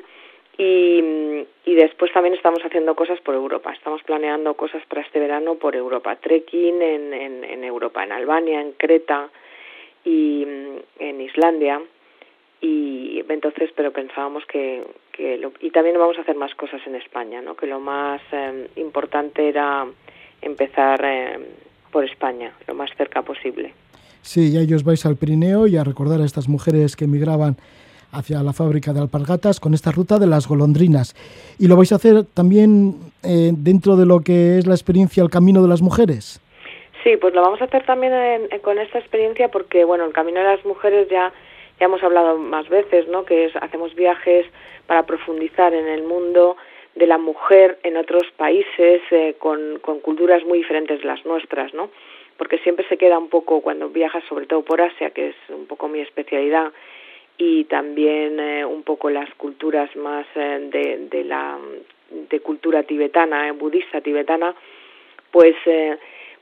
y, 0.57 1.45
y 1.65 1.75
después 1.75 2.13
también 2.13 2.35
estamos 2.35 2.61
haciendo 2.65 2.95
cosas 2.95 3.21
por 3.21 3.35
Europa. 3.35 3.73
Estamos 3.73 4.03
planeando 4.05 4.55
cosas 4.55 4.85
para 4.87 5.03
este 5.03 5.19
verano 5.19 5.57
por 5.57 5.75
Europa. 5.75 6.15
Trekking 6.17 6.81
en, 6.81 7.13
en, 7.13 7.45
en 7.45 7.65
Europa, 7.65 8.05
en 8.05 8.13
Albania, 8.13 8.61
en 8.61 8.73
Creta, 8.73 9.31
y 10.05 10.45
mm, 10.47 11.03
en 11.03 11.21
Islandia 11.21 11.81
y 12.65 13.23
entonces 13.29 13.71
pero 13.77 13.93
pensábamos 13.93 14.45
que, 14.47 14.85
que 15.13 15.37
lo, 15.37 15.53
y 15.61 15.71
también 15.71 15.99
vamos 15.99 16.17
a 16.19 16.23
hacer 16.23 16.37
más 16.37 16.55
cosas 16.55 16.81
en 16.87 16.95
España 16.95 17.43
no 17.43 17.55
que 17.57 17.67
lo 17.67 17.81
más 17.81 18.21
eh, 18.33 18.69
importante 18.77 19.49
era 19.49 19.87
empezar 20.41 21.01
eh, 21.05 21.39
por 21.91 22.05
España 22.05 22.53
lo 22.67 22.75
más 22.75 22.91
cerca 22.97 23.23
posible. 23.23 23.75
Sí 24.23 24.53
ya 24.53 24.61
ellos 24.61 24.85
vais 24.85 25.05
al 25.05 25.17
Pirineo 25.17 25.67
y 25.67 25.77
a 25.77 25.85
recordar 25.85 26.21
a 26.21 26.25
estas 26.25 26.49
mujeres 26.49 26.97
que 26.97 27.05
emigraban 27.05 27.57
hacia 28.13 28.43
la 28.43 28.53
fábrica 28.53 28.93
de 28.93 29.01
alpargatas 29.01 29.61
con 29.61 29.75
esta 29.75 29.91
ruta 29.91 30.21
de 30.21 30.29
las 30.29 30.47
golondrinas. 30.47 31.15
Y 31.59 31.67
lo 31.67 31.77
vais 31.77 31.91
a 31.91 31.97
hacer 31.97 32.25
también 32.33 32.95
eh, 33.25 33.51
dentro 33.53 33.97
de 33.97 34.07
lo 34.07 34.21
que 34.21 34.57
es 34.59 34.69
la 34.69 34.75
experiencia 34.75 35.23
el 35.23 35.31
camino 35.31 35.61
de 35.63 35.69
las 35.69 35.83
mujeres 35.83 36.41
Sí, 37.05 37.19
pues 37.19 37.35
lo 37.35 37.43
vamos 37.43 37.61
a 37.61 37.65
hacer 37.65 37.85
también 37.85 38.15
con 38.63 38.79
esta 38.79 38.99
experiencia 38.99 39.49
porque, 39.49 39.85
bueno, 39.85 40.07
el 40.07 40.15
Camino 40.15 40.41
de 40.41 40.47
las 40.47 40.65
Mujeres 40.65 41.07
ya, 41.11 41.35
ya 41.85 41.89
hemos 41.89 42.03
hablado 42.03 42.39
más 42.39 42.67
veces, 42.71 43.07
¿no? 43.09 43.27
Que 43.27 43.45
es, 43.45 43.57
hacemos 43.57 43.95
viajes 43.95 44.47
para 44.87 45.05
profundizar 45.05 45.75
en 45.75 45.87
el 45.87 46.03
mundo 46.03 46.57
de 46.95 47.07
la 47.07 47.19
mujer 47.19 47.79
en 47.83 47.99
otros 47.99 48.23
países 48.39 49.03
eh, 49.11 49.35
con, 49.39 49.81
culturas 49.81 50.43
muy 50.45 50.59
diferentes 50.59 51.01
de 51.01 51.05
las 51.05 51.23
nuestras, 51.27 51.75
¿no? 51.75 51.91
Porque 52.39 52.57
siempre 52.61 52.89
se 52.89 52.97
queda 52.97 53.19
un 53.19 53.29
poco, 53.29 53.61
cuando 53.61 53.91
viajas 53.91 54.25
sobre 54.31 54.47
todo 54.47 54.63
por 54.63 54.81
Asia, 54.81 55.11
que 55.11 55.29
es 55.29 55.37
un 55.51 55.67
poco 55.67 55.89
mi 55.89 56.01
especialidad, 56.01 56.73
y 57.37 57.65
también 57.65 58.41
eh, 58.41 58.65
un 58.65 58.83
poco 58.83 59.11
las 59.11 59.29
culturas 59.35 59.95
más 59.95 60.25
eh, 60.37 60.67
de, 60.71 61.09
de 61.11 61.25
la 61.25 61.59
de 62.31 62.41
cultura 62.41 62.85
tibetana, 62.85 63.53
budista 63.53 64.01
tibetana, 64.01 64.55
pues 65.31 65.55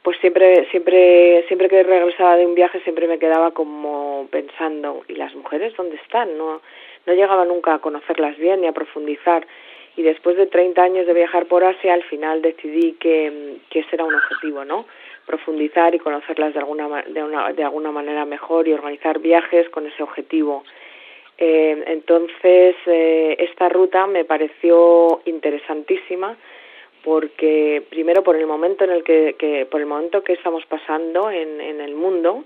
pues 0.02 0.18
siempre 0.18 0.68
siempre 0.70 1.44
siempre 1.48 1.68
que 1.68 1.82
regresaba 1.82 2.36
de 2.36 2.46
un 2.46 2.54
viaje 2.54 2.80
siempre 2.80 3.06
me 3.06 3.18
quedaba 3.18 3.52
como 3.52 4.26
pensando 4.30 5.04
y 5.08 5.14
las 5.14 5.34
mujeres 5.34 5.74
dónde 5.76 5.96
están 5.96 6.36
no 6.36 6.60
no 7.06 7.14
llegaba 7.14 7.44
nunca 7.44 7.74
a 7.74 7.78
conocerlas 7.80 8.36
bien 8.36 8.60
ni 8.60 8.66
a 8.66 8.72
profundizar 8.72 9.46
y 9.96 10.02
después 10.02 10.36
de 10.36 10.46
30 10.46 10.82
años 10.82 11.06
de 11.06 11.12
viajar 11.12 11.46
por 11.46 11.64
Asia, 11.64 11.92
al 11.92 12.02
final 12.04 12.40
decidí 12.40 12.92
que, 12.92 13.58
que 13.68 13.80
ese 13.80 13.90
era 13.92 14.04
un 14.04 14.14
objetivo, 14.14 14.64
¿no? 14.64 14.86
Profundizar 15.26 15.94
y 15.94 15.98
conocerlas 15.98 16.54
de 16.54 16.60
alguna, 16.60 17.02
de, 17.02 17.22
una, 17.22 17.52
de 17.52 17.62
alguna 17.62 17.92
manera 17.92 18.24
mejor 18.24 18.66
y 18.66 18.72
organizar 18.72 19.18
viajes 19.18 19.68
con 19.68 19.86
ese 19.86 20.02
objetivo. 20.02 20.64
Eh, 21.36 21.84
entonces, 21.88 22.74
eh, 22.86 23.36
esta 23.38 23.68
ruta 23.68 24.06
me 24.06 24.24
pareció 24.24 25.20
interesantísima 25.26 26.36
porque 27.04 27.82
primero 27.90 28.22
por 28.22 28.36
el 28.36 28.46
momento 28.46 28.84
en 28.84 28.90
el 28.90 29.04
que, 29.04 29.34
que 29.38 29.66
por 29.66 29.80
el 29.80 29.86
momento 29.86 30.22
que 30.22 30.34
estamos 30.34 30.64
pasando 30.66 31.30
en, 31.30 31.60
en 31.60 31.80
el 31.80 31.94
mundo 31.94 32.44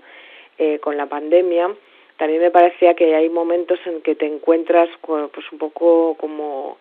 eh, 0.57 0.79
con 0.79 0.97
la 0.97 1.05
pandemia 1.05 1.73
también 2.17 2.41
me 2.41 2.51
parecía 2.51 2.95
que 2.95 3.15
hay 3.15 3.29
momentos 3.29 3.79
en 3.85 4.01
que 4.01 4.15
te 4.15 4.25
encuentras 4.25 4.89
pues 5.01 5.51
un 5.51 5.59
poco 5.59 6.15
como 6.15 6.77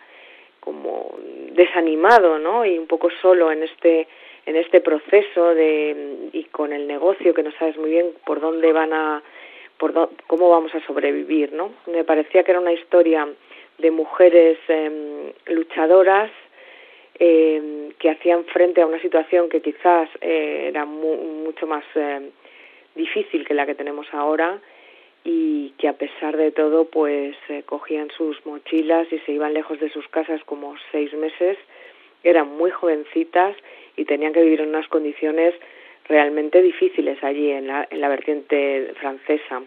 como 0.60 1.14
desanimado 1.52 2.38
no 2.38 2.64
y 2.64 2.78
un 2.78 2.86
poco 2.86 3.10
solo 3.20 3.52
en 3.52 3.62
este 3.62 4.08
en 4.46 4.56
este 4.56 4.80
proceso 4.80 5.54
de 5.54 6.28
y 6.32 6.44
con 6.44 6.72
el 6.72 6.86
negocio 6.86 7.34
que 7.34 7.42
no 7.42 7.52
sabes 7.58 7.76
muy 7.76 7.90
bien 7.90 8.12
por 8.24 8.40
dónde 8.40 8.72
van 8.72 8.92
a 8.92 9.22
por 9.76 10.10
cómo 10.26 10.48
vamos 10.48 10.74
a 10.74 10.84
sobrevivir 10.86 11.52
no 11.52 11.72
me 11.86 12.04
parecía 12.04 12.42
que 12.42 12.52
era 12.52 12.60
una 12.60 12.72
historia 12.72 13.28
de 13.78 13.90
mujeres 13.90 14.58
eh, 14.68 15.34
luchadoras 15.46 16.30
eh, 17.18 17.90
que 17.98 18.10
hacían 18.10 18.44
frente 18.44 18.82
a 18.82 18.86
una 18.86 19.00
situación 19.00 19.48
que 19.48 19.60
quizás 19.60 20.08
eh, 20.20 20.66
era 20.68 20.84
mu 20.84 21.16
mucho 21.44 21.66
más 21.66 21.84
eh, 21.94 22.30
difícil 22.94 23.46
que 23.46 23.54
la 23.54 23.66
que 23.66 23.74
tenemos 23.74 24.06
ahora 24.12 24.60
y 25.24 25.70
que 25.78 25.88
a 25.88 25.94
pesar 25.94 26.36
de 26.36 26.52
todo 26.52 26.84
pues 26.84 27.36
eh, 27.48 27.62
cogían 27.64 28.10
sus 28.10 28.44
mochilas 28.46 29.10
y 29.12 29.18
se 29.20 29.32
iban 29.32 29.54
lejos 29.54 29.80
de 29.80 29.90
sus 29.90 30.06
casas 30.08 30.42
como 30.44 30.74
seis 30.92 31.12
meses. 31.14 31.58
Eran 32.22 32.48
muy 32.56 32.70
jovencitas 32.70 33.56
y 33.96 34.04
tenían 34.04 34.32
que 34.32 34.42
vivir 34.42 34.60
en 34.60 34.68
unas 34.68 34.88
condiciones 34.88 35.54
realmente 36.08 36.62
difíciles 36.62 37.22
allí 37.24 37.50
en 37.50 37.66
la, 37.66 37.86
en 37.90 38.00
la 38.00 38.08
vertiente 38.08 38.92
francesa. 39.00 39.62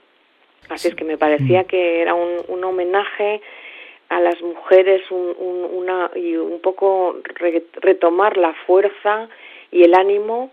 Así 0.70 0.90
es 0.90 0.96
que 0.96 1.04
me 1.04 1.18
parecía 1.18 1.64
que 1.66 2.02
era 2.02 2.14
un, 2.14 2.42
un 2.48 2.64
homenaje 2.64 3.42
a 4.10 4.20
las 4.20 4.42
mujeres 4.42 5.02
un, 5.12 5.36
un, 5.40 5.70
una, 5.72 6.12
y 6.16 6.36
un 6.36 6.60
poco 6.62 7.18
re, 7.36 7.64
retomar 7.82 8.38
la 8.38 8.54
fuerza 8.66 9.30
y 9.72 9.84
el 9.84 9.94
ánimo 9.94 10.52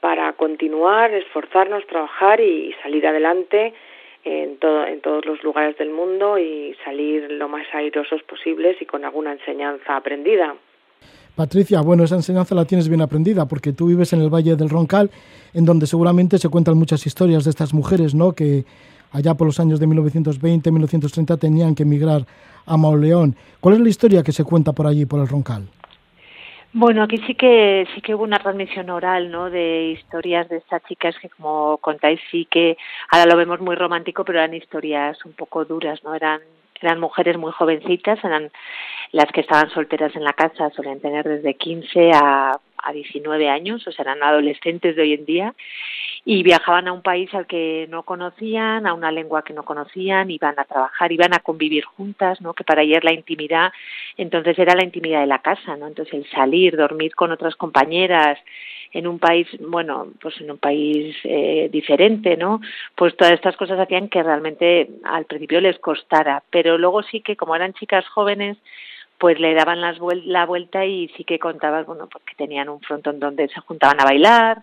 para 0.00 0.32
continuar, 0.34 1.12
esforzarnos, 1.14 1.86
trabajar 1.86 2.40
y 2.40 2.74
salir 2.82 3.06
adelante 3.06 3.74
en, 4.24 4.58
todo, 4.58 4.86
en 4.86 5.00
todos 5.00 5.24
los 5.24 5.42
lugares 5.42 5.78
del 5.78 5.90
mundo 5.90 6.38
y 6.38 6.76
salir 6.84 7.30
lo 7.30 7.48
más 7.48 7.66
airosos 7.72 8.22
posibles 8.24 8.76
y 8.80 8.86
con 8.86 9.04
alguna 9.04 9.32
enseñanza 9.32 9.96
aprendida. 9.96 10.54
Patricia, 11.36 11.80
bueno, 11.82 12.04
esa 12.04 12.16
enseñanza 12.16 12.54
la 12.54 12.64
tienes 12.64 12.88
bien 12.88 13.02
aprendida 13.02 13.46
porque 13.46 13.72
tú 13.72 13.86
vives 13.86 14.12
en 14.14 14.22
el 14.22 14.30
Valle 14.30 14.56
del 14.56 14.70
Roncal, 14.70 15.10
en 15.54 15.64
donde 15.64 15.86
seguramente 15.86 16.38
se 16.38 16.48
cuentan 16.48 16.78
muchas 16.78 17.06
historias 17.06 17.44
de 17.44 17.50
estas 17.50 17.74
mujeres, 17.74 18.14
¿no? 18.14 18.32
Que 18.32 18.64
allá 19.12 19.34
por 19.34 19.46
los 19.46 19.60
años 19.60 19.80
de 19.80 19.86
1920, 19.86 20.70
1930 20.70 21.36
tenían 21.36 21.74
que 21.74 21.84
emigrar 21.84 22.22
a 22.66 22.76
Mauleón. 22.76 23.36
¿Cuál 23.60 23.76
es 23.76 23.80
la 23.80 23.88
historia 23.88 24.22
que 24.22 24.32
se 24.32 24.44
cuenta 24.44 24.72
por 24.72 24.86
allí, 24.86 25.06
por 25.06 25.20
el 25.20 25.28
Roncal? 25.28 25.68
Bueno, 26.72 27.02
aquí 27.02 27.16
sí 27.26 27.34
que 27.34 27.86
sí 27.94 28.02
que 28.02 28.14
hubo 28.14 28.24
una 28.24 28.38
transmisión 28.38 28.90
oral, 28.90 29.30
¿no? 29.30 29.48
De 29.48 29.92
historias 29.92 30.46
de 30.50 30.58
estas 30.58 30.82
chicas 30.84 31.14
que, 31.18 31.30
como 31.30 31.78
contáis, 31.78 32.20
sí 32.30 32.46
que 32.50 32.76
ahora 33.10 33.30
lo 33.30 33.36
vemos 33.36 33.60
muy 33.60 33.76
romántico, 33.76 34.24
pero 34.24 34.40
eran 34.40 34.52
historias 34.52 35.24
un 35.24 35.32
poco 35.32 35.64
duras, 35.64 36.04
¿no? 36.04 36.14
Eran 36.14 36.40
eran 36.82 37.00
mujeres 37.00 37.38
muy 37.38 37.52
jovencitas, 37.52 38.22
eran 38.22 38.50
las 39.12 39.32
que 39.32 39.40
estaban 39.40 39.70
solteras 39.70 40.14
en 40.14 40.24
la 40.24 40.34
casa, 40.34 40.70
solían 40.70 41.00
tener 41.00 41.26
desde 41.26 41.54
15 41.54 42.10
a, 42.12 42.52
a 42.76 42.92
19 42.92 43.48
años, 43.48 43.86
o 43.86 43.92
sea, 43.92 44.02
eran 44.02 44.22
adolescentes 44.22 44.96
de 44.96 45.02
hoy 45.02 45.14
en 45.14 45.24
día, 45.24 45.54
y 46.28 46.42
viajaban 46.42 46.88
a 46.88 46.92
un 46.92 47.02
país 47.02 47.32
al 47.34 47.46
que 47.46 47.86
no 47.88 48.02
conocían, 48.02 48.84
a 48.88 48.94
una 48.94 49.12
lengua 49.12 49.44
que 49.44 49.52
no 49.54 49.62
conocían, 49.62 50.28
iban 50.28 50.58
a 50.58 50.64
trabajar, 50.64 51.12
iban 51.12 51.32
a 51.32 51.38
convivir 51.38 51.84
juntas, 51.84 52.40
¿no? 52.40 52.52
Que 52.52 52.64
para 52.64 52.82
ellas 52.82 53.04
la 53.04 53.12
intimidad, 53.12 53.72
entonces 54.16 54.58
era 54.58 54.74
la 54.74 54.82
intimidad 54.82 55.20
de 55.20 55.28
la 55.28 55.38
casa, 55.38 55.76
¿no? 55.76 55.86
Entonces 55.86 56.14
el 56.14 56.28
salir, 56.30 56.76
dormir 56.76 57.14
con 57.14 57.30
otras 57.30 57.54
compañeras, 57.54 58.40
en 58.92 59.06
un 59.06 59.20
país, 59.20 59.46
bueno, 59.60 60.08
pues 60.20 60.40
en 60.40 60.50
un 60.50 60.58
país 60.58 61.14
eh, 61.22 61.68
diferente, 61.70 62.36
¿no? 62.36 62.60
Pues 62.96 63.16
todas 63.16 63.34
estas 63.34 63.56
cosas 63.56 63.78
hacían 63.78 64.08
que 64.08 64.22
realmente 64.22 64.88
al 65.04 65.26
principio 65.26 65.60
les 65.60 65.78
costara, 65.78 66.42
pero 66.50 66.76
luego 66.76 67.04
sí 67.04 67.20
que 67.20 67.36
como 67.36 67.54
eran 67.54 67.72
chicas 67.74 68.04
jóvenes, 68.08 68.56
pues 69.18 69.38
le 69.38 69.54
daban 69.54 69.80
las 69.80 70.00
vuel 70.00 70.22
la 70.26 70.44
vuelta 70.44 70.84
y 70.84 71.06
sí 71.16 71.22
que 71.22 71.38
contaban, 71.38 71.86
bueno, 71.86 72.08
porque 72.10 72.34
tenían 72.36 72.68
un 72.68 72.80
frontón 72.80 73.20
donde 73.20 73.46
se 73.48 73.60
juntaban 73.60 74.00
a 74.00 74.04
bailar, 74.04 74.62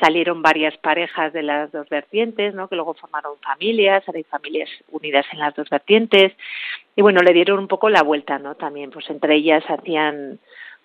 salieron 0.00 0.42
varias 0.42 0.76
parejas 0.78 1.32
de 1.32 1.42
las 1.42 1.72
dos 1.72 1.88
vertientes, 1.88 2.54
¿no? 2.54 2.68
que 2.68 2.76
luego 2.76 2.94
formaron 2.94 3.36
familias, 3.40 4.04
hay 4.14 4.24
familias 4.24 4.68
unidas 4.90 5.26
en 5.32 5.38
las 5.38 5.54
dos 5.54 5.68
vertientes, 5.70 6.32
y 6.96 7.02
bueno, 7.02 7.20
le 7.20 7.32
dieron 7.32 7.58
un 7.58 7.68
poco 7.68 7.88
la 7.88 8.02
vuelta, 8.02 8.38
¿no? 8.38 8.54
También, 8.56 8.90
pues 8.90 9.08
entre 9.10 9.36
ellas 9.36 9.64
hacían 9.68 10.38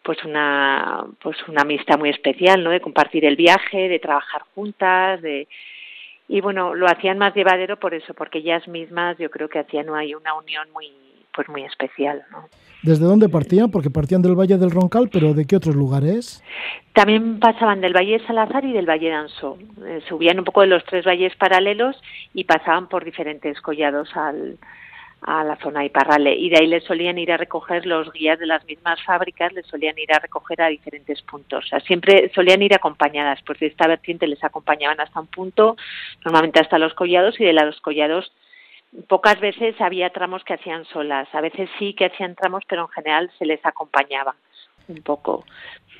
pues 0.03 0.23
una 0.25 1.05
pues 1.21 1.37
una 1.47 1.61
amistad 1.61 1.97
muy 1.97 2.09
especial, 2.09 2.63
¿no? 2.63 2.69
De 2.69 2.81
compartir 2.81 3.25
el 3.25 3.35
viaje, 3.35 3.87
de 3.89 3.99
trabajar 3.99 4.43
juntas, 4.53 5.21
de 5.21 5.47
y 6.27 6.41
bueno, 6.41 6.75
lo 6.75 6.87
hacían 6.87 7.17
más 7.17 7.33
llevadero 7.35 7.77
por 7.77 7.93
eso, 7.93 8.13
porque 8.13 8.39
ellas 8.39 8.67
mismas 8.67 9.17
yo 9.17 9.29
creo 9.29 9.49
que 9.49 9.59
hacían 9.59 9.93
hay 9.93 10.13
una 10.15 10.33
unión 10.35 10.69
muy 10.71 10.91
pues 11.33 11.49
muy 11.49 11.63
especial, 11.63 12.23
¿no? 12.31 12.47
¿Desde 12.83 13.05
dónde 13.05 13.29
partían? 13.29 13.71
Porque 13.71 13.89
partían 13.89 14.21
del 14.21 14.37
Valle 14.37 14.57
del 14.57 14.71
Roncal, 14.71 15.09
pero 15.11 15.33
¿de 15.33 15.45
qué 15.45 15.55
otros 15.55 15.75
lugares? 15.75 16.43
También 16.93 17.39
pasaban 17.39 17.81
del 17.81 17.95
Valle 17.95 18.19
de 18.19 18.27
Salazar 18.27 18.65
y 18.65 18.73
del 18.73 18.89
Valle 18.89 19.09
de. 19.09 19.57
Eh, 19.85 20.01
subían 20.07 20.39
un 20.39 20.45
poco 20.45 20.61
de 20.61 20.67
los 20.67 20.83
tres 20.85 21.05
valles 21.05 21.35
paralelos 21.37 21.95
y 22.33 22.43
pasaban 22.43 22.87
por 22.87 23.05
diferentes 23.05 23.61
collados 23.61 24.09
al, 24.15 24.57
a 25.25 25.43
la 25.43 25.55
zona 25.57 25.81
de 25.81 25.87
Iparrale 25.87 26.35
y 26.35 26.49
de 26.49 26.57
ahí 26.57 26.67
les 26.67 26.83
solían 26.83 27.17
ir 27.17 27.31
a 27.31 27.37
recoger 27.37 27.85
los 27.85 28.11
guías 28.11 28.39
de 28.39 28.45
las 28.45 28.65
mismas 28.65 29.01
fábricas, 29.03 29.53
les 29.53 29.65
solían 29.65 29.97
ir 29.97 30.11
a 30.13 30.19
recoger 30.19 30.61
a 30.61 30.67
diferentes 30.67 31.21
puntos. 31.21 31.65
O 31.65 31.67
sea, 31.67 31.79
siempre 31.81 32.31
solían 32.35 32.61
ir 32.61 32.73
acompañadas, 32.73 33.39
pues 33.45 33.59
de 33.59 33.67
esta 33.67 33.87
vertiente 33.87 34.27
les 34.27 34.43
acompañaban 34.43 34.99
hasta 34.99 35.19
un 35.19 35.27
punto, 35.27 35.77
normalmente 36.25 36.59
hasta 36.59 36.77
los 36.77 36.93
collados 36.93 37.39
y 37.39 37.45
de 37.45 37.53
los 37.53 37.79
collados 37.81 38.31
pocas 39.07 39.39
veces 39.39 39.79
había 39.79 40.09
tramos 40.11 40.43
que 40.43 40.53
hacían 40.53 40.85
solas, 40.85 41.27
a 41.33 41.41
veces 41.41 41.69
sí 41.79 41.93
que 41.93 42.05
hacían 42.05 42.35
tramos, 42.35 42.63
pero 42.67 42.83
en 42.83 42.89
general 42.89 43.31
se 43.37 43.45
les 43.45 43.65
acompañaba 43.65 44.35
un 44.87 45.01
poco. 45.01 45.45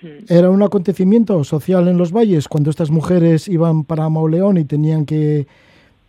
Mm. 0.02 0.26
Era 0.30 0.50
un 0.50 0.64
acontecimiento 0.64 1.44
social 1.44 1.88
en 1.88 1.98
los 1.98 2.12
valles 2.12 2.48
cuando 2.48 2.70
estas 2.70 2.92
mujeres 2.92 3.48
iban 3.48 3.84
para 3.84 4.10
Mauleón 4.10 4.58
y 4.58 4.66
tenían 4.66 5.06
que 5.06 5.48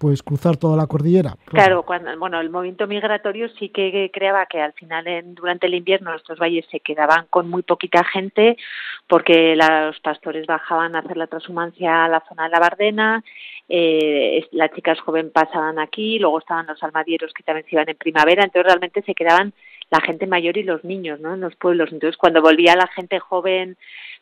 pues 0.05 0.23
cruzar 0.23 0.59
toda 0.59 0.77
la 0.77 0.87
cordillera. 0.87 1.35
Claro, 1.47 1.83
cuando, 1.83 2.15
bueno, 2.19 2.39
el 2.39 2.51
movimiento 2.51 2.87
migratorio 2.87 3.49
sí 3.59 3.71
que 3.71 4.11
creaba 4.13 4.45
que 4.45 4.61
al 4.61 4.75
final 4.75 5.07
en, 5.07 5.35
durante 5.35 5.67
el 5.67 5.73
invierno 5.73 6.15
estos 6.15 6.39
valles 6.39 6.67
se 6.71 6.81
quedaban 6.81 7.25
con 7.31 7.49
muy 7.49 7.63
poquita 7.63 8.05
gente 8.05 8.59
porque 9.07 9.57
los 9.57 9.99
pastores 10.01 10.47
bajaban 10.47 10.95
a 10.95 10.99
hacer 10.99 11.17
la 11.17 11.27
transhumancia 11.27 12.05
a 12.05 12.09
la 12.09 12.23
zona 12.29 12.45
de 12.45 12.51
la 12.51 12.59
Bardena, 12.59 13.25
eh, 13.67 14.47
las 14.53 14.73
chicas 14.73 15.01
jóvenes 15.01 15.33
pasaban 15.33 15.79
aquí, 15.79 16.19
luego 16.19 16.39
estaban 16.39 16.67
los 16.67 16.83
almadieros 16.83 17.33
que 17.33 17.43
también 17.43 17.65
se 17.65 17.77
iban 17.77 17.89
en 17.89 17.97
primavera, 17.97 18.45
entonces 18.45 18.67
realmente 18.67 19.01
se 19.01 19.15
quedaban 19.15 19.55
la 19.91 20.03
gente 20.03 20.27
mayor 20.27 20.59
y 20.59 20.65
los 20.65 20.85
niños, 20.85 21.19
¿no? 21.19 21.33
En 21.33 21.41
los 21.41 21.57
pueblos. 21.57 21.91
Entonces 21.93 22.19
cuando 22.19 22.43
volvía 22.43 22.77
la 22.77 22.89
gente 22.89 23.21
joven 23.21 23.79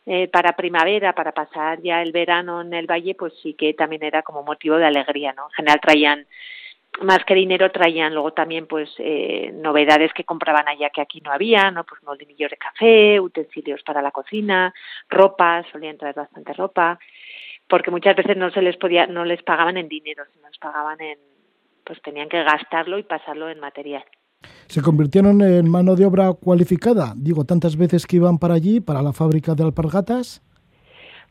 eh, 0.06 0.28
para 0.28 0.56
primavera, 0.56 1.14
para 1.14 1.32
pasar 1.32 1.80
ya 1.80 2.02
el 2.02 2.12
verano 2.12 2.60
en 2.60 2.74
el 2.74 2.86
valle, 2.86 3.14
pues 3.14 3.32
sí 3.42 3.54
que 3.54 3.74
también 3.74 4.02
era 4.02 4.22
como 4.22 4.42
motivo 4.42 4.76
de 4.76 4.86
alegría, 4.86 5.32
¿no? 5.32 5.46
En 5.46 5.54
general 5.54 5.80
traían 5.80 6.26
más 7.00 7.24
que 7.24 7.34
dinero 7.34 7.70
traían 7.70 8.12
luego 8.12 8.32
también 8.32 8.66
pues 8.66 8.90
eh, 8.98 9.50
novedades 9.54 10.12
que 10.12 10.24
compraban 10.24 10.68
allá 10.68 10.90
que 10.90 11.00
aquí 11.00 11.20
no 11.20 11.32
había, 11.32 11.70
¿no? 11.70 11.84
Pues 11.84 12.02
molinillos 12.02 12.50
de 12.50 12.56
café, 12.56 13.18
utensilios 13.18 13.82
para 13.82 14.02
la 14.02 14.10
cocina, 14.10 14.74
ropa, 15.08 15.64
solían 15.72 15.96
traer 15.96 16.14
bastante 16.14 16.52
ropa, 16.52 16.98
porque 17.66 17.90
muchas 17.90 18.14
veces 18.16 18.36
no 18.36 18.50
se 18.50 18.60
les 18.60 18.76
podía, 18.76 19.06
no 19.06 19.24
les 19.24 19.42
pagaban 19.42 19.78
en 19.78 19.88
dinero, 19.88 20.24
sino 20.32 20.48
les 20.48 20.58
pagaban 20.58 21.00
en, 21.00 21.18
pues 21.84 22.00
tenían 22.02 22.28
que 22.28 22.42
gastarlo 22.42 22.98
y 22.98 23.04
pasarlo 23.04 23.48
en 23.48 23.60
material 23.60 24.04
se 24.66 24.82
convirtieron 24.82 25.40
en 25.42 25.68
mano 25.70 25.96
de 25.96 26.06
obra 26.06 26.32
cualificada. 26.32 27.14
Digo, 27.16 27.44
tantas 27.44 27.76
veces 27.76 28.06
que 28.06 28.16
iban 28.16 28.38
para 28.38 28.54
allí, 28.54 28.80
para 28.80 29.02
la 29.02 29.12
fábrica 29.12 29.54
de 29.54 29.64
alpargatas. 29.64 30.42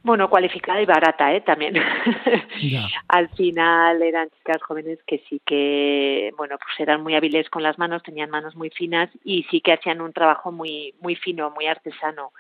Bueno, 0.03 0.29
cualificada 0.31 0.81
y 0.81 0.85
barata, 0.85 1.33
¿eh? 1.33 1.41
También. 1.41 1.75
Al 3.07 3.29
final 3.29 4.01
eran 4.01 4.29
chicas 4.31 4.61
jóvenes 4.63 4.97
que 5.05 5.19
sí 5.29 5.39
que, 5.45 6.31
bueno, 6.37 6.57
pues 6.57 6.79
eran 6.79 7.03
muy 7.03 7.13
hábiles 7.13 7.49
con 7.51 7.61
las 7.61 7.77
manos, 7.77 8.01
tenían 8.01 8.31
manos 8.31 8.55
muy 8.55 8.71
finas 8.71 9.11
y 9.23 9.43
sí 9.51 9.61
que 9.61 9.73
hacían 9.73 10.01
un 10.01 10.11
trabajo 10.11 10.51
muy, 10.51 10.95
muy 11.01 11.15
fino, 11.15 11.51
muy 11.51 11.67
artesano. 11.67 12.31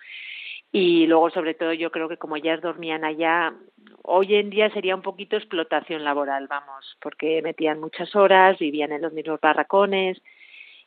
Y 0.71 1.05
luego, 1.05 1.29
sobre 1.29 1.53
todo, 1.53 1.73
yo 1.73 1.91
creo 1.91 2.09
que 2.09 2.17
como 2.17 2.37
ellas 2.37 2.61
dormían 2.61 3.03
allá, 3.03 3.53
hoy 4.03 4.35
en 4.35 4.49
día 4.49 4.71
sería 4.71 4.95
un 4.95 5.01
poquito 5.03 5.35
explotación 5.35 6.03
laboral, 6.03 6.47
vamos, 6.47 6.97
porque 6.99 7.41
metían 7.43 7.79
muchas 7.79 8.15
horas, 8.15 8.57
vivían 8.57 8.91
en 8.91 9.01
los 9.01 9.13
mismos 9.13 9.39
barracones, 9.39 10.19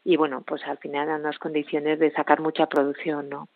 y 0.05 0.17
bueno, 0.17 0.43
pues 0.47 0.63
al 0.65 0.79
final 0.79 1.09
eran 1.09 1.23
unas 1.23 1.39
condiciones 1.39 1.99
de 1.99 2.13
sacar 2.13 2.41
mucha 2.41 2.67
producción, 2.67 3.29
¿no? 3.31 3.49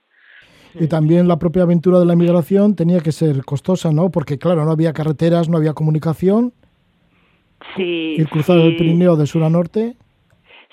Y 0.75 0.87
también 0.87 1.29
la 1.29 1.39
propia 1.39 1.63
aventura 1.63 1.99
de 1.99 2.07
la 2.07 2.17
migración 2.17 2.77
tenía 2.77 3.01
que 3.01 3.13
ser 3.13 3.45
costosa, 3.45 3.91
¿no? 3.93 4.11
Porque 4.11 4.39
claro, 4.39 4.65
no 4.65 4.71
había 4.71 4.93
carreteras, 4.93 5.49
no 5.49 5.57
había 5.57 5.73
comunicación. 5.73 6.53
Sí. 7.77 8.17
Ir 8.19 8.29
cruzando 8.29 8.65
el 8.67 8.77
Pirineo 8.77 9.17
de 9.17 9.27
sur 9.27 9.43
a 9.43 9.51
norte. 9.51 9.97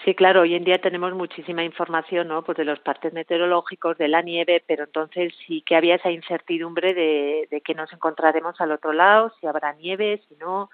Sí, 0.03 0.13
claro, 0.13 0.41
hoy 0.41 0.53
en 0.53 0.63
día 0.63 0.78
tenemos 0.78 1.13
muchísima 1.15 1.63
información, 1.63 2.28
¿no? 2.28 2.43
Pues 2.43 2.57
de 2.57 2.65
los 2.65 2.80
partes 2.80 3.11
meteorológicos, 3.13 3.97
de 3.97 4.07
la 4.07 4.21
nieve, 4.21 4.63
pero 4.67 4.84
entonces 4.84 5.34
sí 5.47 5.63
que 5.65 5.76
había 5.76 5.95
esa 5.95 6.11
incertidumbre 6.11 6.93
de, 6.93 7.47
de 7.49 7.61
que 7.61 7.73
nos 7.73 7.91
encontraremos 7.91 8.59
al 8.61 8.71
otro 8.71 8.93
lado, 8.93 9.32
si 9.39 9.47
habrá 9.47 9.73
nieve, 9.73 10.21
si 10.30 10.36
no, 10.36 10.69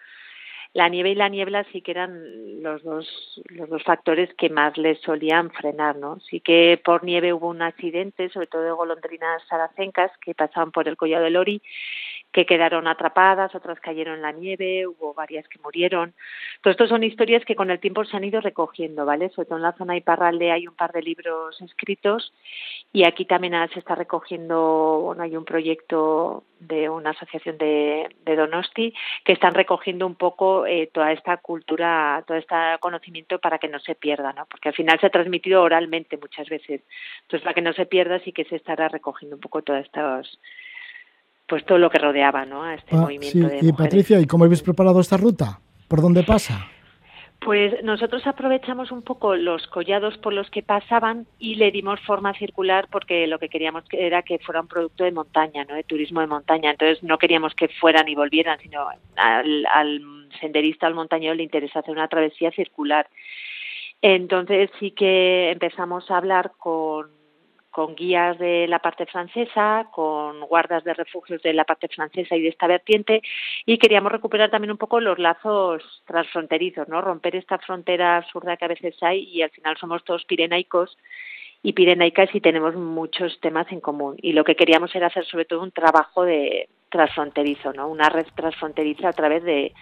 la 0.73 0.87
nieve 0.87 1.11
y 1.11 1.15
la 1.15 1.29
niebla 1.29 1.65
sí 1.71 1.81
que 1.81 1.91
eran 1.91 2.61
los 2.61 2.81
dos, 2.83 3.41
los 3.49 3.69
dos 3.69 3.83
factores 3.83 4.33
que 4.35 4.49
más 4.49 4.77
les 4.77 4.99
solían 5.01 5.51
frenar, 5.51 5.97
¿no? 5.97 6.19
Sí 6.21 6.39
que 6.39 6.79
por 6.83 7.03
nieve 7.03 7.33
hubo 7.33 7.49
un 7.49 7.61
accidente, 7.61 8.29
sobre 8.29 8.47
todo 8.47 8.61
de 8.61 8.71
golondrinas 8.71 9.41
saracencas 9.49 10.11
que 10.19 10.33
pasaban 10.33 10.71
por 10.71 10.87
el 10.87 10.95
collado 10.95 11.25
del 11.25 11.37
Ori 11.37 11.61
que 12.31 12.45
quedaron 12.45 12.87
atrapadas, 12.87 13.53
otras 13.55 13.79
cayeron 13.79 14.15
en 14.15 14.21
la 14.21 14.31
nieve, 14.31 14.87
hubo 14.87 15.13
varias 15.13 15.47
que 15.47 15.59
murieron. 15.59 16.13
Todo 16.61 16.71
esto 16.71 16.87
son 16.87 17.03
historias 17.03 17.43
que 17.45 17.55
con 17.55 17.71
el 17.71 17.79
tiempo 17.79 18.05
se 18.05 18.15
han 18.15 18.23
ido 18.23 18.41
recogiendo, 18.41 19.05
¿vale? 19.05 19.29
Sobre 19.29 19.47
todo 19.47 19.57
en 19.57 19.63
la 19.63 19.73
zona 19.73 19.93
de 19.93 19.99
Iparralde 19.99 20.51
hay 20.51 20.67
un 20.67 20.75
par 20.75 20.91
de 20.93 21.01
libros 21.01 21.61
escritos 21.61 22.33
y 22.93 23.03
aquí 23.03 23.25
también 23.25 23.53
se 23.73 23.79
está 23.79 23.95
recogiendo, 23.95 25.01
bueno, 25.03 25.23
hay 25.23 25.35
un 25.35 25.45
proyecto 25.45 26.43
de 26.59 26.89
una 26.89 27.09
asociación 27.09 27.57
de, 27.57 28.07
de 28.23 28.35
Donosti 28.35 28.93
que 29.25 29.33
están 29.33 29.53
recogiendo 29.53 30.05
un 30.05 30.15
poco 30.15 30.65
eh, 30.65 30.89
toda 30.93 31.11
esta 31.11 31.37
cultura, 31.37 32.23
todo 32.27 32.37
este 32.37 32.55
conocimiento 32.79 33.39
para 33.39 33.57
que 33.57 33.67
no 33.67 33.79
se 33.79 33.95
pierda, 33.95 34.31
¿no? 34.33 34.45
Porque 34.45 34.69
al 34.69 34.75
final 34.75 34.99
se 34.99 35.07
ha 35.07 35.09
transmitido 35.09 35.63
oralmente 35.63 36.17
muchas 36.17 36.47
veces. 36.49 36.81
Entonces, 37.23 37.43
para 37.43 37.55
que 37.55 37.61
no 37.61 37.73
se 37.73 37.87
pierda 37.87 38.19
sí 38.19 38.31
que 38.31 38.45
se 38.45 38.55
estará 38.55 38.87
recogiendo 38.89 39.35
un 39.35 39.41
poco 39.41 39.63
todas 39.63 39.85
estas 39.85 40.37
pues 41.51 41.65
todo 41.65 41.77
lo 41.79 41.89
que 41.89 41.97
rodeaba 41.99 42.45
¿no? 42.45 42.63
a 42.63 42.75
este 42.75 42.95
Ah, 42.95 43.01
movimiento 43.01 43.27
sí. 43.29 43.39
de 43.39 43.45
Y 43.45 43.49
mujeres. 43.49 43.73
Patricia, 43.77 44.19
¿y 44.21 44.25
cómo 44.25 44.45
habéis 44.45 44.63
preparado 44.63 45.01
esta 45.01 45.17
ruta? 45.17 45.59
¿Por 45.89 45.99
dónde 46.01 46.23
pasa? 46.23 46.65
Pues 47.41 47.83
nosotros 47.83 48.25
aprovechamos 48.25 48.89
un 48.91 49.01
poco 49.01 49.35
los 49.35 49.67
collados 49.67 50.17
por 50.19 50.31
los 50.31 50.49
que 50.49 50.61
pasaban 50.63 51.25
y 51.39 51.55
le 51.55 51.71
dimos 51.71 51.99
forma 52.01 52.33
circular 52.35 52.87
porque 52.89 53.27
lo 53.27 53.37
que 53.37 53.49
queríamos 53.49 53.83
que- 53.89 54.05
era 54.07 54.21
que 54.21 54.39
fuera 54.39 54.61
un 54.61 54.67
producto 54.69 55.03
de 55.03 55.11
montaña, 55.11 55.65
¿no? 55.67 55.75
de 55.75 55.83
turismo 55.83 56.21
de 56.21 56.27
montaña. 56.27 56.71
Entonces 56.71 57.03
no 57.03 57.17
queríamos 57.17 57.53
que 57.53 57.67
fueran 57.67 58.07
y 58.07 58.15
volvieran, 58.15 58.57
sino 58.59 58.87
al, 59.17 59.65
al 59.73 60.01
senderista, 60.39 60.87
al 60.87 60.93
montañero 60.95 61.33
le 61.35 61.43
interesa 61.43 61.79
hacer 61.79 61.91
una 61.91 62.07
travesía 62.07 62.51
circular. 62.51 63.07
Entonces 64.01 64.69
sí 64.79 64.91
que 64.91 65.51
empezamos 65.51 66.09
a 66.09 66.17
hablar 66.17 66.53
con, 66.57 67.07
con 67.71 67.95
guías 67.95 68.37
de 68.37 68.67
la 68.67 68.79
parte 68.79 69.05
francesa, 69.05 69.87
con 69.91 70.41
guardas 70.41 70.83
de 70.83 70.93
refugios 70.93 71.41
de 71.41 71.53
la 71.53 71.63
parte 71.63 71.87
francesa 71.87 72.35
y 72.35 72.41
de 72.41 72.49
esta 72.49 72.67
vertiente, 72.67 73.21
y 73.65 73.77
queríamos 73.77 74.11
recuperar 74.11 74.51
también 74.51 74.71
un 74.71 74.77
poco 74.77 74.99
los 74.99 75.17
lazos 75.17 76.03
transfronterizos, 76.05 76.87
¿no? 76.89 77.01
Romper 77.01 77.35
esta 77.35 77.57
frontera 77.59 78.17
absurda 78.17 78.57
que 78.57 78.65
a 78.65 78.69
veces 78.69 78.95
hay 79.01 79.23
y 79.23 79.41
al 79.41 79.49
final 79.51 79.77
somos 79.77 80.03
todos 80.03 80.25
pirenaicos 80.25 80.97
y 81.63 81.73
pirenaicas 81.73 82.33
y 82.33 82.41
tenemos 82.41 82.75
muchos 82.75 83.39
temas 83.39 83.71
en 83.71 83.79
común. 83.79 84.17
Y 84.21 84.33
lo 84.33 84.43
que 84.43 84.55
queríamos 84.55 84.93
era 84.95 85.07
hacer 85.07 85.25
sobre 85.25 85.45
todo 85.45 85.61
un 85.61 85.71
trabajo 85.71 86.23
de 86.23 86.69
transfronterizo, 86.89 87.71
¿no? 87.73 87.87
Una 87.87 88.09
red 88.09 88.25
transfronteriza 88.35 89.09
a 89.09 89.13
través 89.13 89.43
de 89.43 89.73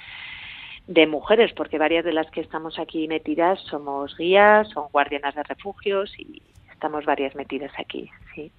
de 0.90 1.06
mujeres, 1.06 1.54
porque 1.54 1.78
varias 1.78 2.04
de 2.04 2.14
las 2.14 2.32
que 2.32 2.42
estamos 2.42 2.80
aquí 2.80 3.08
metidas 3.08 3.60
somos 3.70 4.18
guías, 4.18 4.68
son 4.70 4.88
guardianas 4.92 5.36
de 5.36 5.44
refugios 5.44 6.12
y 6.18 6.42
estamos 6.80 7.04
varias 7.04 7.36
metidas 7.36 7.74
aquí, 7.78 8.10
sí. 8.34 8.50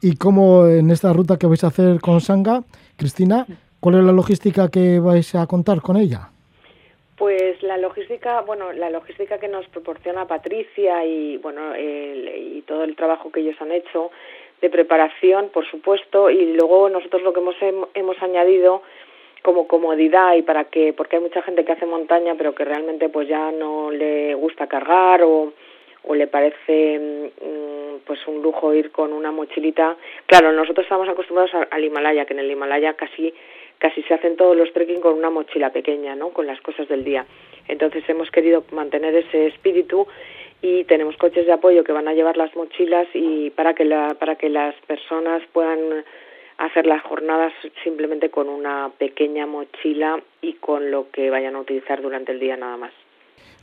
¿Y 0.00 0.16
cómo 0.16 0.66
en 0.66 0.90
esta 0.90 1.12
ruta 1.12 1.36
que 1.38 1.46
vais 1.46 1.62
a 1.62 1.66
hacer 1.66 2.00
con 2.00 2.22
Sanga, 2.22 2.62
Cristina, 2.96 3.44
cuál 3.80 3.96
es 3.96 4.04
la 4.04 4.12
logística 4.12 4.70
que 4.70 4.98
vais 4.98 5.34
a 5.34 5.46
contar 5.46 5.82
con 5.82 5.98
ella? 5.98 6.30
Pues 7.18 7.62
la 7.62 7.76
logística, 7.76 8.40
bueno, 8.42 8.72
la 8.72 8.88
logística 8.88 9.38
que 9.38 9.48
nos 9.48 9.66
proporciona 9.68 10.24
Patricia 10.26 11.04
y 11.04 11.36
bueno 11.36 11.74
el- 11.74 12.56
y 12.56 12.62
todo 12.62 12.82
el 12.84 12.96
trabajo 12.96 13.30
que 13.30 13.40
ellos 13.40 13.56
han 13.60 13.72
hecho 13.72 14.10
de 14.62 14.70
preparación, 14.70 15.50
por 15.52 15.66
supuesto, 15.70 16.30
y 16.30 16.54
luego 16.54 16.88
nosotros 16.88 17.20
lo 17.22 17.32
que 17.34 17.40
hemos 17.40 17.56
hem- 17.56 17.88
hemos 17.92 18.16
añadido 18.22 18.82
como 19.42 19.66
comodidad 19.68 20.34
y 20.36 20.42
para 20.42 20.64
que 20.64 20.92
porque 20.94 21.16
hay 21.16 21.22
mucha 21.22 21.42
gente 21.42 21.64
que 21.64 21.72
hace 21.72 21.86
montaña 21.86 22.34
pero 22.38 22.54
que 22.54 22.64
realmente 22.64 23.08
pues 23.10 23.28
ya 23.28 23.50
no 23.52 23.90
le 23.90 24.34
gusta 24.34 24.66
cargar 24.66 25.22
o 25.22 25.52
o 26.04 26.14
le 26.14 26.26
parece 26.26 27.30
mm, 27.42 28.04
pues 28.06 28.20
un 28.26 28.42
lujo 28.42 28.72
ir 28.74 28.90
con 28.90 29.12
una 29.12 29.30
mochilita. 29.30 29.96
Claro, 30.26 30.52
nosotros 30.52 30.84
estamos 30.84 31.08
acostumbrados 31.08 31.50
al 31.70 31.84
Himalaya, 31.84 32.24
que 32.24 32.34
en 32.34 32.40
el 32.40 32.50
Himalaya 32.50 32.94
casi 32.94 33.34
casi 33.78 34.02
se 34.02 34.14
hacen 34.14 34.36
todos 34.36 34.56
los 34.56 34.72
trekking 34.72 35.00
con 35.00 35.14
una 35.14 35.30
mochila 35.30 35.70
pequeña, 35.70 36.16
¿no? 36.16 36.30
Con 36.30 36.46
las 36.46 36.60
cosas 36.60 36.88
del 36.88 37.04
día. 37.04 37.26
Entonces 37.68 38.02
hemos 38.08 38.30
querido 38.30 38.64
mantener 38.72 39.14
ese 39.14 39.46
espíritu 39.46 40.06
y 40.60 40.84
tenemos 40.84 41.16
coches 41.16 41.46
de 41.46 41.52
apoyo 41.52 41.84
que 41.84 41.92
van 41.92 42.08
a 42.08 42.14
llevar 42.14 42.36
las 42.36 42.54
mochilas 42.56 43.06
y 43.14 43.50
para 43.50 43.74
que 43.74 43.84
la 43.84 44.16
para 44.18 44.36
que 44.36 44.48
las 44.48 44.74
personas 44.86 45.42
puedan 45.52 46.04
hacer 46.56 46.86
las 46.86 47.02
jornadas 47.02 47.52
simplemente 47.84 48.30
con 48.30 48.48
una 48.48 48.90
pequeña 48.98 49.46
mochila 49.46 50.20
y 50.42 50.54
con 50.54 50.90
lo 50.90 51.10
que 51.12 51.30
vayan 51.30 51.54
a 51.54 51.60
utilizar 51.60 52.02
durante 52.02 52.32
el 52.32 52.40
día 52.40 52.56
nada 52.56 52.76
más 52.76 52.92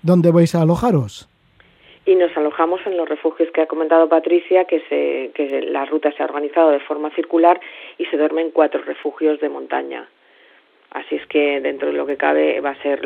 ¿Dónde 0.02 0.32
vais 0.32 0.56
a 0.56 0.62
alojaros? 0.62 1.28
Y 2.06 2.16
nos 2.16 2.36
alojamos 2.38 2.82
en 2.86 2.98
los 2.98 3.10
refugios 3.10 3.50
que 3.52 3.62
ha 3.62 3.68
comentado 3.68 4.08
Patricia, 4.08 4.66
que, 4.66 4.82
se, 4.90 5.32
que 5.34 5.62
la 5.64 5.86
ruta 5.86 6.12
se 6.12 6.22
ha 6.22 6.26
organizado 6.26 6.72
de 6.72 6.80
forma 6.80 7.10
circular 7.12 7.60
y 7.98 8.06
se 8.06 8.18
duerme 8.18 8.42
en 8.42 8.52
cuatro 8.52 8.82
refugios 8.84 9.40
de 9.40 9.50
montaña. 9.50 10.08
Así 10.92 11.16
es 11.16 11.26
que 11.28 11.60
dentro 11.62 11.90
de 11.90 11.98
lo 11.98 12.06
que 12.06 12.16
cabe 12.16 12.62
va 12.62 12.70
a 12.70 12.82
ser 12.82 13.02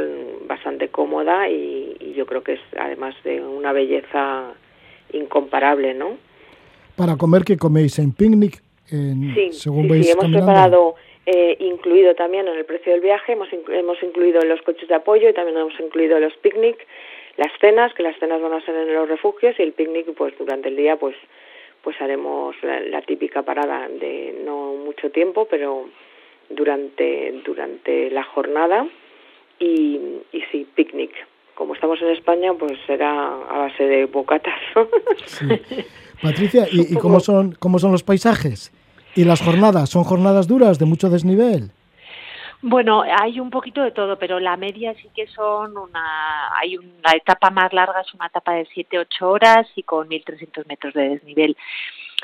bastante 0.47 0.89
cómoda 0.89 1.49
y, 1.49 1.95
y 1.99 2.13
yo 2.13 2.25
creo 2.25 2.43
que 2.43 2.53
es 2.53 2.59
además 2.77 3.15
de 3.23 3.41
una 3.41 3.71
belleza 3.71 4.53
incomparable, 5.13 5.93
¿no? 5.93 6.17
Para 6.95 7.15
comer, 7.15 7.43
¿qué 7.43 7.57
coméis? 7.57 7.97
¿En 7.99 8.11
picnic? 8.11 8.61
En, 8.91 9.33
Sí, 9.33 9.53
según 9.53 9.83
sí, 9.83 9.89
vais 9.89 10.05
sí, 10.05 10.11
hemos 10.11 10.23
caminando? 10.25 10.45
preparado, 10.45 10.95
eh, 11.25 11.55
incluido 11.59 12.13
también 12.15 12.47
en 12.47 12.57
el 12.57 12.65
precio 12.65 12.91
del 12.91 13.01
viaje, 13.01 13.33
hemos, 13.33 13.47
hemos 13.69 14.01
incluido 14.03 14.41
los 14.41 14.61
coches 14.61 14.87
de 14.87 14.95
apoyo 14.95 15.29
y 15.29 15.33
también 15.33 15.57
hemos 15.57 15.79
incluido 15.79 16.19
los 16.19 16.33
picnic, 16.37 16.77
las 17.39 17.51
cenas, 17.59 17.93
que 17.93 18.03
las 18.03 18.17
cenas 18.19 18.41
van 18.41 18.53
a 18.53 18.61
ser 18.65 18.75
en 18.75 18.93
los 18.93 19.07
refugios 19.07 19.55
y 19.57 19.61
el 19.63 19.71
picnic, 19.71 20.13
pues 20.13 20.37
durante 20.37 20.67
el 20.67 20.75
día, 20.75 20.97
pues 20.97 21.15
pues 21.81 21.95
haremos 22.01 22.53
la, 22.61 22.81
la 22.81 23.01
típica 23.01 23.43
parada 23.43 23.87
de 23.87 24.41
no 24.45 24.73
mucho 24.73 25.09
tiempo, 25.11 25.47
pero 25.49 25.89
durante 26.49 27.41
durante 27.45 28.11
la 28.11 28.23
jornada 28.23 28.85
y, 29.57 29.99
y 30.33 30.41
sí, 30.51 30.67
picnic. 30.75 31.11
Como 31.55 31.73
estamos 31.73 32.01
en 32.01 32.09
España, 32.09 32.53
pues 32.53 32.77
será 32.85 33.11
a 33.49 33.57
base 33.59 33.83
de 33.85 34.05
bocatas. 34.05 34.59
Sí. 35.25 35.45
Patricia, 36.21 36.67
¿y, 36.69 36.93
y 36.93 36.97
cómo, 36.97 37.21
son, 37.21 37.53
cómo 37.59 37.79
son 37.79 37.93
los 37.93 38.03
paisajes? 38.03 38.73
¿Y 39.15 39.23
las 39.23 39.41
jornadas? 39.41 39.89
¿Son 39.89 40.03
jornadas 40.03 40.47
duras, 40.47 40.79
de 40.79 40.85
mucho 40.85 41.09
desnivel? 41.09 41.71
Bueno, 42.61 43.03
hay 43.03 43.39
un 43.39 43.49
poquito 43.49 43.81
de 43.81 43.91
todo, 43.91 44.19
pero 44.19 44.37
la 44.39 44.57
media 44.57 44.93
sí 44.95 45.09
que 45.15 45.27
son 45.27 45.77
una, 45.77 46.57
hay 46.57 46.77
una 46.77 47.11
etapa 47.15 47.49
más 47.51 47.71
larga 47.71 48.01
es 48.01 48.13
una 48.13 48.27
etapa 48.27 48.51
de 48.51 48.67
7-8 48.67 49.21
horas 49.21 49.67
y 49.75 49.83
con 49.83 50.09
1.300 50.09 50.65
metros 50.67 50.93
de 50.93 51.09
desnivel. 51.09 51.55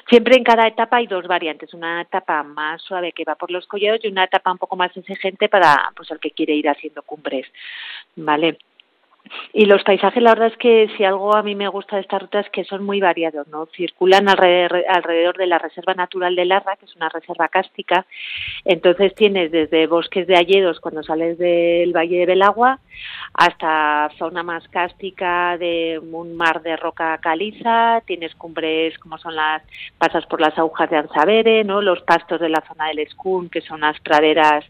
Siempre 0.09 0.35
en 0.35 0.43
cada 0.43 0.67
etapa 0.67 0.97
hay 0.97 1.07
dos 1.07 1.25
variantes, 1.25 1.73
una 1.73 2.01
etapa 2.01 2.43
más 2.43 2.81
suave 2.81 3.13
que 3.13 3.23
va 3.23 3.35
por 3.35 3.49
los 3.49 3.65
collados 3.65 4.01
y 4.03 4.09
una 4.09 4.25
etapa 4.25 4.51
un 4.51 4.57
poco 4.57 4.75
más 4.75 4.95
exigente 4.97 5.47
para 5.47 5.93
pues 5.95 6.11
el 6.11 6.19
que 6.19 6.31
quiere 6.31 6.53
ir 6.53 6.67
haciendo 6.67 7.01
cumbres, 7.03 7.47
¿vale? 8.17 8.57
Y 9.53 9.65
los 9.65 9.83
paisajes, 9.83 10.21
la 10.21 10.31
verdad 10.31 10.47
es 10.49 10.57
que 10.57 10.89
si 10.97 11.03
algo 11.03 11.35
a 11.35 11.43
mí 11.43 11.55
me 11.55 11.67
gusta 11.67 11.95
de 11.95 12.01
esta 12.01 12.19
ruta 12.19 12.39
es 12.39 12.49
que 12.49 12.63
son 12.65 12.83
muy 12.83 12.99
variados, 12.99 13.47
¿no? 13.47 13.67
Circulan 13.67 14.29
alrededor, 14.29 14.83
alrededor 14.89 15.37
de 15.37 15.47
la 15.47 15.57
Reserva 15.57 15.93
Natural 15.93 16.35
de 16.35 16.45
Larra, 16.45 16.75
que 16.75 16.85
es 16.85 16.95
una 16.95 17.09
reserva 17.09 17.47
cástica. 17.47 18.05
Entonces 18.65 19.15
tienes 19.15 19.51
desde 19.51 19.87
bosques 19.87 20.27
de 20.27 20.35
hayedos 20.35 20.79
cuando 20.79 21.03
sales 21.03 21.37
del 21.37 21.95
Valle 21.95 22.19
de 22.19 22.25
Belagua 22.25 22.79
hasta 23.33 24.09
zona 24.17 24.43
más 24.43 24.67
cástica 24.69 25.57
de 25.57 25.99
un 25.99 26.35
mar 26.35 26.61
de 26.61 26.77
roca 26.77 27.17
caliza, 27.17 28.01
tienes 28.05 28.33
cumbres 28.35 28.97
como 28.99 29.17
son 29.17 29.35
las, 29.35 29.63
pasas 29.97 30.25
por 30.25 30.39
las 30.39 30.57
agujas 30.57 30.89
de 30.89 30.97
Ansabere, 30.97 31.63
¿no? 31.63 31.81
Los 31.81 32.01
pastos 32.01 32.39
de 32.39 32.49
la 32.49 32.63
zona 32.67 32.87
del 32.87 32.99
Escún, 32.99 33.49
que 33.49 33.61
son 33.61 33.77
unas 33.77 33.99
praderas 33.99 34.65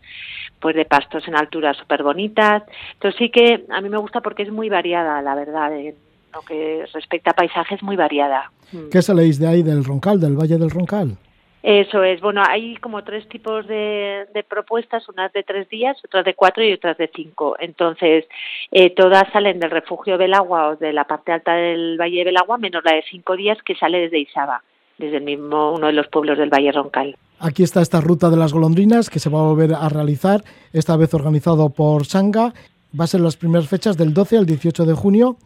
pues 0.60 0.76
de 0.76 0.86
pastos 0.86 1.28
en 1.28 1.36
altura 1.36 1.74
súper 1.74 2.02
bonitas. 2.02 2.64
Entonces 2.94 3.20
sí 3.20 3.30
que 3.30 3.66
a 3.70 3.82
mí 3.82 3.90
me 3.90 3.98
gusta 3.98 4.22
porque 4.22 4.45
es 4.46 4.52
muy 4.52 4.70
variada, 4.70 5.22
la 5.22 5.36
verdad, 5.36 5.78
en 5.78 5.96
lo 6.34 6.42
que 6.42 6.86
respecta 6.94 7.32
a 7.32 7.34
paisajes, 7.34 7.82
muy 7.84 7.96
variada. 7.96 8.52
Mm. 8.72 8.90
¿Qué 8.92 9.02
saléis 9.02 9.40
de 9.40 9.48
ahí 9.48 9.64
del 9.64 9.84
Roncal, 9.84 10.20
del 10.20 10.36
Valle 10.36 10.58
del 10.58 10.70
Roncal? 10.70 11.18
Eso 11.64 12.04
es. 12.04 12.22
Bueno, 12.22 12.44
hay 12.48 12.76
como 12.76 13.04
tres 13.04 13.28
tipos 13.28 13.66
de, 13.68 14.28
propuestas, 14.48 15.10
unas 15.10 15.34
de 15.34 15.42
tres 15.42 15.68
días, 15.68 15.98
otras 16.06 16.24
de 16.24 16.36
cuatro 16.36 16.64
y 16.64 16.72
otras 16.74 16.96
de 16.96 17.10
cinco. 17.14 17.56
Entonces, 17.60 18.26
eh, 18.70 18.92
todas 18.92 19.24
salen 19.34 19.60
del 19.60 19.72
refugio 19.72 20.20
Belagua 20.20 20.70
o 20.70 20.76
de 20.76 20.94
la 20.94 21.06
parte 21.06 21.32
alta 21.32 21.56
del 21.56 21.98
Valle 22.00 22.20
de 22.20 22.26
Belagua, 22.26 22.60
menos 22.60 22.84
la 22.86 22.94
de 22.94 23.04
cinco 23.10 23.36
días 23.36 23.58
que 23.66 23.74
sale 23.76 23.98
desde 23.98 24.20
Isaba, 24.20 24.62
desde 25.00 25.18
el 25.18 25.24
mismo 25.24 25.74
uno 25.74 25.88
de 25.88 25.94
los 25.94 26.08
pueblos 26.08 26.38
del 26.38 26.52
Valle 26.52 26.72
Roncal. 26.72 27.18
Aquí 27.40 27.64
está 27.64 27.82
esta 27.82 28.00
ruta 28.00 28.30
de 28.30 28.38
las 28.38 28.54
golondrinas 28.54 29.10
que 29.10 29.18
se 29.18 29.32
va 29.32 29.40
a 29.40 29.48
volver 29.48 29.74
a 29.74 29.90
realizar, 29.90 30.44
esta 30.72 30.96
vez 30.98 31.16
organizado 31.16 31.70
por 31.72 32.06
Sanga. 32.06 32.54
Va 32.98 33.04
a 33.04 33.08
ser 33.08 33.22
las 33.22 33.36
primeras 33.36 33.68
fechas 33.68 33.98
del 33.98 34.14
12 34.14 34.38
al 34.38 34.46
18 34.46 34.86
de 34.86 34.94
junio 34.94 35.38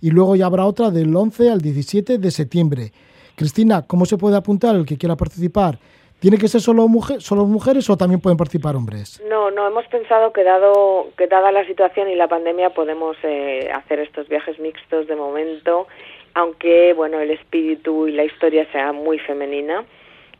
y 0.00 0.10
luego 0.10 0.36
ya 0.36 0.46
habrá 0.46 0.64
otra 0.64 0.90
del 0.90 1.14
11 1.14 1.50
al 1.50 1.60
17 1.60 2.18
de 2.18 2.30
septiembre. 2.30 2.92
Cristina, 3.36 3.86
¿cómo 3.86 4.04
se 4.04 4.18
puede 4.18 4.36
apuntar 4.36 4.74
el 4.74 4.84
que 4.84 4.98
quiera 4.98 5.16
participar? 5.16 5.78
¿Tiene 6.20 6.38
que 6.38 6.48
ser 6.48 6.60
solo, 6.60 6.88
mujer, 6.88 7.22
solo 7.22 7.44
mujeres 7.44 7.88
o 7.88 7.96
también 7.96 8.20
pueden 8.20 8.36
participar 8.36 8.74
hombres? 8.74 9.22
No, 9.28 9.52
no, 9.52 9.68
hemos 9.68 9.86
pensado 9.86 10.32
que, 10.32 10.42
dado, 10.42 11.10
que 11.16 11.28
dada 11.28 11.52
la 11.52 11.64
situación 11.64 12.08
y 12.08 12.16
la 12.16 12.26
pandemia 12.26 12.70
podemos 12.70 13.16
eh, 13.22 13.70
hacer 13.72 14.00
estos 14.00 14.28
viajes 14.28 14.58
mixtos 14.58 15.06
de 15.06 15.14
momento, 15.14 15.86
aunque 16.34 16.92
bueno, 16.94 17.20
el 17.20 17.30
espíritu 17.30 18.08
y 18.08 18.12
la 18.12 18.24
historia 18.24 18.66
sea 18.72 18.92
muy 18.92 19.20
femenina. 19.20 19.84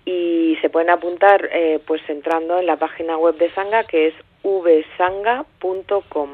Y 0.08 0.56
se 0.62 0.70
pueden 0.70 0.88
apuntar 0.88 1.50
eh, 1.52 1.80
pues 1.86 2.00
entrando 2.08 2.58
en 2.58 2.64
la 2.64 2.76
página 2.76 3.18
web 3.18 3.36
de 3.36 3.50
Sanga 3.50 3.84
que 3.84 4.06
es 4.06 4.14
vsanga.com, 4.42 6.30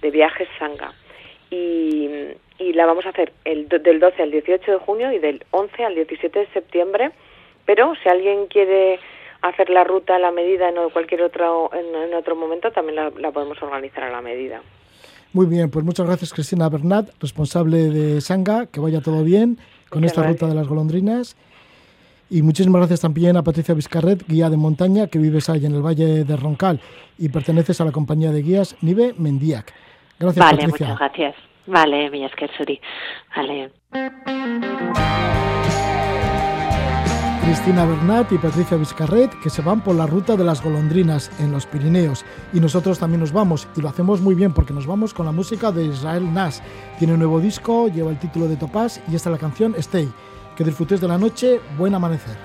de 0.00 0.10
viajes 0.12 0.48
Sanga. 0.56 0.94
Y, 1.50 2.08
y 2.60 2.72
la 2.74 2.86
vamos 2.86 3.06
a 3.06 3.08
hacer 3.08 3.32
el, 3.44 3.68
del 3.68 3.98
12 3.98 4.22
al 4.22 4.30
18 4.30 4.70
de 4.70 4.78
junio 4.78 5.10
y 5.10 5.18
del 5.18 5.44
11 5.50 5.84
al 5.84 5.96
17 5.96 6.38
de 6.38 6.46
septiembre. 6.52 7.10
Pero 7.66 7.92
si 8.00 8.08
alguien 8.08 8.46
quiere 8.46 9.00
hacer 9.42 9.68
la 9.68 9.82
ruta 9.82 10.14
a 10.14 10.20
la 10.20 10.30
medida 10.30 10.68
en 10.68 10.76
cualquier 10.90 11.22
otro, 11.22 11.70
en, 11.74 12.14
otro 12.14 12.36
momento, 12.36 12.70
también 12.70 12.96
la, 12.96 13.32
podemos 13.32 13.60
organizar 13.60 14.04
a 14.04 14.10
la 14.10 14.22
medida. 14.22 14.62
Muy 15.32 15.46
bien, 15.46 15.70
pues 15.70 15.84
muchas 15.84 16.06
gracias 16.06 16.32
Cristina 16.32 16.68
Bernat, 16.68 17.10
responsable 17.20 17.90
de 17.90 18.20
Sanga, 18.20 18.66
que 18.66 18.78
vaya 18.78 19.00
todo 19.00 19.24
bien 19.24 19.58
con 19.90 20.04
esta 20.04 20.22
ruta 20.22 20.46
de 20.46 20.54
las 20.54 20.68
golondrinas. 20.68 21.36
Y 22.30 22.42
muchísimas 22.42 22.80
gracias 22.80 23.00
también 23.00 23.36
a 23.36 23.42
Patricia 23.42 23.74
Vizcarret, 23.74 24.26
guía 24.26 24.50
de 24.50 24.56
montaña 24.56 25.06
que 25.06 25.18
vives 25.18 25.48
ahí 25.48 25.64
en 25.64 25.74
el 25.74 25.84
Valle 25.84 26.24
de 26.24 26.36
Roncal 26.36 26.80
y 27.18 27.28
perteneces 27.30 27.80
a 27.80 27.84
la 27.86 27.92
compañía 27.92 28.30
de 28.30 28.42
guías 28.42 28.76
Nive 28.82 29.14
Mendiac. 29.16 29.72
Gracias, 30.18 30.44
vale, 30.44 30.58
Patricia. 30.58 30.88
muchas 30.88 30.98
gracias. 30.98 31.34
Vale, 31.66 32.10
mi 32.10 32.26
Suri. 32.56 32.80
Vale. 33.36 33.70
Cristina 37.48 37.86
Bernat 37.86 38.30
y 38.32 38.36
Patricia 38.36 38.76
Vizcarret 38.76 39.30
que 39.42 39.48
se 39.48 39.62
van 39.62 39.82
por 39.82 39.94
la 39.94 40.06
ruta 40.06 40.36
de 40.36 40.44
las 40.44 40.62
golondrinas 40.62 41.30
en 41.40 41.50
los 41.50 41.64
Pirineos 41.64 42.26
y 42.52 42.60
nosotros 42.60 42.98
también 42.98 43.20
nos 43.20 43.32
vamos 43.32 43.66
y 43.74 43.80
lo 43.80 43.88
hacemos 43.88 44.20
muy 44.20 44.34
bien 44.34 44.52
porque 44.52 44.74
nos 44.74 44.86
vamos 44.86 45.14
con 45.14 45.24
la 45.24 45.32
música 45.32 45.72
de 45.72 45.86
Israel 45.86 46.30
Nas. 46.34 46.62
Tiene 46.98 47.14
un 47.14 47.20
nuevo 47.20 47.40
disco, 47.40 47.88
lleva 47.88 48.10
el 48.10 48.18
título 48.18 48.48
de 48.48 48.56
Topaz 48.56 49.00
y 49.10 49.14
esta 49.14 49.30
es 49.30 49.32
la 49.32 49.38
canción 49.38 49.74
Stay. 49.78 50.10
Que 50.58 50.64
disfrutes 50.64 51.00
de 51.00 51.06
la 51.06 51.16
noche, 51.16 51.60
buen 51.76 51.94
amanecer. 51.94 52.36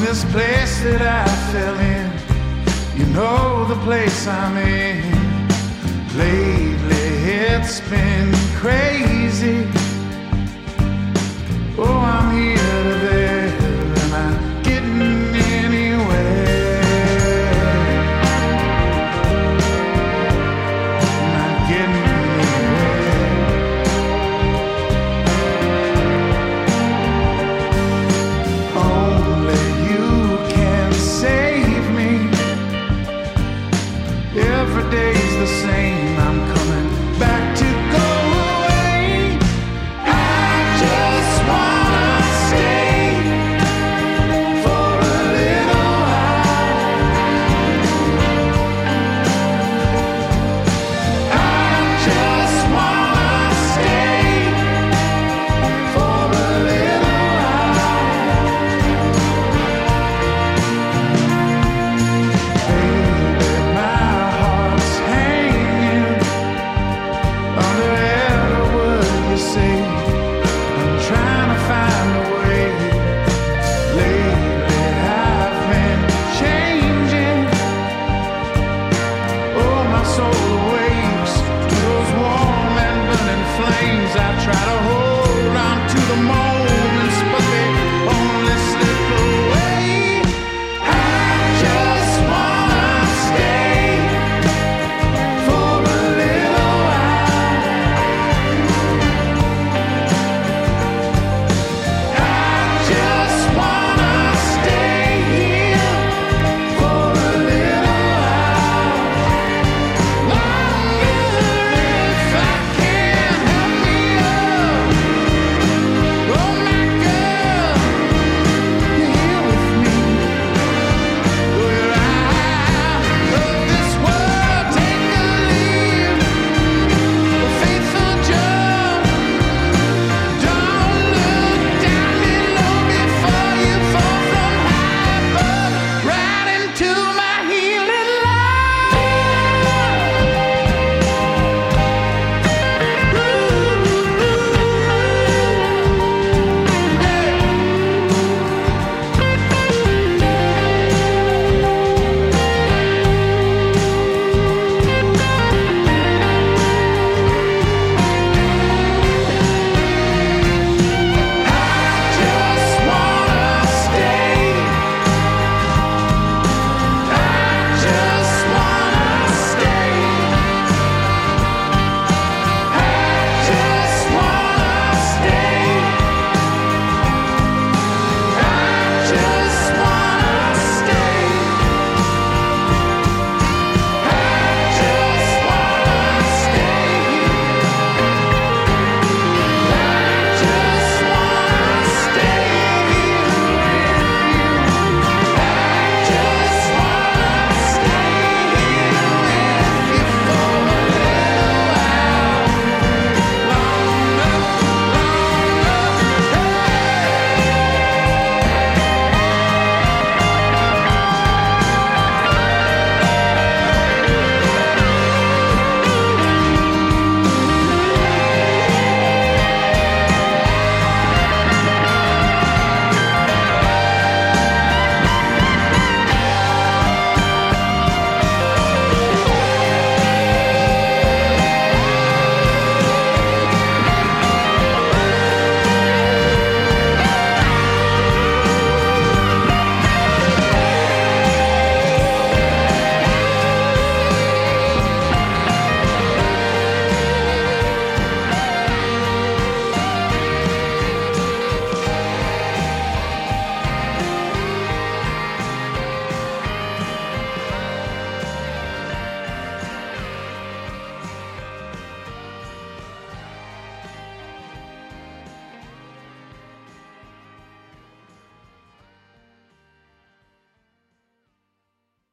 this 0.00 0.24
place 0.32 0.82
that 0.82 1.02
I 1.02 1.24
fell 1.52 1.78
in. 1.78 2.98
You 2.98 3.06
know 3.14 3.64
the 3.66 3.76
place 3.84 4.26
I'm 4.26 4.56
in. 4.56 5.00
Lately 6.18 7.08
it's 7.46 7.80
been 7.88 8.32
crazy. 8.56 9.68
Oh, 11.78 11.98
I'm 12.12 12.28
here 12.36 12.82
to 12.82 13.53